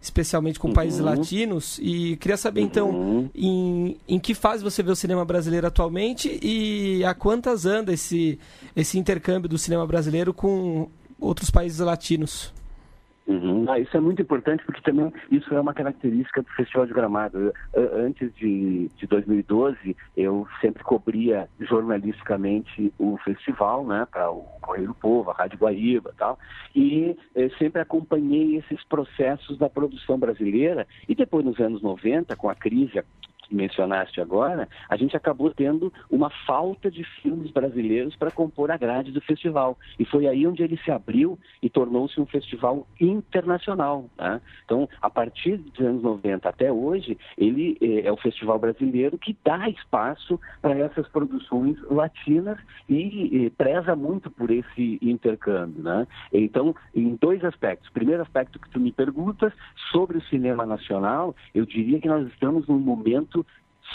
especialmente 0.03 0.59
com 0.59 0.69
uhum. 0.69 0.75
países 0.75 0.99
latinos. 0.99 1.79
E 1.81 2.17
queria 2.17 2.37
saber, 2.37 2.61
então, 2.61 2.91
uhum. 2.91 3.31
em, 3.33 3.97
em 4.09 4.19
que 4.19 4.35
fase 4.35 4.63
você 4.63 4.83
vê 4.83 4.91
o 4.91 4.97
cinema 4.97 5.25
brasileiro 5.25 5.67
atualmente 5.67 6.41
e 6.43 7.05
a 7.05 7.15
quantas 7.15 7.65
anda 7.65 7.93
esse, 7.93 8.39
esse 8.75 8.99
intercâmbio 8.99 9.49
do 9.49 9.57
cinema 9.57 9.87
brasileiro 9.87 10.35
com 10.35 10.89
outros 11.21 11.51
países 11.51 11.79
latinos? 11.79 12.53
Uhum. 13.27 13.65
Ah, 13.69 13.79
isso 13.79 13.97
é 13.97 14.01
muito 14.01 14.21
importante 14.21 14.65
porque 14.65 14.83
também 14.83 15.13
isso 15.31 15.55
é 15.55 15.61
uma 15.61 15.73
característica 15.73 16.43
do 16.43 16.49
Festival 16.51 16.87
de 16.87 16.93
Gramado. 16.93 17.53
Antes 17.75 18.35
de, 18.35 18.89
de 18.97 19.07
2012, 19.07 19.97
eu 20.17 20.47
sempre 20.61 20.83
cobria 20.83 21.49
jornalisticamente 21.61 22.93
o 22.99 23.17
festival, 23.19 23.87
né, 23.87 24.07
para 24.11 24.31
o 24.31 24.43
Correio 24.61 24.89
do 24.89 24.95
Povo, 24.95 25.31
a 25.31 25.35
Rádio 25.35 25.59
Guaíba 25.59 26.11
e 26.13 26.19
tal, 26.19 26.39
e 26.75 27.17
eh, 27.35 27.51
sempre 27.59 27.81
acompanhei 27.81 28.57
esses 28.57 28.83
processos 28.85 29.57
da 29.59 29.69
produção 29.69 30.19
brasileira. 30.19 30.87
E 31.09 31.15
depois, 31.15 31.45
nos 31.45 31.59
anos 31.61 31.83
90, 31.83 32.35
com 32.37 32.49
a 32.49 32.55
crise 32.55 32.99
mencionaste 33.51 34.21
agora, 34.21 34.69
a 34.89 34.97
gente 34.97 35.17
acabou 35.17 35.51
tendo 35.51 35.93
uma 36.11 36.31
falta 36.47 36.91
de 36.91 37.05
filmes 37.23 37.51
brasileiros 37.51 38.17
para 38.17 38.31
compor 38.31 38.71
a 38.71 38.77
grade 38.77 39.13
do 39.13 39.21
festival. 39.21 39.79
E 39.99 40.05
foi 40.05 40.27
aí 40.27 40.47
onde 40.47 40.63
ele 40.63 40.77
se 40.79 40.91
abriu 40.91 41.39
e 41.63 41.69
tornou-se 41.69 42.21
um 42.21 42.27
festival 42.27 42.87
internacional. 43.01 44.07
Né? 44.19 44.41
Então, 44.65 44.89
a 45.01 45.11
partir 45.11 45.57
dos 45.57 45.81
anos 45.81 46.03
90 46.03 46.49
até 46.49 46.73
hoje, 46.73 47.19
ele 47.37 47.77
eh, 47.81 48.07
é 48.07 48.13
o 48.13 48.17
festival 48.17 48.59
brasileiro 48.59 49.19
que 49.19 49.37
dá 49.45 49.69
espaço 49.69 50.39
para 50.61 50.77
essas 50.79 51.09
produções 51.09 51.77
latinas 51.91 52.59
e, 52.89 53.45
e 53.45 53.51
preza 53.51 53.95
muito 53.95 54.31
por 54.31 54.51
esse 54.51 54.99
intercâmbio. 55.03 55.83
Né? 55.83 56.07
Então, 56.33 56.75
em 56.95 57.17
dois 57.17 57.45
aspectos. 57.45 57.91
Primeiro 57.91 58.23
aspecto 58.23 58.59
que 58.59 58.71
tu 58.71 58.81
me 58.81 58.93
perguntas 58.93 59.53
sobre 59.91 60.19
o 60.19 60.23
cinema 60.25 60.65
nacional, 60.67 61.35
eu 61.55 61.65
diria 61.65 62.01
que 62.01 62.09
nós 62.09 62.27
estamos 62.29 62.67
num 62.67 62.79
momento 62.79 63.42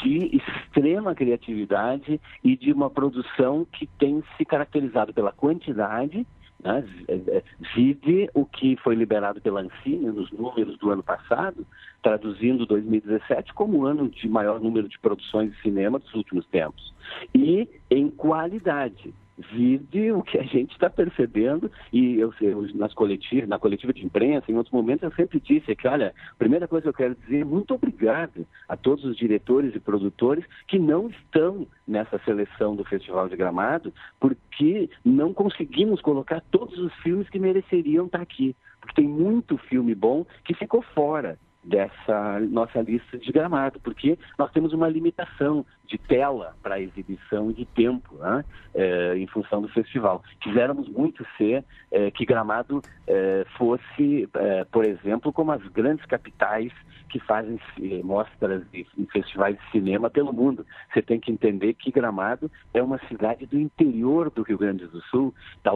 de 0.01 0.37
extrema 0.37 1.15
criatividade 1.15 2.19
e 2.43 2.55
de 2.55 2.71
uma 2.71 2.89
produção 2.89 3.65
que 3.71 3.87
tem 3.99 4.23
se 4.37 4.45
caracterizado 4.45 5.13
pela 5.13 5.31
quantidade, 5.31 6.25
né? 6.63 6.83
É, 7.07 7.13
é, 7.13 7.43
vide 7.75 8.29
o 8.33 8.45
que 8.45 8.75
foi 8.77 8.95
liberado 8.95 9.39
pela 9.39 9.61
Ancine 9.61 10.07
nos 10.07 10.31
números 10.31 10.77
do 10.79 10.89
ano 10.89 11.03
passado, 11.03 11.65
traduzindo 12.01 12.65
2017 12.65 13.53
como 13.53 13.79
o 13.79 13.85
ano 13.85 14.09
de 14.09 14.27
maior 14.27 14.59
número 14.59 14.89
de 14.89 14.97
produções 14.99 15.51
de 15.51 15.61
cinema 15.61 15.99
dos 15.99 16.13
últimos 16.13 16.45
tempos. 16.47 16.93
E 17.33 17.67
em 17.89 18.09
qualidade 18.09 19.13
vide 19.37 20.11
o 20.11 20.23
que 20.23 20.37
a 20.37 20.43
gente 20.43 20.71
está 20.71 20.89
percebendo 20.89 21.71
e 21.93 22.19
eu, 22.19 22.33
eu 22.41 22.67
nas 22.73 22.93
coletivas, 22.93 23.47
na 23.47 23.59
coletiva 23.59 23.93
de 23.93 24.05
imprensa, 24.05 24.51
em 24.51 24.55
outros 24.55 24.73
momentos 24.73 25.03
eu 25.03 25.11
sempre 25.11 25.39
disse 25.39 25.75
que, 25.75 25.87
olha, 25.87 26.13
a 26.31 26.35
primeira 26.35 26.67
coisa 26.67 26.83
que 26.83 26.89
eu 26.89 26.93
quero 26.93 27.15
dizer 27.15 27.41
é 27.41 27.45
muito 27.45 27.73
obrigado 27.73 28.45
a 28.67 28.75
todos 28.75 29.05
os 29.05 29.15
diretores 29.15 29.75
e 29.75 29.79
produtores 29.79 30.45
que 30.67 30.79
não 30.79 31.09
estão 31.09 31.67
nessa 31.87 32.19
seleção 32.19 32.75
do 32.75 32.83
Festival 32.83 33.29
de 33.29 33.35
Gramado, 33.35 33.93
porque 34.19 34.89
não 35.05 35.33
conseguimos 35.33 36.01
colocar 36.01 36.41
todos 36.51 36.77
os 36.79 36.93
filmes 36.95 37.29
que 37.29 37.39
mereceriam 37.39 38.05
estar 38.05 38.21
aqui. 38.21 38.55
Porque 38.79 39.01
tem 39.01 39.07
muito 39.07 39.57
filme 39.57 39.93
bom 39.93 40.25
que 40.43 40.53
ficou 40.53 40.81
fora 40.81 41.37
dessa 41.63 42.39
nossa 42.49 42.81
lista 42.81 43.17
de 43.17 43.31
gramado, 43.31 43.79
porque 43.79 44.17
nós 44.37 44.51
temos 44.51 44.73
uma 44.73 44.87
limitação 44.87 45.65
de 45.85 45.97
tela 45.97 46.55
para 46.61 46.79
exibição 46.79 47.49
e 47.51 47.53
de 47.53 47.65
tempo, 47.65 48.15
né? 48.15 48.43
é, 48.73 49.17
em 49.17 49.27
função 49.27 49.61
do 49.61 49.67
festival. 49.69 50.23
Quiséramos 50.41 50.87
muito 50.87 51.25
ser 51.37 51.63
é, 51.91 52.11
que 52.11 52.25
Gramado 52.25 52.81
é, 53.07 53.45
fosse, 53.57 54.29
é, 54.33 54.63
por 54.65 54.85
exemplo, 54.85 55.33
como 55.33 55.51
as 55.51 55.65
grandes 55.69 56.05
capitais 56.05 56.71
que 57.09 57.19
fazem 57.19 57.59
é, 57.81 58.03
mostras 58.03 58.63
e 58.73 58.85
festivais 59.11 59.57
de 59.57 59.71
cinema 59.71 60.09
pelo 60.09 60.33
mundo. 60.33 60.65
Você 60.93 61.01
tem 61.01 61.19
que 61.19 61.31
entender 61.31 61.73
que 61.73 61.91
Gramado 61.91 62.51
é 62.73 62.83
uma 62.83 62.99
cidade 63.07 63.45
do 63.45 63.57
interior 63.57 64.29
do 64.29 64.43
Rio 64.43 64.57
Grande 64.57 64.85
do 64.87 65.01
Sul, 65.03 65.33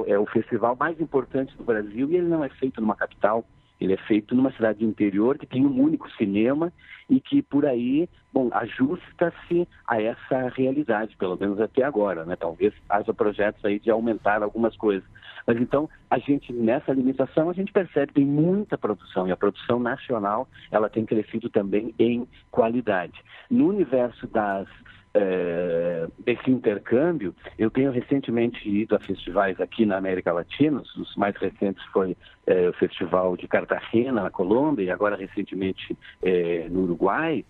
é 0.08 0.20
o 0.20 0.26
festival 0.26 0.76
mais 0.78 1.00
importante 1.00 1.56
do 1.58 1.64
Brasil 1.64 2.10
e 2.10 2.18
ele 2.18 2.28
não 2.28 2.44
é 2.44 2.50
feito 2.50 2.82
numa 2.82 2.96
capital 2.96 3.46
ele 3.82 3.94
é 3.94 3.98
feito 3.98 4.36
numa 4.36 4.52
cidade 4.52 4.86
interior 4.86 5.40
que 5.40 5.48
tem 5.48 5.66
um 5.66 5.82
único 5.82 6.10
cinema 6.12 6.72
e 7.10 7.20
que 7.20 7.42
por 7.42 7.66
aí, 7.66 8.08
bom, 8.32 8.50
ajusta-se 8.54 9.68
a 9.88 10.00
essa 10.00 10.50
realidade, 10.56 11.18
pelo 11.18 11.36
menos 11.36 11.60
até 11.60 11.84
agora, 11.84 12.24
né? 12.24 12.36
Talvez 12.36 12.74
haja 12.88 13.12
projetos 13.12 13.66
aí 13.66 13.80
de 13.80 13.90
aumentar 13.90 14.44
algumas 14.44 14.78
coisas. 14.78 15.04
Mas 15.48 15.58
então, 15.58 15.90
a 16.10 16.20
gente, 16.20 16.54
nessa 16.54 16.94
limitação, 16.94 17.50
a 17.50 17.54
gente 17.54 17.72
percebe 17.72 18.08
que 18.08 18.14
tem 18.14 18.26
muita 18.26 18.78
produção 18.78 19.28
e 19.28 19.32
a 19.32 19.38
produção 19.38 19.80
nacional, 19.80 20.48
ela 20.70 20.88
tem 20.88 21.04
crescido 21.04 21.50
também 21.50 21.94
em 21.98 22.28
qualidade. 22.52 23.20
No 23.50 23.68
universo 23.68 24.28
das 24.28 24.68
é, 25.14 26.08
desse 26.20 26.50
intercâmbio, 26.50 27.36
eu 27.58 27.70
tenho 27.70 27.92
recentemente 27.92 28.68
ido 28.70 28.96
a 28.96 29.00
festivais 29.00 29.60
aqui 29.60 29.86
na 29.86 29.98
América 29.98 30.32
Latina, 30.32 30.82
os 30.98 31.16
mais 31.16 31.36
recentes 31.36 31.84
foi 31.92 32.16
é, 32.48 32.70
o 32.70 32.74
Festival 32.74 33.36
de 33.36 33.48
Cartagena, 33.48 34.24
na 34.24 34.30
Colômbia, 34.30 34.86
e 34.86 34.92
agora 34.92 35.16
recentemente 35.16 35.98
é, 36.22 36.68
no 36.70 36.84
Uruguai. 36.84 37.46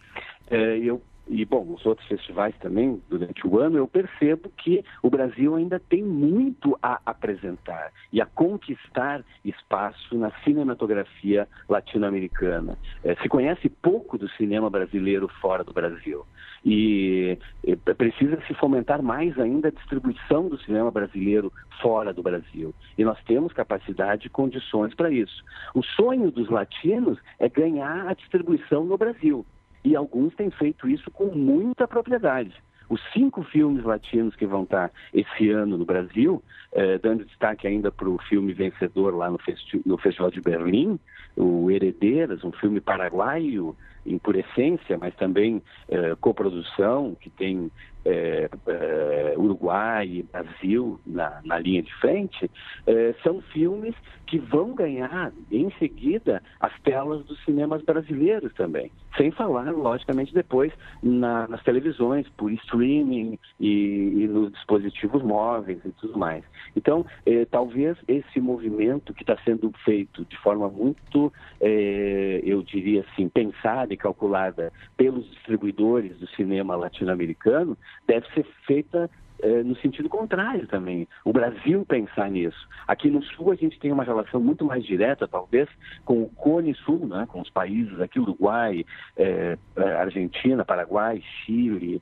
Eu 0.83 1.01
e 1.31 1.45
bom, 1.45 1.65
os 1.73 1.85
outros 1.85 2.05
festivais 2.09 2.53
também 2.59 3.01
durante 3.09 3.47
o 3.47 3.57
ano, 3.57 3.77
eu 3.77 3.87
percebo 3.87 4.49
que 4.49 4.83
o 5.01 5.09
Brasil 5.09 5.55
ainda 5.55 5.79
tem 5.79 6.03
muito 6.03 6.77
a 6.83 6.99
apresentar 7.05 7.93
e 8.11 8.19
a 8.19 8.25
conquistar 8.25 9.23
espaço 9.45 10.17
na 10.17 10.29
cinematografia 10.43 11.47
latino-americana. 11.69 12.77
É, 13.01 13.15
se 13.15 13.29
conhece 13.29 13.69
pouco 13.69 14.17
do 14.17 14.27
cinema 14.31 14.69
brasileiro 14.69 15.29
fora 15.39 15.63
do 15.63 15.71
Brasil 15.71 16.25
e, 16.65 17.37
e 17.63 17.77
precisa 17.77 18.37
se 18.45 18.53
fomentar 18.55 19.01
mais 19.01 19.39
ainda 19.39 19.69
a 19.69 19.71
distribuição 19.71 20.49
do 20.49 20.59
cinema 20.59 20.91
brasileiro 20.91 21.49
fora 21.81 22.11
do 22.11 22.21
Brasil. 22.21 22.75
E 22.97 23.05
nós 23.05 23.17
temos 23.23 23.53
capacidade 23.53 24.27
e 24.27 24.29
condições 24.29 24.93
para 24.93 25.09
isso. 25.09 25.45
O 25.73 25.81
sonho 25.81 26.29
dos 26.29 26.49
latinos 26.49 27.17
é 27.39 27.47
ganhar 27.47 28.05
a 28.09 28.13
distribuição 28.13 28.83
no 28.83 28.97
Brasil 28.97 29.45
e 29.83 29.95
alguns 29.95 30.33
têm 30.35 30.49
feito 30.51 30.87
isso 30.87 31.09
com 31.11 31.25
muita 31.25 31.87
propriedade. 31.87 32.53
Os 32.89 33.01
cinco 33.13 33.41
filmes 33.43 33.85
latinos 33.85 34.35
que 34.35 34.45
vão 34.45 34.63
estar 34.63 34.91
esse 35.13 35.49
ano 35.49 35.77
no 35.77 35.85
Brasil, 35.85 36.43
eh, 36.73 36.97
dando 36.97 37.23
destaque 37.23 37.65
ainda 37.65 37.89
para 37.89 38.09
o 38.09 38.17
filme 38.23 38.51
vencedor 38.51 39.15
lá 39.15 39.29
no, 39.29 39.37
festi 39.37 39.81
no, 39.85 39.97
Festival 39.97 40.29
de 40.29 40.41
Berlim, 40.41 40.99
o 41.37 41.71
Heredeiras, 41.71 42.43
um 42.43 42.51
filme 42.51 42.81
paraguaio 42.81 43.75
em 44.05 44.17
por 44.17 44.35
essência, 44.35 44.97
mas 44.97 45.15
também 45.15 45.61
eh, 45.89 46.15
coprodução, 46.19 47.15
que 47.19 47.29
tem 47.29 47.71
é, 48.03 48.49
é, 48.67 49.33
Uruguai 49.37 50.07
e 50.07 50.23
Brasil 50.23 50.99
na, 51.05 51.39
na, 51.45 51.59
linha 51.59 51.83
de 51.83 51.93
frente, 51.95 52.49
é, 52.87 53.13
são 53.23 53.41
filmes 53.41 53.93
que 54.25 54.39
vão 54.39 54.73
ganhar 54.73 55.31
em 55.51 55.69
seguida 55.77 56.41
as 56.59 56.73
telas 56.81 57.23
dos 57.25 57.43
cinemas 57.43 57.83
brasileiros 57.83 58.53
também. 58.53 58.91
Sem 59.17 59.29
falar, 59.29 59.69
logicamente, 59.71 60.33
depois 60.33 60.71
na, 61.03 61.47
nas 61.47 61.61
televisões, 61.63 62.27
por 62.37 62.51
streaming 62.51 63.37
e, 63.59 64.23
e, 64.23 64.27
nos 64.27 64.51
dispositivos 64.53 65.21
móveis 65.21 65.79
e 65.83 65.91
tudo 65.91 66.17
mais. 66.17 66.43
Então, 66.75 67.05
eh, 67.25 67.45
talvez 67.51 67.97
esse 68.07 68.39
movimento 68.39 69.13
que 69.13 69.23
está 69.23 69.37
sendo 69.43 69.69
feito 69.83 70.25
de 70.25 70.37
forma 70.37 70.69
muito, 70.69 71.31
eh, 71.59 72.39
eu 72.43 72.63
diria 72.63 73.05
assim, 73.11 73.27
pensada 73.27 73.90
e 73.93 73.97
calculada 73.97 74.71
pelos 74.95 75.29
distribuidores 75.31 76.17
do 76.17 76.27
cinema 76.29 76.75
latino-americano, 76.75 77.77
deve 78.07 78.27
ser 78.33 78.45
feita 78.65 79.09
é, 79.41 79.63
no 79.63 79.75
sentido 79.77 80.07
contrário 80.07 80.67
também. 80.67 81.07
O 81.25 81.33
Brasil 81.33 81.85
pensar 81.85 82.29
nisso. 82.29 82.67
Aqui 82.87 83.09
no 83.09 83.23
Sul 83.23 83.51
a 83.51 83.55
gente 83.55 83.79
tem 83.79 83.91
uma 83.91 84.03
relação 84.03 84.39
muito 84.39 84.65
mais 84.65 84.83
direta, 84.83 85.27
talvez, 85.27 85.67
com 86.05 86.21
o 86.23 86.29
Cone 86.29 86.73
Sul, 86.75 87.07
né? 87.07 87.25
com 87.27 87.41
os 87.41 87.49
países 87.49 87.99
aqui, 87.99 88.19
Uruguai, 88.19 88.85
é, 89.17 89.57
Argentina, 89.97 90.63
Paraguai, 90.63 91.21
Chile, 91.21 92.01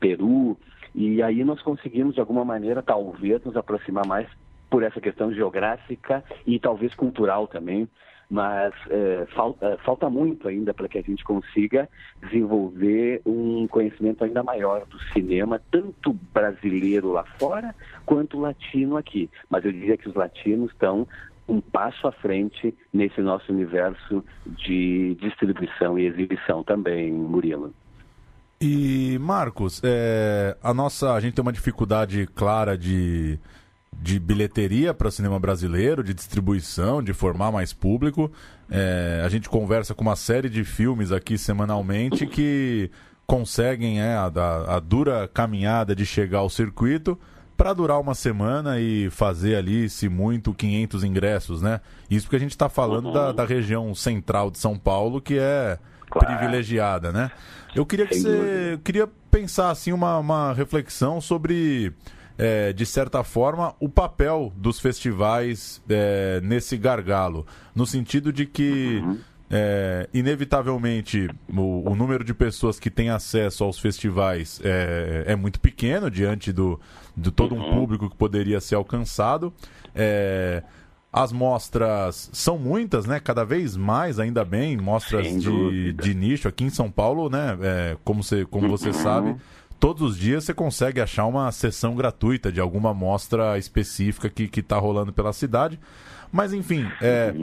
Peru. 0.00 0.56
E 0.94 1.22
aí 1.22 1.44
nós 1.44 1.60
conseguimos, 1.60 2.14
de 2.14 2.20
alguma 2.20 2.44
maneira, 2.44 2.82
talvez, 2.82 3.44
nos 3.44 3.56
aproximar 3.56 4.06
mais 4.06 4.26
por 4.70 4.82
essa 4.82 5.00
questão 5.00 5.32
geográfica 5.32 6.24
e 6.46 6.58
talvez 6.58 6.94
cultural 6.94 7.46
também 7.46 7.88
mas 8.28 8.74
é, 8.90 9.26
falta, 9.34 9.78
falta 9.84 10.10
muito 10.10 10.48
ainda 10.48 10.74
para 10.74 10.88
que 10.88 10.98
a 10.98 11.02
gente 11.02 11.22
consiga 11.24 11.88
desenvolver 12.22 13.22
um 13.24 13.66
conhecimento 13.68 14.24
ainda 14.24 14.42
maior 14.42 14.84
do 14.86 14.98
cinema, 15.12 15.60
tanto 15.70 16.12
brasileiro 16.34 17.12
lá 17.12 17.24
fora 17.38 17.74
quanto 18.04 18.40
latino 18.40 18.96
aqui. 18.96 19.30
Mas 19.48 19.64
eu 19.64 19.72
diria 19.72 19.96
que 19.96 20.08
os 20.08 20.14
latinos 20.14 20.70
estão 20.72 21.06
um 21.48 21.60
passo 21.60 22.08
à 22.08 22.12
frente 22.12 22.74
nesse 22.92 23.20
nosso 23.20 23.52
universo 23.52 24.24
de 24.44 25.16
distribuição 25.20 25.98
e 25.98 26.06
exibição 26.06 26.64
também, 26.64 27.12
Murilo. 27.12 27.72
E 28.60 29.18
Marcos, 29.20 29.80
é, 29.84 30.56
a 30.62 30.72
nossa 30.72 31.12
a 31.12 31.20
gente 31.20 31.34
tem 31.34 31.42
uma 31.42 31.52
dificuldade 31.52 32.26
clara 32.34 32.76
de 32.76 33.38
de 34.00 34.18
bilheteria 34.18 34.94
para 34.94 35.10
cinema 35.10 35.38
brasileiro, 35.38 36.02
de 36.04 36.14
distribuição, 36.14 37.02
de 37.02 37.12
formar 37.12 37.50
mais 37.50 37.72
público. 37.72 38.30
É, 38.70 39.22
a 39.24 39.28
gente 39.28 39.48
conversa 39.48 39.94
com 39.94 40.02
uma 40.02 40.16
série 40.16 40.48
de 40.48 40.64
filmes 40.64 41.12
aqui 41.12 41.36
semanalmente 41.38 42.26
que 42.26 42.90
conseguem 43.26 44.00
é, 44.00 44.14
a, 44.14 44.26
a, 44.76 44.80
dura 44.80 45.28
caminhada 45.32 45.94
de 45.94 46.06
chegar 46.06 46.38
ao 46.38 46.50
circuito 46.50 47.18
para 47.56 47.72
durar 47.72 47.98
uma 47.98 48.14
semana 48.14 48.78
e 48.78 49.08
fazer 49.10 49.56
ali, 49.56 49.88
se 49.88 50.08
muito, 50.08 50.52
500 50.52 51.02
ingressos, 51.02 51.62
né? 51.62 51.80
Isso 52.08 52.26
porque 52.26 52.36
a 52.36 52.40
gente 52.40 52.50
está 52.50 52.68
falando 52.68 53.06
uhum. 53.06 53.12
da, 53.12 53.32
da, 53.32 53.44
região 53.44 53.94
central 53.94 54.50
de 54.50 54.58
São 54.58 54.78
Paulo, 54.78 55.20
que 55.20 55.38
é 55.38 55.78
claro. 56.10 56.36
privilegiada, 56.36 57.10
né? 57.10 57.30
Eu 57.74 57.86
queria 57.86 58.06
que 58.06 58.14
você 58.14 58.78
queria 58.84 59.08
pensar 59.30 59.70
assim 59.70 59.92
uma, 59.92 60.18
uma 60.18 60.52
reflexão 60.52 61.20
sobre 61.20 61.92
é, 62.38 62.72
de 62.72 62.84
certa 62.84 63.24
forma, 63.24 63.74
o 63.80 63.88
papel 63.88 64.52
dos 64.56 64.78
festivais 64.78 65.82
é, 65.88 66.40
nesse 66.42 66.76
gargalo, 66.76 67.46
no 67.74 67.86
sentido 67.86 68.32
de 68.32 68.46
que. 68.46 69.02
Uhum. 69.04 69.18
É, 69.48 70.08
inevitavelmente 70.12 71.30
o, 71.48 71.88
o, 71.88 71.94
número 71.94 72.24
de 72.24 72.34
pessoas 72.34 72.80
que 72.80 72.90
têm 72.90 73.10
acesso 73.10 73.62
aos 73.62 73.78
festivais 73.78 74.60
é, 74.64 75.22
é 75.24 75.36
muito 75.36 75.60
pequeno 75.60 76.10
diante 76.10 76.52
do, 76.52 76.80
de 77.16 77.30
todo 77.30 77.54
um 77.54 77.60
uhum. 77.60 77.74
público 77.74 78.10
que 78.10 78.16
poderia 78.16 78.60
ser 78.60 78.74
alcançado. 78.74 79.54
É, 79.94 80.64
as 81.16 81.32
mostras 81.32 82.28
são 82.30 82.58
muitas, 82.58 83.06
né? 83.06 83.18
Cada 83.18 83.42
vez 83.42 83.74
mais, 83.74 84.18
ainda 84.18 84.44
bem, 84.44 84.76
mostras 84.76 85.26
de, 85.40 85.92
de, 85.94 86.14
nicho. 86.14 86.46
Aqui 86.46 86.64
em 86.64 86.68
São 86.68 86.90
Paulo, 86.90 87.30
né? 87.30 87.56
É, 87.62 87.96
como 88.04 88.22
você, 88.22 88.44
como 88.44 88.68
você 88.68 88.88
uhum. 88.88 88.92
sabe, 88.92 89.36
todos 89.78 90.02
os 90.02 90.18
dias 90.18 90.44
você 90.44 90.54
consegue 90.54 91.00
achar 91.00 91.26
uma 91.26 91.50
sessão 91.52 91.94
gratuita 91.94 92.50
de 92.50 92.60
alguma 92.60 92.90
amostra 92.90 93.58
específica 93.58 94.28
que 94.28 94.60
está 94.60 94.78
rolando 94.78 95.12
pela 95.12 95.32
cidade. 95.32 95.78
Mas, 96.32 96.52
enfim, 96.52 96.86
é, 97.00 97.34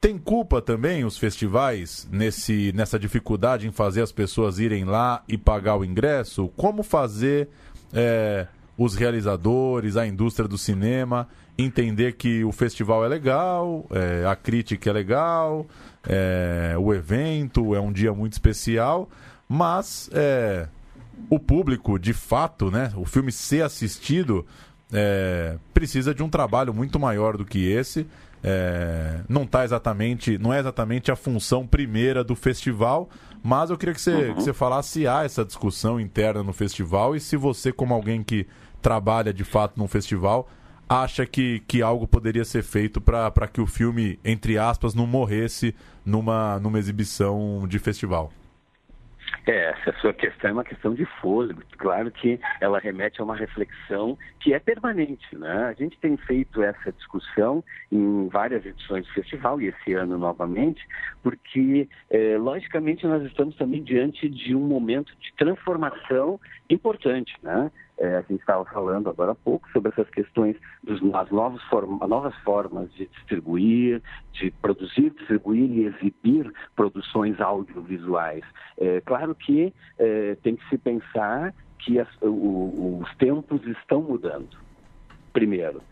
tem 0.00 0.16
culpa 0.16 0.62
também 0.62 1.04
os 1.04 1.18
festivais 1.18 2.08
nesse, 2.10 2.72
nessa 2.74 2.98
dificuldade 2.98 3.66
em 3.66 3.72
fazer 3.72 4.02
as 4.02 4.12
pessoas 4.12 4.58
irem 4.58 4.84
lá 4.84 5.22
e 5.26 5.36
pagar 5.36 5.76
o 5.76 5.84
ingresso? 5.84 6.48
Como 6.56 6.82
fazer 6.82 7.48
é, 7.92 8.46
os 8.76 8.94
realizadores, 8.94 9.96
a 9.96 10.06
indústria 10.06 10.48
do 10.48 10.56
cinema 10.56 11.28
entender 11.58 12.12
que 12.12 12.44
o 12.44 12.52
festival 12.52 13.04
é 13.04 13.08
legal, 13.08 13.84
é, 13.90 14.24
a 14.24 14.36
crítica 14.36 14.90
é 14.90 14.92
legal, 14.92 15.66
é, 16.08 16.76
o 16.78 16.94
evento 16.94 17.74
é 17.74 17.80
um 17.80 17.90
dia 17.90 18.14
muito 18.14 18.34
especial, 18.34 19.08
mas 19.48 20.08
é, 20.12 20.68
o 21.30 21.38
público, 21.38 21.98
de 21.98 22.12
fato, 22.12 22.70
né, 22.70 22.92
o 22.96 23.04
filme 23.04 23.30
ser 23.30 23.62
assistido, 23.62 24.46
é, 24.92 25.56
precisa 25.74 26.14
de 26.14 26.22
um 26.22 26.28
trabalho 26.28 26.72
muito 26.72 26.98
maior 26.98 27.36
do 27.36 27.44
que 27.44 27.70
esse. 27.70 28.06
É, 28.42 29.20
não 29.28 29.44
tá 29.44 29.64
exatamente, 29.64 30.38
não 30.38 30.54
é 30.54 30.60
exatamente 30.60 31.10
a 31.10 31.16
função 31.16 31.66
primeira 31.66 32.22
do 32.22 32.36
festival, 32.36 33.08
mas 33.42 33.70
eu 33.70 33.76
queria 33.76 33.94
que 33.94 34.00
você, 34.00 34.28
uhum. 34.28 34.34
que 34.34 34.42
você 34.42 34.52
falasse 34.52 34.90
se 34.90 35.08
há 35.08 35.24
essa 35.24 35.44
discussão 35.44 35.98
interna 35.98 36.42
no 36.42 36.52
festival 36.52 37.16
e 37.16 37.20
se 37.20 37.36
você, 37.36 37.72
como 37.72 37.94
alguém 37.94 38.22
que 38.22 38.46
trabalha 38.80 39.32
de 39.32 39.42
fato 39.42 39.76
num 39.76 39.88
festival, 39.88 40.48
acha 40.88 41.26
que, 41.26 41.62
que 41.66 41.82
algo 41.82 42.06
poderia 42.06 42.44
ser 42.44 42.62
feito 42.62 43.00
para 43.00 43.48
que 43.48 43.60
o 43.60 43.66
filme, 43.66 44.18
entre 44.24 44.56
aspas, 44.56 44.94
não 44.94 45.06
morresse 45.06 45.74
numa, 46.04 46.58
numa 46.60 46.78
exibição 46.78 47.66
de 47.68 47.78
festival. 47.78 48.32
É, 49.46 49.70
essa 49.70 49.92
sua 50.00 50.12
questão 50.12 50.50
é 50.50 50.52
uma 50.52 50.64
questão 50.64 50.94
de 50.94 51.04
fôlego. 51.20 51.62
Claro 51.78 52.10
que 52.10 52.38
ela 52.60 52.78
remete 52.78 53.20
a 53.20 53.24
uma 53.24 53.36
reflexão 53.36 54.16
que 54.40 54.52
é 54.52 54.58
permanente. 54.58 55.36
Né? 55.36 55.64
A 55.64 55.72
gente 55.72 55.98
tem 55.98 56.16
feito 56.16 56.62
essa 56.62 56.92
discussão 56.92 57.64
em 57.90 58.28
várias 58.28 58.64
edições 58.66 59.06
do 59.06 59.12
festival, 59.12 59.60
e 59.60 59.68
esse 59.68 59.94
ano 59.94 60.18
novamente, 60.18 60.86
porque, 61.22 61.88
é, 62.10 62.36
logicamente, 62.36 63.06
nós 63.06 63.22
estamos 63.24 63.56
também 63.56 63.82
diante 63.82 64.28
de 64.28 64.54
um 64.54 64.60
momento 64.60 65.14
de 65.18 65.32
transformação 65.34 66.38
importante. 66.68 67.34
Né? 67.42 67.70
É, 67.98 68.16
a 68.16 68.20
gente 68.20 68.40
estava 68.40 68.64
falando 68.66 69.10
agora 69.10 69.32
há 69.32 69.34
pouco 69.34 69.68
sobre 69.72 69.90
essas 69.90 70.08
questões 70.10 70.56
das 70.84 71.00
novas, 71.32 71.60
forma, 71.64 72.06
novas 72.06 72.34
formas 72.38 72.92
de 72.94 73.06
distribuir, 73.06 74.00
de 74.32 74.52
produzir, 74.52 75.10
distribuir 75.10 75.68
e 75.68 75.86
exibir 75.86 76.52
produções 76.76 77.40
audiovisuais. 77.40 78.44
É, 78.78 79.00
claro 79.00 79.34
que 79.34 79.74
é, 79.98 80.36
tem 80.42 80.54
que 80.54 80.68
se 80.68 80.78
pensar 80.78 81.52
que 81.80 81.98
as, 81.98 82.08
o, 82.22 83.00
os 83.02 83.16
tempos 83.16 83.66
estão 83.66 84.00
mudando. 84.02 84.56
Primeiro, 85.32 85.82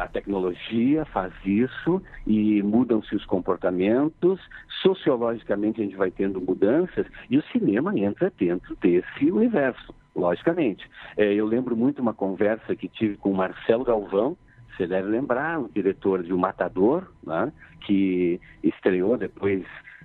a 0.00 0.08
tecnologia 0.08 1.04
faz 1.04 1.32
isso 1.44 2.02
e 2.26 2.62
mudam-se 2.62 3.14
os 3.14 3.24
comportamentos, 3.26 4.40
sociologicamente 4.82 5.80
a 5.80 5.84
gente 5.84 5.96
vai 5.96 6.10
tendo 6.10 6.40
mudanças 6.40 7.06
e 7.30 7.38
o 7.38 7.42
cinema 7.44 7.96
entra 7.96 8.32
dentro 8.36 8.74
desse 8.76 9.30
universo 9.30 9.94
logicamente. 10.14 10.88
É, 11.16 11.32
eu 11.32 11.46
lembro 11.46 11.76
muito 11.76 12.00
uma 12.00 12.14
conversa 12.14 12.76
que 12.76 12.88
tive 12.88 13.16
com 13.16 13.30
o 13.30 13.36
Marcelo 13.36 13.84
Galvão, 13.84 14.36
você 14.76 14.86
deve 14.86 15.08
lembrar, 15.08 15.60
o 15.60 15.68
diretor 15.68 16.22
de 16.22 16.32
O 16.32 16.38
Matador, 16.38 17.06
né, 17.22 17.52
que 17.86 18.40
estreou 18.62 19.18
depois 19.18 19.64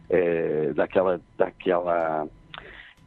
é, 0.10 0.74
daquela, 0.74 1.22
daquela, 1.38 2.28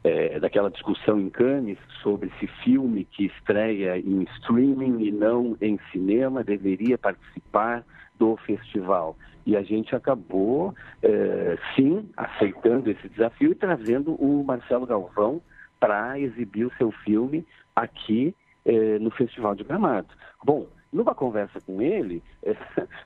é, 0.02 0.40
daquela 0.40 0.70
discussão 0.70 1.20
em 1.20 1.28
Cannes 1.28 1.78
sobre 2.02 2.30
se 2.38 2.46
filme 2.64 3.04
que 3.04 3.26
estreia 3.26 3.98
em 3.98 4.22
streaming 4.36 5.04
e 5.04 5.10
não 5.10 5.56
em 5.60 5.78
cinema 5.92 6.42
deveria 6.42 6.96
participar 6.96 7.84
do 8.18 8.36
festival. 8.38 9.16
E 9.46 9.56
a 9.56 9.62
gente 9.62 9.94
acabou, 9.94 10.74
é, 11.02 11.58
sim, 11.74 12.08
aceitando 12.16 12.90
esse 12.90 13.08
desafio 13.08 13.52
e 13.52 13.54
trazendo 13.54 14.14
o 14.14 14.44
Marcelo 14.44 14.86
Galvão 14.86 15.40
para 15.80 16.18
exibir 16.18 16.66
o 16.66 16.72
seu 16.76 16.92
filme 16.92 17.44
aqui 17.74 18.34
eh, 18.64 18.98
no 18.98 19.10
Festival 19.10 19.54
de 19.54 19.64
Gramado. 19.64 20.08
Bom, 20.44 20.66
numa 20.92 21.14
conversa 21.14 21.60
com 21.60 21.80
ele, 21.80 22.22
eh, 22.44 22.54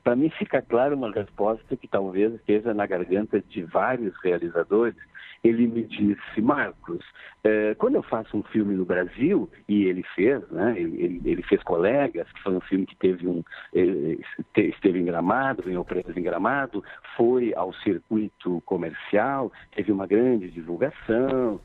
para 0.02 0.16
mim 0.16 0.28
fica 0.30 0.60
clara 0.60 0.94
uma 0.94 1.12
resposta 1.12 1.76
que 1.76 1.86
talvez 1.86 2.34
esteja 2.34 2.74
na 2.74 2.86
garganta 2.86 3.40
de 3.40 3.62
vários 3.62 4.14
realizadores, 4.22 4.96
ele 5.44 5.66
me 5.66 5.82
disse, 5.82 6.40
Marcos, 6.40 7.04
é, 7.44 7.74
quando 7.74 7.96
eu 7.96 8.02
faço 8.02 8.34
um 8.34 8.42
filme 8.44 8.74
no 8.74 8.86
Brasil, 8.86 9.50
e 9.68 9.84
ele 9.84 10.02
fez, 10.14 10.40
né, 10.50 10.74
ele, 10.74 11.20
ele 11.22 11.42
fez 11.42 11.62
Colegas, 11.62 12.26
que 12.32 12.42
foi 12.42 12.54
um 12.54 12.60
filme 12.62 12.86
que 12.86 12.96
teve 12.96 13.28
um, 13.28 13.44
eh, 13.74 14.16
esteve 14.56 14.98
em 14.98 15.04
Gramado, 15.04 15.62
ganhou 15.62 15.84
prêmios 15.84 16.16
em 16.16 16.22
Gramado, 16.22 16.82
foi 17.14 17.52
ao 17.54 17.74
circuito 17.74 18.62
comercial, 18.64 19.52
teve 19.76 19.92
uma 19.92 20.06
grande 20.06 20.50
divulgação, 20.50 21.60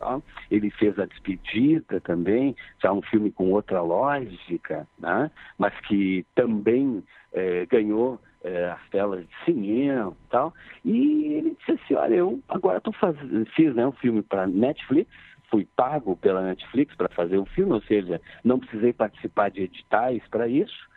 ele 0.51 0.69
fez 0.71 0.99
A 0.99 1.05
Despedida 1.05 2.01
também, 2.01 2.57
já 2.83 2.91
um 2.91 3.01
filme 3.01 3.31
com 3.31 3.49
outra 3.51 3.81
lógica, 3.81 4.85
né, 4.99 5.31
mas 5.57 5.73
que 5.87 6.25
também 6.35 7.01
é, 7.31 7.65
ganhou 7.65 8.19
é, 8.43 8.69
as 8.69 8.89
telas 8.89 9.27
de 9.27 9.45
cinema 9.45 10.11
e 10.11 10.29
tal. 10.29 10.53
E 10.83 11.33
ele 11.33 11.55
disse 11.59 11.71
assim, 11.71 11.95
olha, 11.95 12.15
eu 12.15 12.39
agora 12.47 12.81
tô 12.81 12.91
fazendo, 12.91 13.45
fiz 13.55 13.73
né, 13.75 13.85
um 13.85 13.91
filme 13.93 14.21
para 14.21 14.47
Netflix, 14.47 15.09
fui 15.49 15.67
pago 15.75 16.15
pela 16.17 16.41
Netflix 16.41 16.95
para 16.95 17.09
fazer 17.09 17.37
o 17.37 17.43
um 17.43 17.45
filme, 17.45 17.73
ou 17.73 17.81
seja, 17.81 18.21
não 18.43 18.59
precisei 18.59 18.93
participar 18.93 19.49
de 19.49 19.63
editais 19.63 20.21
para 20.29 20.47
isso. 20.47 20.89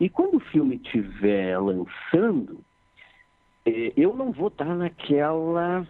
E 0.00 0.08
quando 0.08 0.36
o 0.36 0.40
filme 0.40 0.76
estiver 0.76 1.58
lançando, 1.58 2.60
é, 3.66 3.92
eu 3.96 4.14
não 4.14 4.32
vou 4.32 4.48
estar 4.48 4.74
naquela 4.76 5.86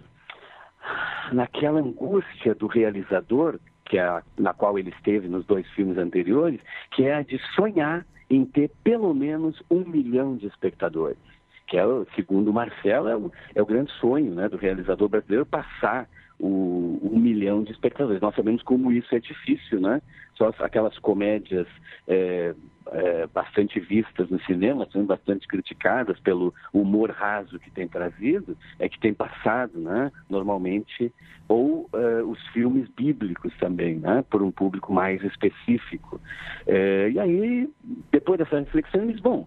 naquela 1.32 1.80
angústia 1.80 2.54
do 2.54 2.66
realizador, 2.66 3.58
que 3.84 3.98
é 3.98 4.02
a, 4.02 4.22
na 4.38 4.54
qual 4.54 4.78
ele 4.78 4.90
esteve 4.90 5.28
nos 5.28 5.44
dois 5.44 5.68
filmes 5.72 5.98
anteriores, 5.98 6.60
que 6.92 7.04
é 7.04 7.16
a 7.16 7.22
de 7.22 7.38
sonhar 7.54 8.06
em 8.30 8.44
ter 8.44 8.70
pelo 8.82 9.14
menos 9.14 9.62
um 9.70 9.84
milhão 9.84 10.36
de 10.36 10.46
espectadores. 10.46 11.18
Que 11.66 11.76
é, 11.76 11.82
segundo 12.14 12.48
o 12.48 12.52
Marcelo, 12.52 13.08
é 13.08 13.16
o, 13.16 13.32
é 13.54 13.62
o 13.62 13.66
grande 13.66 13.92
sonho 13.92 14.34
né, 14.34 14.48
do 14.48 14.56
realizador 14.56 15.08
brasileiro 15.08 15.44
passar 15.44 16.08
o, 16.38 16.98
um 17.02 17.18
milhão 17.18 17.62
de 17.62 17.72
espectadores. 17.72 18.20
Nós 18.20 18.34
sabemos 18.34 18.62
como 18.62 18.92
isso 18.92 19.14
é 19.14 19.18
difícil, 19.18 19.80
né? 19.80 20.00
Só 20.36 20.52
aquelas 20.60 20.96
comédias 20.98 21.66
é, 22.06 22.54
é, 22.92 23.26
bastante 23.26 23.80
vistas 23.80 24.30
no 24.30 24.40
cinema, 24.42 24.86
sendo 24.92 25.06
bastante 25.06 25.48
criticadas 25.48 26.18
pelo 26.20 26.54
humor 26.72 27.10
raso 27.10 27.58
que 27.58 27.70
tem 27.70 27.88
trazido, 27.88 28.56
é 28.78 28.88
que 28.88 29.00
tem 29.00 29.12
passado, 29.12 29.78
né? 29.78 30.12
Normalmente, 30.30 31.12
ou 31.48 31.88
é, 31.92 32.22
os 32.22 32.40
filmes 32.48 32.88
bíblicos 32.90 33.52
também, 33.58 33.96
né? 33.96 34.24
Por 34.30 34.42
um 34.42 34.50
público 34.50 34.92
mais 34.92 35.22
específico. 35.24 36.20
É, 36.66 37.10
e 37.10 37.18
aí, 37.18 37.68
depois 38.12 38.38
dessa 38.38 38.60
reflexão, 38.60 39.02
eles, 39.02 39.20
bom, 39.20 39.46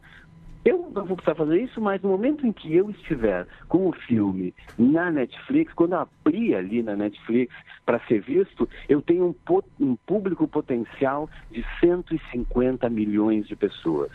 eu 0.63 0.91
não 0.93 1.05
vou 1.05 1.15
precisar 1.15 1.35
fazer 1.35 1.61
isso, 1.61 1.81
mas 1.81 2.01
no 2.01 2.09
momento 2.09 2.45
em 2.45 2.51
que 2.51 2.75
eu 2.75 2.89
estiver 2.91 3.47
com 3.67 3.87
o 3.87 3.91
filme 3.91 4.53
na 4.77 5.09
Netflix, 5.09 5.73
quando 5.73 5.93
abrir 5.93 6.55
ali 6.55 6.83
na 6.83 6.95
Netflix 6.95 7.53
para 7.85 7.99
ser 8.01 8.21
visto, 8.21 8.69
eu 8.87 9.01
tenho 9.01 9.35
um, 9.49 9.61
um, 9.79 9.95
público 9.95 10.47
potencial 10.47 11.29
de 11.49 11.65
150 11.79 12.89
milhões 12.89 13.47
de 13.47 13.55
pessoas. 13.55 14.11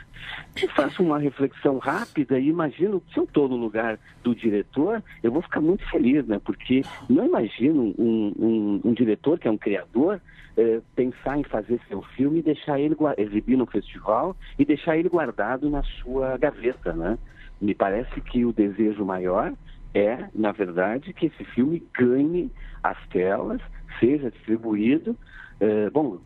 Eu 0.60 0.68
faço 0.70 1.02
uma 1.02 1.18
reflexão 1.18 1.78
rápida 1.78 2.38
e 2.38 2.48
imagino, 2.48 3.02
se 3.12 3.18
eu 3.18 3.24
estou 3.24 3.48
no 3.48 3.56
lugar 3.56 3.98
do 4.22 4.34
diretor, 4.34 5.02
eu 5.22 5.32
vou 5.32 5.42
ficar 5.42 5.60
muito 5.60 5.88
feliz, 5.90 6.26
né? 6.26 6.40
Porque 6.44 6.82
não 7.08 7.26
imagino 7.26 7.94
um, 7.98 8.32
um, 8.38 8.80
um 8.84 8.92
diretor 8.92 9.38
que 9.38 9.48
é 9.48 9.50
um 9.50 9.58
criador 9.58 10.20
é, 10.56 10.80
pensar 10.94 11.38
em 11.38 11.42
fazer 11.44 11.78
seu 11.88 12.02
filme 12.02 12.38
e 12.38 12.42
deixar 12.42 12.80
ele 12.80 12.96
exibir 13.18 13.56
no 13.56 13.66
festival 13.66 14.34
e 14.58 14.64
deixar 14.64 14.96
ele 14.96 15.08
guardado 15.08 15.68
na 15.68 15.82
sua 15.82 16.35
gaveta, 16.36 16.92
né? 16.92 17.18
Me 17.60 17.74
parece 17.74 18.20
que 18.20 18.44
o 18.44 18.52
desejo 18.52 19.04
maior 19.04 19.52
é, 19.96 20.28
na 20.34 20.52
verdade, 20.52 21.12
que 21.14 21.26
esse 21.26 21.42
filme 21.44 21.82
ganhe 21.94 22.50
as 22.82 22.98
telas, 23.08 23.62
seja 23.98 24.30
distribuído, 24.30 25.16
é, 25.58 25.88
bom, 25.88 26.18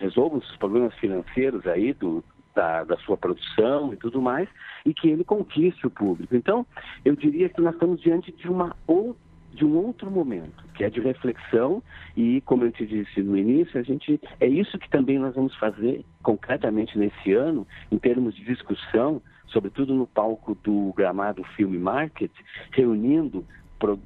resolva 0.00 0.38
os 0.38 0.56
problemas 0.56 0.94
financeiros 0.94 1.66
aí 1.66 1.92
do, 1.92 2.24
da, 2.54 2.84
da, 2.84 2.96
sua 2.98 3.18
produção 3.18 3.92
e 3.92 3.96
tudo 3.96 4.22
mais, 4.22 4.48
e 4.86 4.94
que 4.94 5.08
ele 5.08 5.24
conquiste 5.24 5.86
o 5.86 5.90
público. 5.90 6.34
Então, 6.34 6.66
eu 7.04 7.14
diria 7.14 7.50
que 7.50 7.60
nós 7.60 7.74
estamos 7.74 8.00
diante 8.00 8.32
de 8.32 8.48
uma 8.48 8.74
de 9.52 9.64
um 9.64 9.76
outro 9.76 10.10
momento, 10.10 10.64
que 10.74 10.84
é 10.84 10.90
de 10.90 11.00
reflexão 11.00 11.82
e, 12.16 12.40
como 12.42 12.64
eu 12.64 12.70
te 12.70 12.86
disse 12.86 13.22
no 13.22 13.36
início, 13.36 13.80
a 13.80 13.82
gente 13.82 14.20
é 14.40 14.46
isso 14.46 14.78
que 14.78 14.88
também 14.88 15.18
nós 15.18 15.34
vamos 15.34 15.54
fazer 15.56 16.04
concretamente 16.22 16.96
nesse 16.98 17.32
ano, 17.32 17.66
em 17.90 17.98
termos 17.98 18.34
de 18.36 18.44
discussão, 18.44 19.20
sobretudo 19.48 19.94
no 19.94 20.06
palco 20.06 20.56
do 20.62 20.92
Gramado 20.96 21.42
Film 21.56 21.78
Market, 21.78 22.30
reunindo 22.72 23.44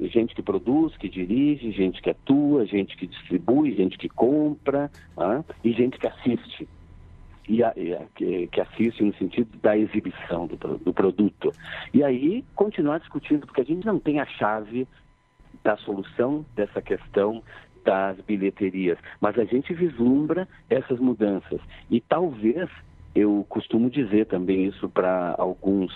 gente 0.01 0.35
que 0.35 0.43
produz, 0.43 0.97
que 0.97 1.09
dirige, 1.09 1.73
gente 1.73 2.03
que 2.03 2.11
atua, 2.11 2.67
gente 2.67 2.97
que 2.97 3.07
distribui, 3.07 3.75
gente 3.75 3.97
que 3.97 4.09
compra 4.09 4.91
ah, 5.17 5.43
e 5.65 5.73
gente 5.73 5.99
que 5.99 6.07
assiste. 6.07 6.69
E, 7.49 7.63
a, 7.65 7.73
e 7.77 7.93
a, 7.93 8.05
que, 8.15 8.61
assiste 8.61 9.03
no 9.03 9.13
sentido 9.15 9.59
da 9.59 9.77
exibição 9.77 10.47
do, 10.47 10.57
do 10.79 10.93
produto. 10.93 11.53
E 11.93 12.05
aí 12.05 12.45
continuar 12.55 12.99
discutindo, 12.99 13.47
porque 13.47 13.63
a 13.63 13.65
gente 13.65 13.85
não 13.85 13.99
tem 13.99 14.21
a 14.21 14.27
chave 14.27 14.87
da 15.65 15.77
solução 15.79 16.45
dessa 16.55 16.81
questão 16.81 17.43
das 17.85 18.17
bilheterias, 18.21 18.97
mas 19.21 19.37
a 19.39 19.45
gente 19.45 19.75
vislumbra 19.75 20.49
essas 20.71 21.01
mudanças. 21.01 21.61
E 21.91 22.01
talvez, 22.01 22.71
eu 23.15 23.45
costumo 23.49 23.91
dizer 23.91 24.27
também 24.27 24.67
isso 24.67 24.89
para 24.89 25.35
alguns 25.39 25.93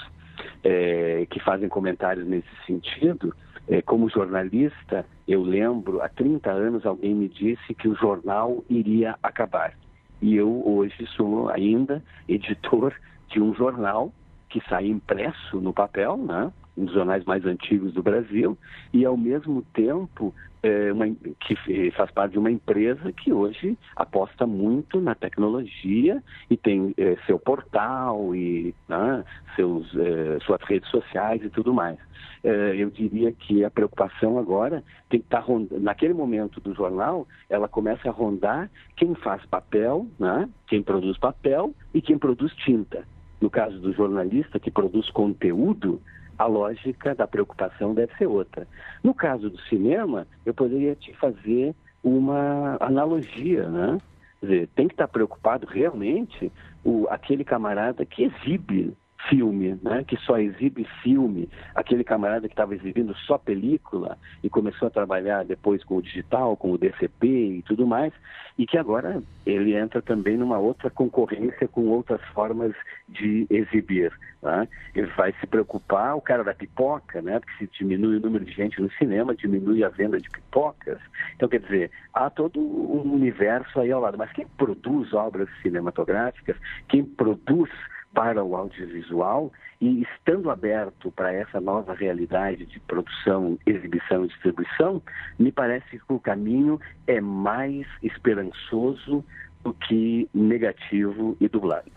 é, 0.63 1.27
que 1.31 1.41
fazem 1.41 1.69
comentários 1.69 2.27
nesse 2.27 2.49
sentido, 2.67 3.35
é, 3.69 3.83
como 3.83 4.09
jornalista, 4.09 5.05
eu 5.27 5.43
lembro, 5.43 6.01
há 6.01 6.09
30 6.09 6.51
anos 6.51 6.87
alguém 6.87 7.15
me 7.15 7.29
disse 7.29 7.75
que 7.75 7.89
o 7.89 7.97
jornal 7.97 8.65
iria 8.69 9.17
acabar. 9.23 9.75
E 10.23 10.37
eu 10.37 10.63
hoje 10.67 11.07
sou 11.17 11.49
ainda 11.49 12.03
editor 12.29 12.95
de 13.29 13.41
um 13.41 13.55
jornal 13.55 14.13
que 14.49 14.63
sai 14.69 14.87
impresso 14.87 15.61
no 15.61 15.73
papel, 15.73 16.17
né? 16.17 16.53
um 16.77 16.85
dos 16.85 16.95
jornais 16.95 17.25
mais 17.25 17.45
antigos 17.45 17.93
do 17.93 18.03
Brasil, 18.03 18.57
e 18.93 19.05
ao 19.05 19.17
mesmo 19.17 19.63
tempo 19.73 20.35
é, 20.67 20.93
uma, 20.93 21.07
que 21.41 21.91
faz 21.93 22.11
parte 22.11 22.33
de 22.33 22.39
uma 22.39 22.51
empresa 22.51 23.13
que 23.13 23.33
hoje 23.33 23.79
aposta 23.95 24.47
muito 24.47 25.01
na 25.01 25.15
tecnologia 25.15 26.23
e 26.51 26.57
tem 26.57 26.93
é, 26.97 27.17
seu 27.27 27.39
portal 27.39 28.35
e 28.35 28.75
né, 28.89 29.25
seus, 29.55 29.87
é, 29.97 30.39
suas 30.45 30.61
redes 30.63 30.91
sociais 30.91 31.43
e 31.45 31.51
tudo 31.51 31.73
mais. 31.73 31.99
É, 32.43 32.75
eu 32.77 32.91
diria 32.91 33.33
que 33.33 33.65
a 33.65 33.71
preocupação 33.71 34.39
agora 34.39 34.83
tem 35.09 35.21
que 35.21 35.27
estar 35.27 35.43
tá 35.43 35.53
naquele 35.79 36.15
momento 36.15 36.61
do 36.61 36.75
jornal, 36.75 37.27
ela 37.49 37.69
começa 37.69 38.09
a 38.09 38.13
rondar 38.13 38.71
quem 38.97 39.15
faz 39.15 39.45
papel, 39.47 40.07
né, 40.19 40.49
quem 40.67 40.83
produz 40.83 41.17
papel 41.19 41.75
e 41.95 42.03
quem 42.03 42.19
produz 42.19 42.53
tinta. 42.57 43.05
No 43.41 43.51
caso 43.51 43.79
do 43.79 43.93
jornalista 43.93 44.59
que 44.59 44.71
produz 44.71 45.11
conteúdo, 45.11 46.01
a 46.39 46.47
lógica 46.47 47.15
da 47.15 47.27
preocupação 47.27 47.95
deve 47.95 48.15
ser 48.17 48.27
outra. 48.27 48.67
No 49.03 49.15
caso 49.15 49.51
do 49.51 49.61
cinema, 49.63 50.27
eu 50.45 50.53
poderia 50.53 50.95
te 50.95 51.13
fazer 51.15 51.75
uma 52.03 52.77
analogia, 52.81 53.69
né? 53.69 53.99
Quer 54.41 54.47
dizer, 54.47 54.69
tem 54.75 54.87
que 54.87 54.95
estar 54.95 55.09
preocupado 55.09 55.67
realmente 55.67 56.53
o, 56.85 57.07
aquele 57.09 57.43
camarada 57.43 58.05
que 58.05 58.25
exibe 58.25 58.95
filme, 59.29 59.79
né? 59.83 60.05
que 60.07 60.17
só 60.19 60.39
exibe 60.39 60.87
filme, 61.03 61.49
aquele 61.75 62.05
camarada 62.05 62.49
que 62.49 62.55
estava 62.55 62.75
exibindo 62.75 63.15
só 63.27 63.39
película 63.39 64.19
e 64.43 64.49
começou 64.49 64.89
a 64.89 64.91
trabalhar 64.91 65.45
depois 65.45 65.83
com 65.85 65.97
o 65.97 66.03
digital, 66.03 66.57
com 66.57 66.73
o 66.73 66.79
DCP 66.79 67.27
e 67.27 67.63
tudo 67.63 67.87
mais, 67.87 68.13
e 68.59 68.67
que 68.67 68.79
agora 68.79 69.23
ele 69.45 69.75
entra 69.75 70.01
também 70.01 70.37
numa 70.37 70.59
outra 70.59 70.89
concorrência 70.91 71.69
com 71.69 71.89
outras 71.89 72.21
formas 72.33 72.73
de 73.09 73.47
exibir. 73.51 74.13
Né? 74.43 74.69
Ele 74.95 75.09
vai 75.09 75.33
se 75.41 75.47
preocupar, 75.47 76.17
o 76.17 76.21
cara 76.21 76.43
da 76.43 76.55
pipoca, 76.55 77.21
né? 77.21 77.39
porque 77.41 77.67
se 77.67 77.71
diminui 77.79 78.17
o 78.17 78.21
número 78.21 78.45
de 78.45 78.53
gente 78.53 78.81
no 78.81 78.91
cinema, 78.93 79.35
diminui 79.35 79.85
a 79.85 79.89
venda 79.89 80.19
de 80.19 80.31
pipocas. 80.31 80.99
Então, 81.35 81.49
quer 81.49 81.61
dizer, 81.61 81.91
há 82.15 82.31
todo 82.31 82.61
um 82.61 83.13
universo 83.15 83.81
aí 83.81 83.91
ao 83.91 84.01
lado. 84.01 84.17
Mas 84.17 84.33
quem 84.33 84.47
produz 84.47 85.13
obras 85.13 85.49
cinematográficas, 85.63 86.57
quem 86.89 87.05
produz 87.05 87.71
para 88.17 88.43
o 88.43 88.57
audiovisual 88.57 89.53
e 89.79 90.01
estando 90.01 90.49
aberto 90.49 91.13
para 91.13 91.31
essa 91.35 91.61
nova 91.61 91.93
realidade 91.93 92.65
de 92.65 92.81
produção, 92.81 93.59
exibição 93.67 94.25
e 94.25 94.29
distribuição, 94.29 95.03
me 95.39 95.53
parece 95.53 95.99
que 95.99 96.01
o 96.09 96.19
caminho 96.19 96.81
é 97.07 97.21
mais 97.21 97.87
esperançoso 98.03 99.23
do 99.63 99.75
que 99.75 100.27
negativo 100.33 101.37
e 101.39 101.47
dublado. 101.47 101.91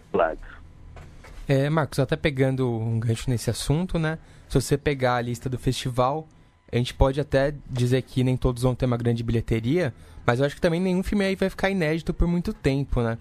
É, 1.47 1.69
Marcos, 1.69 1.99
até 1.99 2.17
pegando 2.17 2.69
um 2.69 2.99
gancho 2.99 3.29
nesse 3.29 3.49
assunto, 3.49 3.97
né? 3.97 4.19
Se 4.49 4.59
você 4.59 4.77
pegar 4.77 5.15
a 5.15 5.21
lista 5.21 5.47
do 5.49 5.57
festival, 5.57 6.27
a 6.69 6.75
gente 6.75 6.93
pode 6.93 7.21
até 7.21 7.55
dizer 7.69 8.01
que 8.01 8.25
nem 8.25 8.35
todos 8.35 8.63
vão 8.63 8.75
ter 8.75 8.87
uma 8.87 8.97
grande 8.97 9.23
bilheteria, 9.23 9.93
mas 10.25 10.41
eu 10.41 10.45
acho 10.45 10.55
que 10.55 10.61
também 10.61 10.81
nenhum 10.81 11.01
filme 11.01 11.23
aí 11.23 11.35
vai 11.35 11.49
ficar 11.49 11.69
inédito 11.69 12.13
por 12.13 12.27
muito 12.27 12.51
tempo, 12.51 13.01
né? 13.01 13.17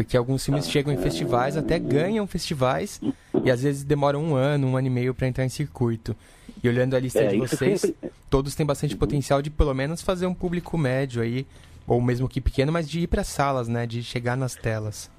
Porque 0.00 0.16
alguns 0.16 0.42
filmes 0.42 0.66
chegam 0.66 0.90
em 0.94 0.96
festivais, 0.96 1.58
até 1.58 1.78
ganham 1.78 2.26
festivais, 2.26 2.98
e 3.44 3.50
às 3.50 3.62
vezes 3.62 3.84
demoram 3.84 4.24
um 4.24 4.34
ano, 4.34 4.66
um 4.68 4.74
ano 4.74 4.86
e 4.86 4.90
meio 4.90 5.14
para 5.14 5.28
entrar 5.28 5.44
em 5.44 5.50
circuito. 5.50 6.16
E 6.64 6.68
olhando 6.70 6.96
a 6.96 6.98
lista 6.98 7.20
é, 7.20 7.28
de 7.28 7.36
vocês, 7.36 7.82
sempre... 7.82 8.10
todos 8.30 8.54
têm 8.54 8.64
bastante 8.64 8.96
potencial 8.96 9.42
de 9.42 9.50
pelo 9.50 9.74
menos 9.74 10.00
fazer 10.00 10.24
um 10.24 10.32
público 10.32 10.78
médio 10.78 11.20
aí, 11.20 11.46
ou 11.86 12.00
mesmo 12.00 12.30
que 12.30 12.40
pequeno, 12.40 12.72
mas 12.72 12.88
de 12.88 13.00
ir 13.00 13.08
para 13.08 13.22
salas, 13.22 13.68
né? 13.68 13.86
De 13.86 14.02
chegar 14.02 14.38
nas 14.38 14.54
telas. 14.54 15.10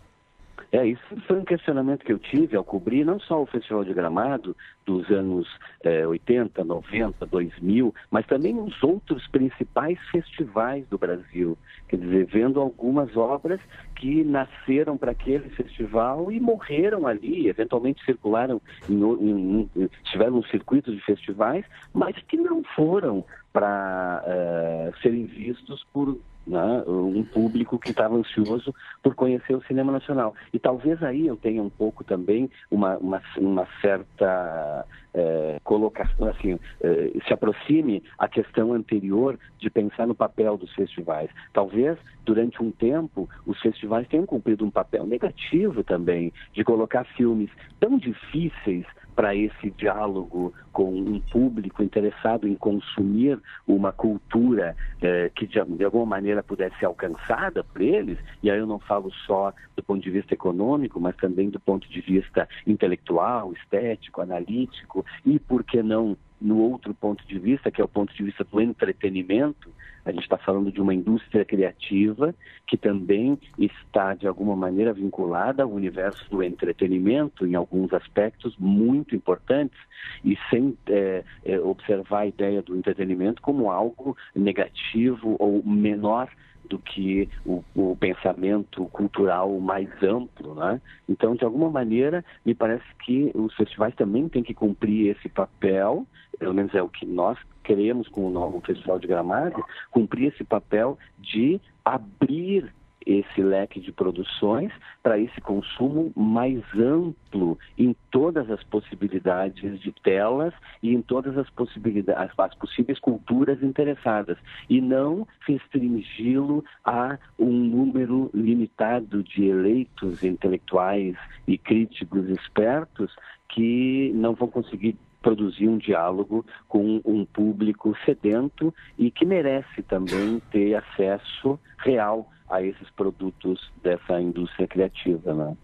É, 0.71 0.85
isso 0.85 1.01
foi 1.27 1.37
um 1.37 1.43
questionamento 1.43 2.05
que 2.05 2.13
eu 2.13 2.19
tive 2.19 2.55
ao 2.55 2.63
cobrir 2.63 3.03
não 3.03 3.19
só 3.19 3.41
o 3.41 3.45
Festival 3.45 3.83
de 3.83 3.93
Gramado 3.93 4.55
dos 4.85 5.09
anos 5.09 5.45
é, 5.83 6.07
80, 6.07 6.63
90, 6.63 7.25
2000, 7.25 7.93
mas 8.09 8.25
também 8.25 8.57
os 8.57 8.81
outros 8.81 9.27
principais 9.27 9.99
festivais 10.11 10.87
do 10.87 10.97
Brasil. 10.97 11.57
Quer 11.89 11.97
dizer, 11.97 12.25
vendo 12.25 12.61
algumas 12.61 13.17
obras 13.17 13.59
que 13.97 14.23
nasceram 14.23 14.97
para 14.97 15.11
aquele 15.11 15.49
festival 15.49 16.31
e 16.31 16.39
morreram 16.39 17.05
ali, 17.05 17.49
eventualmente 17.49 18.03
circularam, 18.05 18.61
em, 18.89 18.95
em, 18.95 19.69
em, 19.75 19.89
tiveram 20.05 20.37
um 20.37 20.43
circuito 20.43 20.95
de 20.95 21.01
festivais, 21.01 21.65
mas 21.93 22.15
que 22.23 22.37
não 22.37 22.63
foram 22.75 23.25
para 23.51 24.23
uh, 24.25 25.01
serem 25.01 25.25
vistos 25.25 25.85
por 25.91 26.17
né, 26.45 26.83
um 26.87 27.23
público 27.23 27.77
que 27.77 27.91
estava 27.91 28.15
ansioso 28.15 28.73
por 29.01 29.15
conhecer 29.15 29.55
o 29.55 29.63
cinema 29.63 29.91
nacional. 29.91 30.33
E 30.53 30.59
talvez 30.59 31.01
aí 31.03 31.27
eu 31.27 31.37
tenha 31.37 31.61
um 31.61 31.69
pouco 31.69 32.03
também 32.03 32.49
uma, 32.69 32.97
uma, 32.97 33.21
uma 33.37 33.67
certa 33.81 34.85
é, 35.13 35.59
colocação, 35.63 36.27
assim, 36.27 36.59
é, 36.81 37.11
se 37.25 37.33
aproxime 37.33 38.03
a 38.17 38.27
questão 38.27 38.73
anterior 38.73 39.37
de 39.59 39.69
pensar 39.69 40.07
no 40.07 40.15
papel 40.15 40.57
dos 40.57 40.73
festivais. 40.73 41.29
Talvez, 41.53 41.97
durante 42.25 42.61
um 42.61 42.71
tempo, 42.71 43.29
os 43.45 43.59
festivais 43.59 44.07
tenham 44.07 44.25
cumprido 44.25 44.65
um 44.65 44.71
papel 44.71 45.05
negativo 45.05 45.83
também, 45.83 46.33
de 46.53 46.63
colocar 46.63 47.03
filmes 47.15 47.49
tão 47.79 47.97
difíceis 47.97 48.85
para 49.15 49.35
esse 49.35 49.69
diálogo 49.71 50.53
com 50.71 50.93
um 50.93 51.19
público 51.19 51.83
interessado 51.83 52.47
em 52.47 52.55
consumir 52.55 53.39
uma 53.67 53.91
cultura 53.91 54.75
eh, 55.01 55.29
que 55.35 55.45
de, 55.45 55.61
de, 55.63 55.83
alguma 55.83 56.05
maneira 56.05 56.41
pudesse 56.41 56.77
ser 56.79 56.85
alcançada 56.85 57.63
por 57.63 57.81
eles, 57.81 58.17
e 58.41 58.49
aí 58.49 58.57
eu 58.57 58.65
não 58.65 58.79
falo 58.79 59.11
só 59.25 59.53
do 59.75 59.83
ponto 59.83 60.01
de 60.01 60.09
vista 60.09 60.33
econômico, 60.33 60.99
mas 60.99 61.15
também 61.17 61.49
do 61.49 61.59
ponto 61.59 61.89
de 61.89 62.01
vista 62.01 62.47
intelectual, 62.65 63.53
estético, 63.53 64.21
analítico, 64.21 65.05
e 65.25 65.39
por 65.39 65.63
que 65.63 65.83
não 65.83 66.15
no 66.41 66.57
outro 66.57 66.93
ponto 66.93 67.25
de 67.27 67.37
vista, 67.37 67.69
que 67.69 67.79
é 67.79 67.83
o 67.83 67.87
ponto 67.87 68.13
de 68.13 68.23
vista 68.23 68.43
do 68.43 68.59
entretenimento, 68.59 69.69
a 70.03 70.11
gente 70.11 70.23
está 70.23 70.37
falando 70.37 70.71
de 70.71 70.81
uma 70.81 70.93
indústria 70.93 71.45
criativa 71.45 72.33
que 72.65 72.75
também 72.75 73.37
está, 73.57 74.15
de 74.15 74.27
alguma 74.27 74.55
maneira, 74.55 74.91
vinculada 74.91 75.61
ao 75.61 75.71
universo 75.71 76.27
do 76.29 76.41
entretenimento, 76.41 77.45
em 77.45 77.53
alguns 77.53 77.93
aspectos 77.93 78.55
muito 78.57 79.15
importantes, 79.15 79.77
e 80.25 80.35
sem 80.49 80.75
é, 80.87 81.23
é, 81.45 81.59
observar 81.59 82.21
a 82.21 82.27
ideia 82.27 82.61
do 82.63 82.75
entretenimento 82.75 83.41
como 83.41 83.69
algo 83.69 84.17
negativo 84.35 85.35
ou 85.37 85.61
menor 85.63 86.29
do 86.71 86.79
que 86.79 87.27
o, 87.45 87.61
o, 87.75 87.97
pensamento 87.97 88.85
cultural 88.85 89.59
mais 89.59 89.89
amplo, 90.01 90.55
né? 90.55 90.81
Então, 91.07 91.35
de 91.35 91.43
alguma 91.43 91.69
maneira, 91.69 92.23
me 92.45 92.55
parece 92.55 92.85
que 93.03 93.29
os 93.35 93.53
festivais 93.55 93.93
também 93.95 94.29
têm 94.29 94.41
que 94.41 94.53
cumprir 94.53 95.13
esse 95.15 95.27
papel, 95.27 96.07
pelo 96.39 96.53
menos 96.53 96.73
é 96.73 96.81
o 96.81 96.87
que 96.87 97.05
nós 97.05 97.37
queremos 97.61 98.07
com 98.07 98.25
o 98.25 98.31
novo 98.31 98.61
Festival 98.61 98.99
de 98.99 99.07
Gramado, 99.07 99.61
cumprir 99.91 100.33
esse 100.33 100.45
papel 100.45 100.97
de 101.19 101.59
abrir 101.83 102.73
esse 103.05 103.41
leque 103.41 103.79
de 103.79 103.91
produções 103.91 104.71
para 105.01 105.19
esse 105.19 105.39
consumo 105.41 106.11
mais 106.15 106.61
amplo 106.75 107.57
em 107.77 107.95
todas 108.11 108.49
as 108.49 108.63
possibilidades 108.63 109.79
de 109.79 109.91
telas 110.03 110.53
e 110.81 110.93
em 110.93 111.01
todas 111.01 111.37
as 111.37 111.49
possibilidades, 111.49 112.33
as 112.37 112.55
possíveis 112.55 112.99
culturas 112.99 113.61
interessadas 113.63 114.37
e 114.69 114.81
não 114.81 115.27
restringi-lo 115.47 116.63
a 116.83 117.17
um 117.37 117.51
número 117.51 118.29
limitado 118.33 119.23
de 119.23 119.45
eleitos 119.45 120.23
intelectuais 120.23 121.15
e 121.47 121.57
críticos 121.57 122.29
espertos 122.29 123.15
que 123.49 124.11
não 124.15 124.33
vão 124.33 124.47
conseguir 124.47 124.97
produzir 125.21 125.67
um 125.67 125.77
diálogo 125.77 126.45
com 126.67 126.99
um 127.05 127.25
público 127.25 127.95
sedento 128.05 128.73
e 128.97 129.11
que 129.11 129.25
merece 129.25 129.83
também 129.83 130.41
ter 130.51 130.75
acesso 130.75 131.59
real 131.77 132.29
a 132.51 132.61
esses 132.61 132.89
produtos 132.91 133.71
dessa 133.81 134.19
indústria 134.19 134.67
criativa, 134.67 135.33
né? 135.33 135.55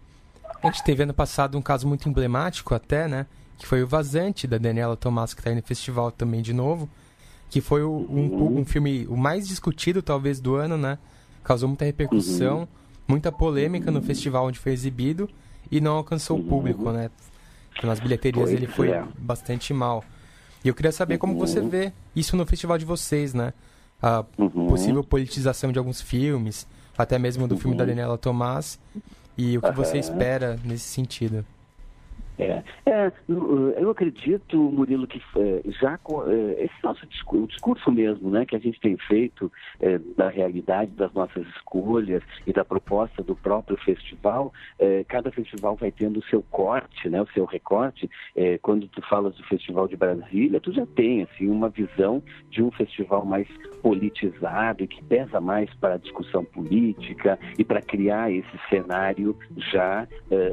A 0.62 0.66
gente 0.66 0.82
teve 0.82 1.02
ano 1.02 1.12
passado 1.12 1.56
um 1.58 1.62
caso 1.62 1.86
muito 1.86 2.08
emblemático 2.08 2.74
até, 2.74 3.06
né? 3.06 3.26
Que 3.58 3.66
foi 3.66 3.82
o 3.82 3.86
Vazante, 3.86 4.46
da 4.46 4.56
Daniela 4.56 4.96
Tomás, 4.96 5.34
que 5.34 5.40
está 5.40 5.50
aí 5.50 5.56
no 5.56 5.62
festival 5.62 6.10
também 6.10 6.40
de 6.40 6.54
novo. 6.54 6.88
Que 7.50 7.60
foi 7.60 7.82
o, 7.82 7.90
um, 7.90 8.28
uhum. 8.28 8.60
um, 8.60 8.64
filme 8.64 9.06
o 9.06 9.16
mais 9.16 9.46
discutido, 9.46 10.02
talvez, 10.02 10.40
do 10.40 10.54
ano, 10.54 10.78
né? 10.78 10.98
Causou 11.44 11.68
muita 11.68 11.84
repercussão, 11.84 12.60
uhum. 12.60 12.68
muita 13.06 13.30
polêmica 13.30 13.90
no 13.90 14.02
festival 14.02 14.46
onde 14.46 14.58
foi 14.58 14.72
exibido 14.72 15.28
e 15.70 15.80
não 15.80 15.96
alcançou 15.96 16.38
o 16.38 16.44
público, 16.44 16.86
uhum. 16.86 16.92
né? 16.92 17.10
Nas 17.82 18.00
bilheterias 18.00 18.50
ele 18.50 18.66
foi 18.66 18.90
é. 18.90 19.04
bastante 19.18 19.72
mal. 19.72 20.02
E 20.64 20.68
eu 20.68 20.74
queria 20.74 20.90
saber 20.90 21.18
como 21.18 21.36
você 21.36 21.60
uhum. 21.60 21.68
vê 21.68 21.92
isso 22.16 22.36
no 22.36 22.46
festival 22.46 22.78
de 22.78 22.84
vocês, 22.84 23.34
né? 23.34 23.52
A 24.00 24.24
uhum. 24.38 24.68
possível 24.68 25.02
politização 25.02 25.72
de 25.72 25.78
alguns 25.78 26.00
filmes, 26.00 26.66
até 26.96 27.18
mesmo 27.18 27.48
do 27.48 27.54
uhum. 27.54 27.60
filme 27.60 27.76
da 27.76 27.84
uhum. 27.84 27.88
Daniela 27.88 28.18
Tomás. 28.18 28.78
E 29.36 29.56
o 29.56 29.62
que 29.62 29.70
você 29.72 29.98
espera 29.98 30.58
nesse 30.64 30.84
sentido? 30.84 31.44
É, 32.38 32.62
é, 32.86 33.12
eu 33.28 33.90
acredito, 33.90 34.56
Murilo, 34.56 35.08
que 35.08 35.20
é, 35.36 35.62
já 35.80 35.98
com 35.98 36.22
é, 36.30 36.64
esse 36.64 36.84
nosso 36.84 37.04
discurso, 37.06 37.44
o 37.44 37.48
discurso 37.48 37.90
mesmo, 37.90 38.30
né, 38.30 38.46
que 38.46 38.54
a 38.54 38.60
gente 38.60 38.80
tem 38.80 38.96
feito 38.96 39.50
é, 39.80 39.98
da 40.16 40.28
realidade 40.28 40.92
das 40.92 41.12
nossas 41.12 41.44
escolhas 41.48 42.22
e 42.46 42.52
da 42.52 42.64
proposta 42.64 43.22
do 43.22 43.34
próprio 43.34 43.76
festival, 43.78 44.52
é, 44.78 45.04
cada 45.08 45.32
festival 45.32 45.74
vai 45.74 45.90
tendo 45.90 46.20
o 46.20 46.24
seu 46.24 46.40
corte, 46.42 47.08
né, 47.08 47.20
o 47.20 47.26
seu 47.28 47.44
recorte. 47.44 48.08
Quando 48.62 48.86
tu 48.88 49.02
falas 49.02 49.34
do 49.36 49.42
Festival 49.44 49.88
de 49.88 49.96
Brasília, 49.96 50.60
tu 50.60 50.72
já 50.72 50.86
tem 50.86 51.22
assim 51.22 51.48
uma 51.48 51.68
visão 51.68 52.22
de 52.50 52.62
um 52.62 52.70
festival 52.70 53.24
mais 53.24 53.48
politizado 53.82 54.84
e 54.84 54.86
que 54.86 55.02
pesa 55.04 55.40
mais 55.40 55.72
para 55.74 55.94
a 55.94 55.98
discussão 55.98 56.44
política 56.44 57.38
e 57.58 57.64
para 57.64 57.80
criar 57.80 58.30
esse 58.30 58.58
cenário 58.68 59.36
já 59.56 60.06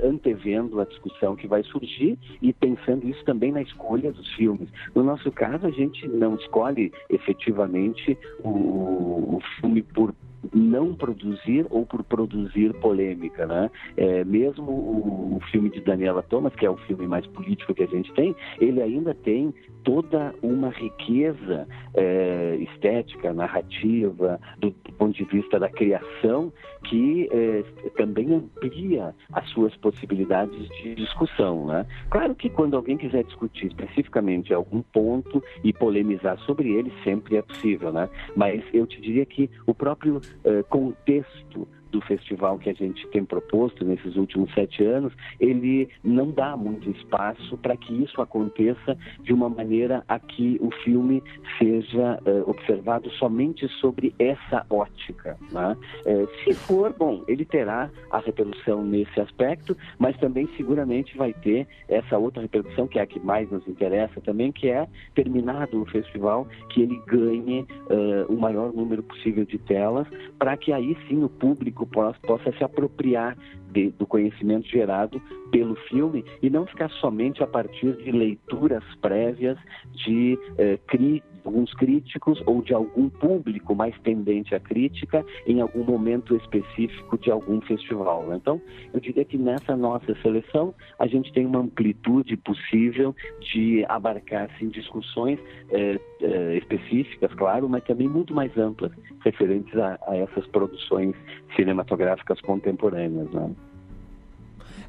antevendo 0.03 0.79
a 0.79 0.85
discussão 0.85 1.35
que 1.35 1.47
vai 1.47 1.63
surgir 1.63 1.74
surgir 1.75 2.17
e 2.41 2.53
pensando 2.53 3.07
isso 3.07 3.23
também 3.25 3.51
na 3.51 3.61
escolha 3.61 4.11
dos 4.11 4.27
filmes. 4.33 4.69
No 4.93 5.03
nosso 5.03 5.31
caso, 5.31 5.67
a 5.67 5.71
gente 5.71 6.07
não 6.07 6.35
escolhe 6.35 6.91
efetivamente 7.09 8.17
o, 8.43 9.35
o 9.37 9.41
filme 9.59 9.81
por 9.81 10.13
não 10.53 10.93
produzir 10.93 11.65
ou 11.69 11.85
por 11.85 12.03
produzir 12.03 12.73
polêmica, 12.75 13.45
né? 13.45 13.69
É, 13.97 14.23
mesmo 14.23 14.71
o, 14.71 15.37
o, 15.37 15.39
filme 15.51 15.69
de 15.69 15.81
Daniela 15.81 16.23
Thomas, 16.23 16.55
que 16.55 16.65
é 16.65 16.69
o 16.69 16.77
filme 16.77 17.07
mais 17.07 17.25
político 17.27 17.73
que 17.73 17.83
a 17.83 17.87
gente 17.87 18.13
tem, 18.13 18.35
ele 18.59 18.81
ainda 18.81 19.13
tem 19.13 19.53
toda 19.83 20.33
uma 20.41 20.69
riqueza 20.69 21.67
é, 21.93 22.57
estética, 22.59 23.33
narrativa, 23.33 24.39
do, 24.57 24.71
do, 24.71 24.91
ponto 24.93 25.15
de 25.15 25.23
vista 25.25 25.59
da 25.59 25.69
criação, 25.69 26.51
que 26.83 27.29
é, 27.31 27.63
também 27.95 28.33
amplia 28.33 29.13
as 29.31 29.47
suas 29.51 29.75
possibilidades 29.77 30.67
de 30.81 30.95
discussão, 30.95 31.67
né? 31.67 31.85
Claro 32.09 32.35
que 32.35 32.49
quando 32.49 32.75
alguém 32.75 32.97
quiser 32.97 33.23
discutir 33.23 33.67
especificamente 33.67 34.53
algum 34.53 34.81
ponto 34.81 35.41
e 35.63 35.71
polemizar 35.71 36.37
sobre 36.39 36.71
ele, 36.73 36.91
sempre 37.03 37.37
é 37.37 37.41
possível, 37.41 37.91
né? 37.91 38.09
Mas 38.35 38.63
eu 38.73 38.87
te 38.87 38.99
diria 38.99 39.25
que 39.25 39.49
o 39.67 39.73
próprio 39.73 40.19
contexto 40.69 41.67
do 41.95 42.01
festival 42.01 42.59
que 42.59 42.69
a 42.69 42.73
gente 42.73 43.07
tem 43.07 43.23
proposto 43.23 43.85
nesses 43.85 44.17
últimos 44.17 44.53
sete 44.53 44.83
anos, 44.83 45.13
ele 45.39 45.87
não 46.03 46.29
dá 46.29 46.57
muito 46.57 46.89
espaço 46.89 47.57
para 47.59 47.77
que 47.77 47.93
isso 48.03 48.21
aconteça 48.21 48.97
de 49.21 49.33
uma 49.33 49.47
maneira 49.47 50.03
a 50.09 50.19
que 50.19 50.57
o 50.61 50.69
filme 50.83 51.23
seja 51.57 52.19
uh, 52.25 52.49
observado 52.49 53.09
somente 53.11 53.65
sobre 53.79 54.13
essa 54.19 54.65
ótica. 54.69 55.37
Né? 55.49 55.77
Uh, 56.05 56.27
se 56.43 56.53
for, 56.53 56.93
bom, 56.93 57.23
ele 57.29 57.45
terá 57.45 57.89
a 58.11 58.19
repercussão 58.19 58.83
nesse 58.83 59.17
aspecto, 59.21 59.77
mas 59.97 60.17
também 60.17 60.49
seguramente 60.57 61.15
vai 61.17 61.31
ter 61.31 61.65
essa 61.87 62.17
outra 62.17 62.41
repercussão, 62.41 62.87
que 62.87 62.99
é 62.99 63.03
a 63.03 63.07
que 63.07 63.21
mais 63.21 63.49
nos 63.49 63.65
interessa 63.69 64.19
também, 64.19 64.51
que 64.51 64.67
é, 64.67 64.85
terminado 65.13 65.81
o 65.81 65.85
festival, 65.85 66.45
que 66.71 66.81
ele 66.81 67.01
ganhe 67.07 67.61
uh, 67.61 68.25
o 68.27 68.37
maior 68.37 68.73
número 68.73 69.01
possível 69.01 69.45
de 69.45 69.57
telas, 69.59 70.07
para 70.37 70.57
que 70.57 70.73
aí 70.73 70.97
sim 71.07 71.23
o 71.23 71.29
público 71.29 71.84
público 71.85 72.19
possa 72.21 72.51
se 72.57 72.63
apropriar 72.63 73.37
de, 73.71 73.89
do 73.91 74.05
conhecimento 74.05 74.67
gerado 74.67 75.21
pelo 75.51 75.75
filme 75.87 76.23
e 76.41 76.49
não 76.49 76.65
ficar 76.65 76.89
somente 76.89 77.43
a 77.43 77.47
partir 77.47 77.93
de 77.97 78.11
leituras 78.11 78.83
prévias 79.01 79.57
de, 80.05 80.37
eh, 80.57 80.77
cri, 80.87 81.23
alguns 81.45 81.73
críticos 81.73 82.41
ou 82.45 82.61
de 82.61 82.73
algum 82.73 83.09
público 83.09 83.75
mais 83.75 83.97
tendente 83.99 84.55
à 84.55 84.59
crítica 84.59 85.25
em 85.45 85.61
algum 85.61 85.83
momento 85.83 86.35
específico 86.35 87.17
de 87.17 87.31
algum 87.31 87.61
festival. 87.61 88.23
Né? 88.23 88.37
Então, 88.37 88.61
eu 88.93 88.99
diria 88.99 89.23
que 89.23 89.37
nessa 89.37 89.75
nossa 89.75 90.15
seleção 90.21 90.73
a 90.99 91.07
gente 91.07 91.31
tem 91.31 91.45
uma 91.45 91.59
amplitude 91.59 92.35
possível 92.37 93.15
de 93.39 93.85
abarcar 93.87 94.49
assim, 94.53 94.69
discussões 94.69 95.39
é, 95.69 95.99
é, 96.21 96.57
específicas, 96.57 97.33
claro, 97.33 97.69
mas 97.69 97.83
também 97.83 98.07
muito 98.07 98.33
mais 98.33 98.55
amplas 98.57 98.91
referentes 99.23 99.75
a, 99.77 99.99
a 100.07 100.15
essas 100.17 100.45
produções 100.47 101.15
cinematográficas 101.55 102.41
contemporâneas. 102.41 103.29
Né? 103.31 103.51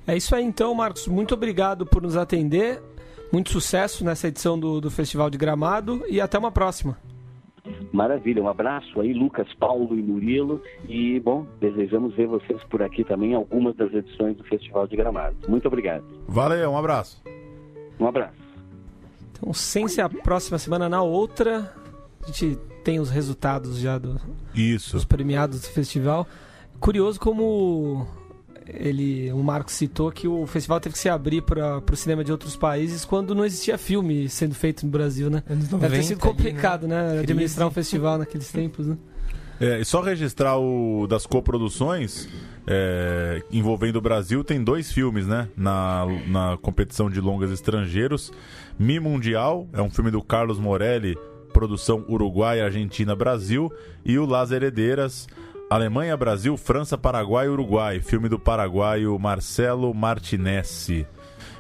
É 0.07 0.17
isso 0.17 0.35
aí 0.35 0.45
então, 0.45 0.73
Marcos. 0.75 1.09
Muito 1.09 1.35
obrigado 1.35 1.85
por 1.85 2.01
nos 2.01 2.17
atender. 2.17 2.81
Muito 3.37 3.51
sucesso 3.51 4.03
nessa 4.03 4.29
edição 4.29 4.59
do, 4.59 4.81
do 4.81 4.91
Festival 4.91 5.29
de 5.29 5.37
Gramado 5.37 6.03
e 6.09 6.23
até 6.23 6.39
uma 6.39 6.51
próxima. 6.51 6.97
Maravilha, 7.93 8.43
um 8.43 8.49
abraço 8.49 8.99
aí, 8.99 9.13
Lucas, 9.13 9.47
Paulo 9.61 9.95
e 9.95 10.03
Murilo. 10.03 10.63
E, 10.89 11.21
bom, 11.21 11.47
desejamos 11.61 12.15
ver 12.15 12.29
vocês 12.29 12.65
por 12.71 12.81
aqui 12.81 13.05
também 13.05 13.33
em 13.33 13.35
algumas 13.35 13.77
das 13.77 13.93
edições 13.93 14.39
do 14.39 14.45
Festival 14.45 14.87
de 14.87 14.97
Gramado. 14.97 15.37
Muito 15.47 15.69
obrigado. 15.69 16.03
Valeu, 16.27 16.71
um 16.71 16.79
abraço. 16.79 17.23
Um 18.01 18.07
abraço. 18.07 18.33
Então, 19.33 19.53
sem 19.53 19.87
ser 19.87 20.01
a 20.01 20.09
próxima 20.09 20.57
semana, 20.57 20.89
na 20.89 21.03
outra, 21.03 21.75
a 22.23 22.27
gente 22.29 22.57
tem 22.83 22.99
os 23.01 23.11
resultados 23.11 23.79
já 23.79 23.99
do, 23.99 24.19
Isso. 24.55 24.93
dos 24.97 25.05
premiados 25.05 25.61
do 25.61 25.69
festival. 25.69 26.27
Curioso 26.81 27.21
como 27.21 28.09
ele, 28.69 29.33
o 29.33 29.43
Marcos 29.43 29.75
citou 29.75 30.11
que 30.11 30.27
o 30.27 30.47
festival 30.47 30.81
teve 30.81 30.95
que 30.95 30.99
se 30.99 31.09
abrir 31.09 31.43
para 31.43 31.83
o 31.91 31.97
cinema 31.97 32.25
de 32.25 32.33
outros 32.33 32.57
países 32.57 33.05
quando 33.05 33.35
não 33.35 33.45
existia 33.45 33.79
filme 33.79 34.29
sendo 34.29 34.55
feito 34.55 34.85
no 34.85 34.93
Brasil, 34.93 35.31
né? 35.31 35.43
Anos 35.49 35.69
Deve 35.69 35.81
ter 35.81 35.89
90 35.89 36.03
sido 36.03 36.23
ali, 36.23 36.31
complicado, 36.31 36.89
né? 36.89 37.09
Crise. 37.09 37.21
Administrar 37.21 37.69
um 37.69 37.71
festival 37.71 38.19
naqueles 38.19 38.51
tempos, 38.51 38.87
né? 38.87 38.97
É, 39.59 39.81
e 39.81 39.85
só 39.85 40.03
registrar 40.03 40.59
o 40.59 41.07
das 41.07 41.25
coproduções 41.25 42.29
é, 42.67 43.43
envolvendo 43.51 43.97
o 43.97 44.01
Brasil, 44.01 44.43
tem 44.43 44.63
dois 44.63 44.93
filmes, 44.93 45.27
né? 45.27 45.49
Na, 45.57 46.05
na 46.27 46.59
competição 46.61 47.09
de 47.09 47.21
longas 47.21 47.51
estrangeiros. 47.51 48.33
Mi 48.79 48.99
Mundial, 48.99 49.67
é 49.73 49.81
um 49.81 49.89
filme 49.89 50.11
do 50.11 50.21
Carlos 50.23 50.59
Morelli, 50.59 51.17
produção 51.53 52.05
Uruguai, 52.09 52.61
Argentina, 52.61 53.15
Brasil. 53.15 53.73
E 54.05 54.19
o 54.19 54.27
Las 54.27 54.51
Heredeiras, 54.51 55.27
Alemanha, 55.69 56.17
Brasil, 56.17 56.57
França, 56.57 56.97
Paraguai 56.97 57.47
e 57.47 57.49
Uruguai. 57.49 58.01
Filme 58.01 58.29
do 58.29 58.39
paraguaio 58.39 59.19
Marcelo 59.19 59.93
Martinezzi. 59.93 61.07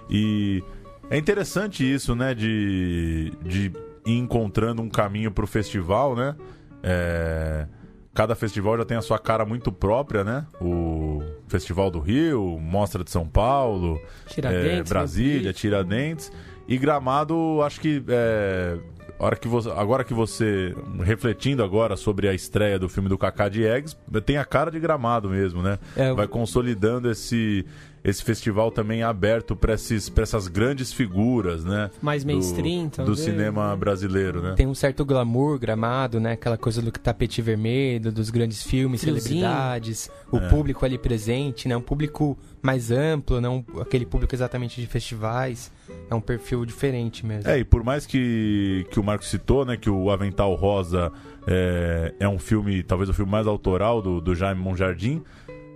E 0.08 0.62
é 1.10 1.18
interessante 1.18 1.82
isso, 1.82 2.14
né? 2.14 2.34
De, 2.34 3.32
de 3.42 3.72
ir 4.06 4.18
encontrando 4.18 4.80
um 4.80 4.88
caminho 4.88 5.30
para 5.30 5.44
o 5.44 5.48
festival, 5.48 6.14
né? 6.14 6.36
É, 6.82 7.66
cada 8.14 8.36
festival 8.36 8.78
já 8.78 8.84
tem 8.84 8.96
a 8.96 9.02
sua 9.02 9.18
cara 9.18 9.44
muito 9.44 9.72
própria, 9.72 10.22
né? 10.22 10.46
O 10.60 11.20
Festival 11.48 11.90
do 11.90 11.98
Rio, 11.98 12.58
Mostra 12.60 13.02
de 13.02 13.10
São 13.10 13.26
Paulo, 13.26 14.00
Tiradentes, 14.28 14.90
é, 14.90 14.94
Brasília, 14.94 15.50
Rio. 15.50 15.52
Tiradentes. 15.52 16.32
E 16.68 16.78
Gramado, 16.78 17.60
acho 17.62 17.80
que 17.80 18.02
é, 18.08 18.78
hora 19.18 19.36
que 19.36 19.48
você, 19.48 19.70
agora 19.70 20.04
que 20.04 20.14
você, 20.14 20.74
refletindo 21.02 21.62
agora 21.62 21.96
sobre 21.96 22.28
a 22.28 22.34
estreia 22.34 22.78
do 22.78 22.88
filme 22.88 23.08
do 23.08 23.16
Kaká 23.16 23.48
Diegues, 23.48 23.96
tem 24.24 24.36
a 24.36 24.44
cara 24.44 24.70
de 24.70 24.78
Gramado 24.78 25.28
mesmo, 25.28 25.62
né? 25.62 25.78
É, 25.96 26.12
Vai 26.12 26.26
consolidando 26.26 27.10
esse, 27.10 27.64
esse 28.08 28.22
festival 28.22 28.70
também 28.70 29.02
aberto 29.02 29.56
para 29.56 29.72
essas 29.74 30.46
grandes 30.46 30.92
figuras, 30.92 31.64
né? 31.64 31.90
Mais 32.00 32.22
Do- 32.22 32.28
mainstream, 32.28 32.84
do, 32.86 32.90
talvez, 32.90 33.18
cinema 33.18 33.74
brasileiro, 33.76 34.40
né? 34.40 34.54
Tem 34.56 34.66
um 34.66 34.74
certo 34.74 35.04
glamour 35.04 35.58
gramado, 35.58 36.20
né? 36.20 36.32
Aquela 36.32 36.56
coisa 36.56 36.80
do 36.80 36.92
tapete 36.92 37.42
vermelho, 37.42 38.12
dos 38.12 38.30
grandes 38.30 38.62
filmes, 38.62 39.00
Friozinho. 39.00 39.40
celebridades, 39.40 40.08
o 40.30 40.36
É. 40.36 40.48
público 40.48 40.84
ali 40.84 40.96
presente, 40.96 41.66
né? 41.66 41.76
Um 41.76 41.80
público 41.82 42.38
mais 42.62 42.92
amplo, 42.92 43.40
não 43.40 43.64
aquele 43.80 44.06
público 44.06 44.34
exatamente 44.34 44.80
de 44.80 44.86
festivais. 44.86 45.72
É 46.08 46.14
um 46.14 46.20
perfil 46.20 46.64
diferente 46.64 47.26
mesmo. 47.26 47.50
É, 47.50 47.58
e 47.58 47.64
por 47.64 47.82
mais 47.82 48.06
que, 48.06 48.86
que 48.90 49.00
o 49.00 49.04
Marcos 49.04 49.28
citou, 49.28 49.64
né, 49.64 49.76
que 49.76 49.88
o 49.90 50.10
Avental 50.10 50.54
Rosa 50.54 51.12
é, 51.46 52.12
é 52.20 52.28
um 52.28 52.38
filme, 52.38 52.82
talvez 52.82 53.08
o 53.10 53.14
filme 53.14 53.30
mais 53.30 53.46
autoral 53.46 54.00
do, 54.02 54.20
do 54.20 54.34
Jaime 54.34 54.60
Monjardim, 54.60 55.22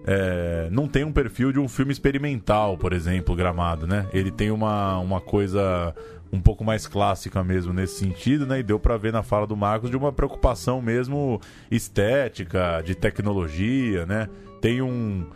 é, 0.06 0.68
não 0.70 0.88
tem 0.88 1.04
um 1.04 1.12
perfil 1.12 1.52
de 1.52 1.58
um 1.58 1.68
filme 1.68 1.92
experimental, 1.92 2.76
por 2.78 2.92
exemplo, 2.92 3.34
Gramado, 3.34 3.86
né? 3.86 4.06
Ele 4.12 4.30
tem 4.30 4.50
uma, 4.50 4.98
uma 4.98 5.20
coisa 5.20 5.94
um 6.32 6.40
pouco 6.40 6.64
mais 6.64 6.86
clássica 6.86 7.42
mesmo 7.42 7.72
nesse 7.72 7.98
sentido, 7.98 8.46
né? 8.46 8.60
E 8.60 8.62
deu 8.62 8.78
pra 8.78 8.96
ver 8.96 9.12
na 9.12 9.22
fala 9.22 9.46
do 9.46 9.56
Marcos 9.56 9.90
de 9.90 9.96
uma 9.96 10.12
preocupação 10.12 10.80
mesmo 10.80 11.40
estética, 11.70 12.82
de 12.84 12.94
tecnologia, 12.94 14.06
né? 14.06 14.28
Tem 14.60 14.80
um, 14.80 15.26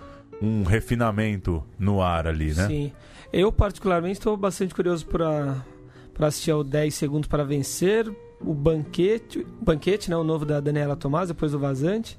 um 0.40 0.62
refinamento 0.62 1.62
no 1.78 2.00
ar 2.00 2.26
ali, 2.26 2.54
né? 2.54 2.66
Sim. 2.66 2.92
Eu, 3.32 3.50
particularmente, 3.50 4.18
estou 4.18 4.36
bastante 4.36 4.74
curioso 4.74 5.06
para 5.06 5.56
assistir 6.20 6.52
ao 6.52 6.62
10 6.62 6.94
Segundos 6.94 7.28
para 7.28 7.42
Vencer, 7.42 8.08
o 8.40 8.54
Banquete, 8.54 9.44
banquete 9.60 10.10
né, 10.10 10.16
o 10.16 10.22
novo 10.22 10.44
da 10.44 10.60
Daniela 10.60 10.94
Tomás, 10.94 11.28
depois 11.28 11.52
do 11.52 11.58
Vazante, 11.58 12.18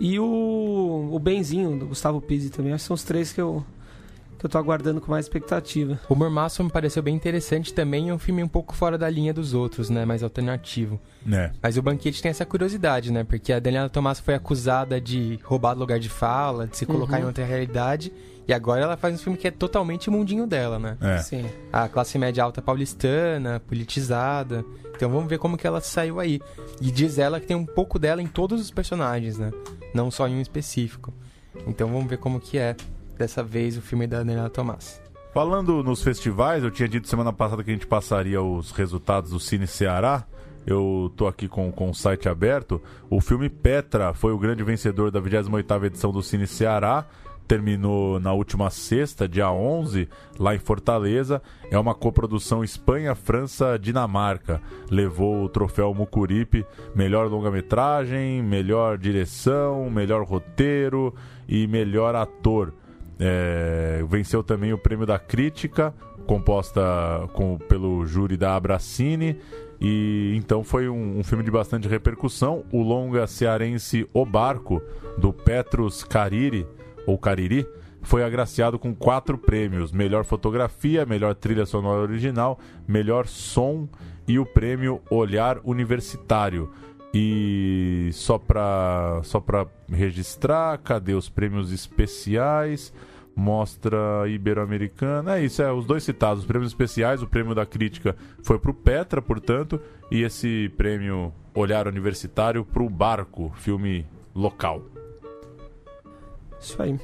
e 0.00 0.18
o, 0.18 1.10
o 1.12 1.18
Benzinho, 1.18 1.78
do 1.78 1.86
Gustavo 1.86 2.20
Pizzi 2.20 2.50
também. 2.50 2.72
Acho 2.72 2.84
que 2.84 2.86
são 2.88 2.94
os 2.94 3.04
três 3.04 3.32
que 3.32 3.40
eu, 3.40 3.62
que 4.38 4.46
eu 4.46 4.50
tô 4.50 4.56
aguardando 4.56 5.00
com 5.00 5.10
mais 5.10 5.26
expectativa. 5.26 6.00
O 6.08 6.14
Mormaço 6.14 6.64
me 6.64 6.70
pareceu 6.70 7.02
bem 7.02 7.14
interessante 7.14 7.74
também, 7.74 8.08
é 8.08 8.14
um 8.14 8.18
filme 8.18 8.42
um 8.42 8.48
pouco 8.48 8.74
fora 8.74 8.96
da 8.96 9.08
linha 9.10 9.34
dos 9.34 9.52
outros, 9.52 9.90
né? 9.90 10.04
Mais 10.06 10.22
alternativo. 10.22 10.98
É. 11.30 11.50
Mas 11.62 11.76
o 11.76 11.82
Banquete 11.82 12.22
tem 12.22 12.30
essa 12.30 12.46
curiosidade, 12.46 13.12
né? 13.12 13.22
Porque 13.22 13.52
a 13.52 13.58
Daniela 13.60 13.90
Tomás 13.90 14.18
foi 14.18 14.34
acusada 14.34 14.98
de 15.00 15.38
roubar 15.44 15.74
lugar 15.76 15.98
de 16.00 16.08
fala, 16.08 16.66
de 16.66 16.76
se 16.76 16.86
colocar 16.86 17.16
Uhum. 17.18 17.24
em 17.24 17.26
outra 17.26 17.44
realidade. 17.44 18.10
E 18.48 18.52
agora 18.54 18.82
ela 18.82 18.96
faz 18.96 19.14
um 19.14 19.18
filme 19.18 19.38
que 19.38 19.46
é 19.46 19.50
totalmente 19.50 20.08
o 20.08 20.12
mundinho 20.12 20.44
dela, 20.46 20.78
né? 20.78 20.96
É. 21.00 21.18
Sim. 21.18 21.44
A 21.72 21.88
classe 21.88 22.18
média 22.18 22.42
alta 22.42 22.60
paulistana, 22.60 23.60
politizada. 23.60 24.64
Então 25.00 25.08
vamos 25.08 25.30
ver 25.30 25.38
como 25.38 25.56
que 25.56 25.66
ela 25.66 25.80
saiu 25.80 26.20
aí. 26.20 26.42
E 26.78 26.90
diz 26.90 27.18
ela 27.18 27.40
que 27.40 27.46
tem 27.46 27.56
um 27.56 27.64
pouco 27.64 27.98
dela 27.98 28.20
em 28.20 28.26
todos 28.26 28.60
os 28.60 28.70
personagens, 28.70 29.38
né? 29.38 29.50
Não 29.94 30.10
só 30.10 30.28
em 30.28 30.34
um 30.34 30.42
específico. 30.42 31.10
Então 31.66 31.88
vamos 31.88 32.06
ver 32.06 32.18
como 32.18 32.38
que 32.38 32.58
é 32.58 32.76
dessa 33.16 33.42
vez 33.42 33.78
o 33.78 33.80
filme 33.80 34.06
da 34.06 34.18
Daniela 34.18 34.50
Tomás. 34.50 35.00
Falando 35.32 35.82
nos 35.82 36.02
festivais, 36.02 36.62
eu 36.62 36.70
tinha 36.70 36.86
dito 36.86 37.08
semana 37.08 37.32
passada 37.32 37.64
que 37.64 37.70
a 37.70 37.72
gente 37.72 37.86
passaria 37.86 38.42
os 38.42 38.72
resultados 38.72 39.30
do 39.30 39.40
Cine 39.40 39.66
Ceará. 39.66 40.26
Eu 40.66 41.10
tô 41.16 41.26
aqui 41.26 41.48
com, 41.48 41.72
com 41.72 41.88
o 41.88 41.94
site 41.94 42.28
aberto. 42.28 42.78
O 43.08 43.22
filme 43.22 43.48
Petra 43.48 44.12
foi 44.12 44.34
o 44.34 44.38
grande 44.38 44.62
vencedor 44.62 45.10
da 45.10 45.18
28ª 45.18 45.86
edição 45.86 46.12
do 46.12 46.22
Cine 46.22 46.46
Ceará. 46.46 47.06
Terminou 47.50 48.20
na 48.20 48.32
última 48.32 48.70
sexta, 48.70 49.26
dia 49.26 49.50
11, 49.50 50.08
lá 50.38 50.54
em 50.54 50.60
Fortaleza. 50.60 51.42
É 51.68 51.76
uma 51.76 51.96
coprodução 51.96 52.62
Espanha, 52.62 53.12
França, 53.16 53.76
Dinamarca. 53.76 54.62
Levou 54.88 55.42
o 55.42 55.48
troféu 55.48 55.92
Mucuripe, 55.92 56.64
melhor 56.94 57.26
longa-metragem, 57.28 58.40
melhor 58.40 58.96
direção, 58.96 59.90
melhor 59.90 60.22
roteiro 60.24 61.12
e 61.48 61.66
melhor 61.66 62.14
ator. 62.14 62.72
É, 63.18 64.00
venceu 64.08 64.44
também 64.44 64.72
o 64.72 64.78
prêmio 64.78 65.04
da 65.04 65.18
crítica, 65.18 65.92
composta 66.28 66.80
com- 67.32 67.58
pelo 67.58 68.06
júri 68.06 68.36
da 68.36 68.54
Abracine. 68.54 69.40
E 69.80 70.34
então 70.36 70.62
foi 70.62 70.88
um, 70.88 71.18
um 71.18 71.24
filme 71.24 71.42
de 71.42 71.50
bastante 71.50 71.88
repercussão. 71.88 72.64
O 72.70 72.80
longa 72.80 73.26
cearense 73.26 74.08
O 74.14 74.24
Barco, 74.24 74.80
do 75.18 75.32
Petrus 75.32 76.04
Cariri, 76.04 76.64
ou 77.06 77.18
Cariri, 77.18 77.66
foi 78.02 78.22
agraciado 78.24 78.78
com 78.78 78.94
quatro 78.94 79.36
prêmios: 79.36 79.92
melhor 79.92 80.24
fotografia, 80.24 81.04
melhor 81.04 81.34
trilha 81.34 81.66
sonora 81.66 82.00
original, 82.00 82.58
melhor 82.86 83.26
som 83.26 83.88
e 84.26 84.38
o 84.38 84.46
prêmio 84.46 85.00
Olhar 85.10 85.58
Universitário. 85.64 86.70
E 87.12 88.10
só 88.12 88.38
pra, 88.38 89.20
só 89.24 89.40
pra 89.40 89.66
registrar, 89.90 90.78
cadê 90.78 91.12
os 91.14 91.28
prêmios 91.28 91.72
especiais? 91.72 92.92
Mostra 93.34 94.28
Ibero-Americana. 94.28 95.38
É 95.38 95.44
isso, 95.44 95.62
é 95.62 95.72
os 95.72 95.86
dois 95.86 96.04
citados. 96.04 96.42
Os 96.42 96.46
prêmios 96.46 96.70
especiais, 96.70 97.22
o 97.22 97.26
prêmio 97.26 97.54
da 97.54 97.66
crítica 97.66 98.14
foi 98.42 98.58
pro 98.58 98.74
Petra, 98.74 99.20
portanto, 99.20 99.80
e 100.10 100.22
esse 100.22 100.68
prêmio 100.76 101.32
Olhar 101.54 101.88
Universitário 101.88 102.64
pro 102.64 102.88
Barco, 102.88 103.52
filme 103.56 104.06
local. 104.34 104.82
Isso 106.60 106.80
aí. 106.82 106.98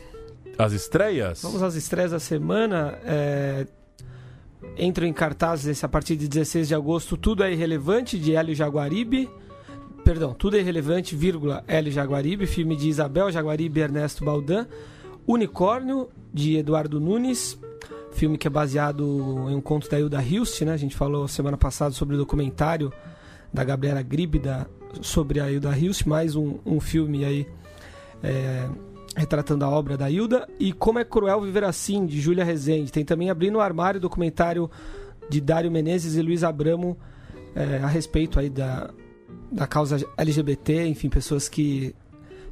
As 0.58 0.72
estreias? 0.72 1.42
Vamos 1.42 1.62
às 1.62 1.74
estreias 1.74 2.10
da 2.10 2.20
semana. 2.20 2.98
É... 3.04 3.66
Entram 4.78 5.06
em 5.06 5.12
cartazes 5.12 5.82
a 5.84 5.88
partir 5.88 6.16
de 6.16 6.28
16 6.28 6.68
de 6.68 6.74
agosto. 6.74 7.16
Tudo 7.16 7.44
é 7.44 7.52
irrelevante 7.52 8.18
de 8.18 8.34
Hélio 8.34 8.54
Jaguaribe. 8.54 9.30
Perdão, 10.04 10.34
tudo 10.34 10.56
é 10.56 10.60
irrelevante, 10.60 11.16
vírgula, 11.16 11.64
Hélio 11.66 11.92
Jaguaribe. 11.92 12.46
Filme 12.46 12.76
de 12.76 12.88
Isabel 12.88 13.30
Jaguaribe 13.30 13.80
e 13.80 13.82
Ernesto 13.82 14.24
Baldan. 14.24 14.66
Unicórnio 15.26 16.08
de 16.32 16.56
Eduardo 16.56 17.00
Nunes. 17.00 17.58
Filme 18.12 18.38
que 18.38 18.46
é 18.46 18.50
baseado 18.50 19.04
em 19.50 19.54
um 19.54 19.60
conto 19.60 19.90
da 19.90 19.98
Hilda 19.98 20.22
Hilst, 20.22 20.62
né? 20.62 20.72
A 20.72 20.76
gente 20.76 20.96
falou 20.96 21.28
semana 21.28 21.56
passada 21.56 21.92
sobre 21.92 22.14
o 22.14 22.18
documentário 22.18 22.92
da 23.52 23.62
Gabriela 23.62 24.02
Gríbida 24.02 24.68
sobre 25.02 25.40
a 25.40 25.50
Hilda 25.50 25.76
Hilst, 25.76 26.06
mais 26.06 26.34
um, 26.34 26.58
um 26.64 26.80
filme 26.80 27.24
aí 27.24 27.46
é, 28.22 28.68
retratando 29.16 29.64
a 29.64 29.70
obra 29.70 29.96
da 29.96 30.08
Hilda. 30.10 30.46
E 30.60 30.72
Como 30.72 30.98
é 30.98 31.04
Cruel 31.04 31.40
Viver 31.40 31.64
Assim, 31.64 32.06
de 32.06 32.20
Júlia 32.20 32.44
Rezende. 32.44 32.92
Tem 32.92 33.04
também 33.04 33.30
Abrindo 33.30 33.56
o 33.56 33.60
Armário, 33.60 33.98
documentário 33.98 34.70
de 35.28 35.40
Dário 35.40 35.70
Menezes 35.70 36.14
e 36.14 36.22
Luiz 36.22 36.44
Abramo 36.44 36.96
é, 37.54 37.78
a 37.82 37.86
respeito 37.86 38.38
aí 38.38 38.50
da, 38.50 38.90
da 39.50 39.66
causa 39.66 40.06
LGBT, 40.16 40.86
enfim, 40.86 41.08
pessoas 41.08 41.48
que 41.48 41.94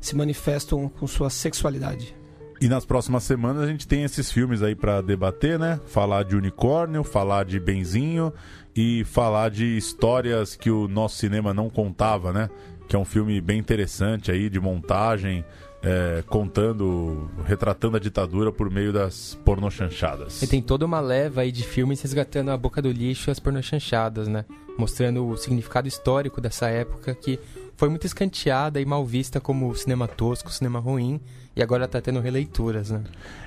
se 0.00 0.16
manifestam 0.16 0.88
com 0.88 1.06
sua 1.06 1.30
sexualidade. 1.30 2.16
E 2.60 2.68
nas 2.68 2.84
próximas 2.84 3.24
semanas 3.24 3.62
a 3.62 3.66
gente 3.66 3.86
tem 3.86 4.04
esses 4.04 4.32
filmes 4.32 4.62
aí 4.62 4.74
para 4.74 5.02
debater, 5.02 5.58
né? 5.58 5.78
Falar 5.86 6.24
de 6.24 6.36
unicórnio, 6.36 7.04
falar 7.04 7.44
de 7.44 7.60
benzinho 7.60 8.32
e 8.74 9.04
falar 9.04 9.50
de 9.50 9.76
histórias 9.76 10.56
que 10.56 10.70
o 10.70 10.88
nosso 10.88 11.16
cinema 11.16 11.52
não 11.52 11.68
contava, 11.68 12.32
né? 12.32 12.48
Que 12.88 12.96
é 12.96 12.98
um 12.98 13.04
filme 13.04 13.40
bem 13.40 13.58
interessante 13.58 14.30
aí 14.30 14.48
de 14.48 14.60
montagem, 14.60 15.44
é, 15.84 16.24
contando, 16.26 17.30
retratando 17.44 17.98
a 17.98 18.00
ditadura 18.00 18.50
por 18.50 18.70
meio 18.70 18.92
das 18.92 19.38
pornochanchadas. 19.44 20.42
E 20.42 20.46
tem 20.46 20.62
toda 20.62 20.86
uma 20.86 20.98
leva 20.98 21.42
aí 21.42 21.52
de 21.52 21.62
filmes 21.62 22.00
resgatando 22.00 22.50
a 22.50 22.56
boca 22.56 22.80
do 22.80 22.90
lixo 22.90 23.28
e 23.28 23.32
as 23.32 23.38
pornochanchadas, 23.38 24.26
né? 24.26 24.46
Mostrando 24.78 25.28
o 25.28 25.36
significado 25.36 25.86
histórico 25.86 26.40
dessa 26.40 26.68
época 26.68 27.14
que 27.14 27.38
foi 27.76 27.88
muito 27.88 28.06
escanteada 28.06 28.80
e 28.80 28.84
mal 28.84 29.04
vista 29.04 29.40
como 29.40 29.74
cinema 29.74 30.08
tosco, 30.08 30.50
cinema 30.50 30.78
ruim, 30.78 31.20
e 31.54 31.62
agora 31.62 31.84
está 31.84 32.00
tendo 32.00 32.20
releituras, 32.20 32.90
né? 32.90 33.02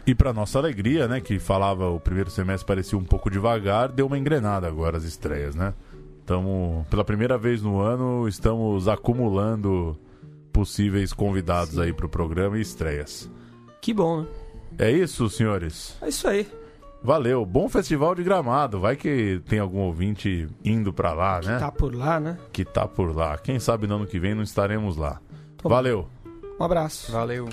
E 0.06 0.14
para 0.14 0.32
nossa 0.32 0.60
alegria, 0.60 1.08
né, 1.08 1.20
que 1.20 1.40
falava 1.40 1.90
o 1.90 2.00
primeiro 2.00 2.30
semestre 2.30 2.66
parecia 2.66 2.98
um 2.98 3.04
pouco 3.04 3.30
devagar, 3.30 3.92
deu 3.92 4.06
uma 4.06 4.18
engrenada 4.18 4.68
agora 4.68 4.98
as 4.98 5.04
estreias, 5.04 5.56
né? 5.56 5.74
Estamos, 6.20 6.86
pela 6.88 7.06
primeira 7.06 7.38
vez 7.38 7.62
no 7.62 7.80
ano, 7.80 8.28
estamos 8.28 8.88
acumulando 8.88 9.98
possíveis 10.58 11.14
convidados 11.14 11.76
Sim. 11.76 11.82
aí 11.84 11.94
para 11.94 12.08
o 12.08 12.10
programa 12.10 12.58
e 12.58 12.62
estreias. 12.62 13.30
Que 13.80 13.94
bom, 13.94 14.22
né? 14.22 14.28
É 14.80 14.92
isso, 14.92 15.30
senhores? 15.30 15.96
É 16.02 16.10
isso 16.10 16.28
aí. 16.28 16.48
Valeu, 17.04 17.46
bom 17.46 17.70
festival 17.70 18.16
de 18.16 18.24
Gramado. 18.24 18.80
Vai 18.80 18.96
que 18.96 19.40
tem 19.48 19.60
algum 19.60 19.82
ouvinte 19.82 20.48
indo 20.66 20.92
para 20.92 21.14
lá, 21.14 21.40
que 21.40 21.48
né? 21.48 21.54
Que 21.54 21.60
tá 21.60 21.72
por 21.72 21.96
lá, 21.96 22.20
né? 22.20 22.38
Que 22.52 22.66
tá 22.66 22.88
por 22.88 23.16
lá. 23.16 23.38
Quem 23.38 23.60
sabe 23.60 23.86
no 23.86 23.98
ano 23.98 24.08
que 24.08 24.18
vem 24.18 24.34
não 24.34 24.42
estaremos 24.42 24.98
lá. 24.98 25.22
Valeu. 25.64 26.10
Um 26.60 26.64
abraço. 26.64 27.12
Valeu. 27.12 27.48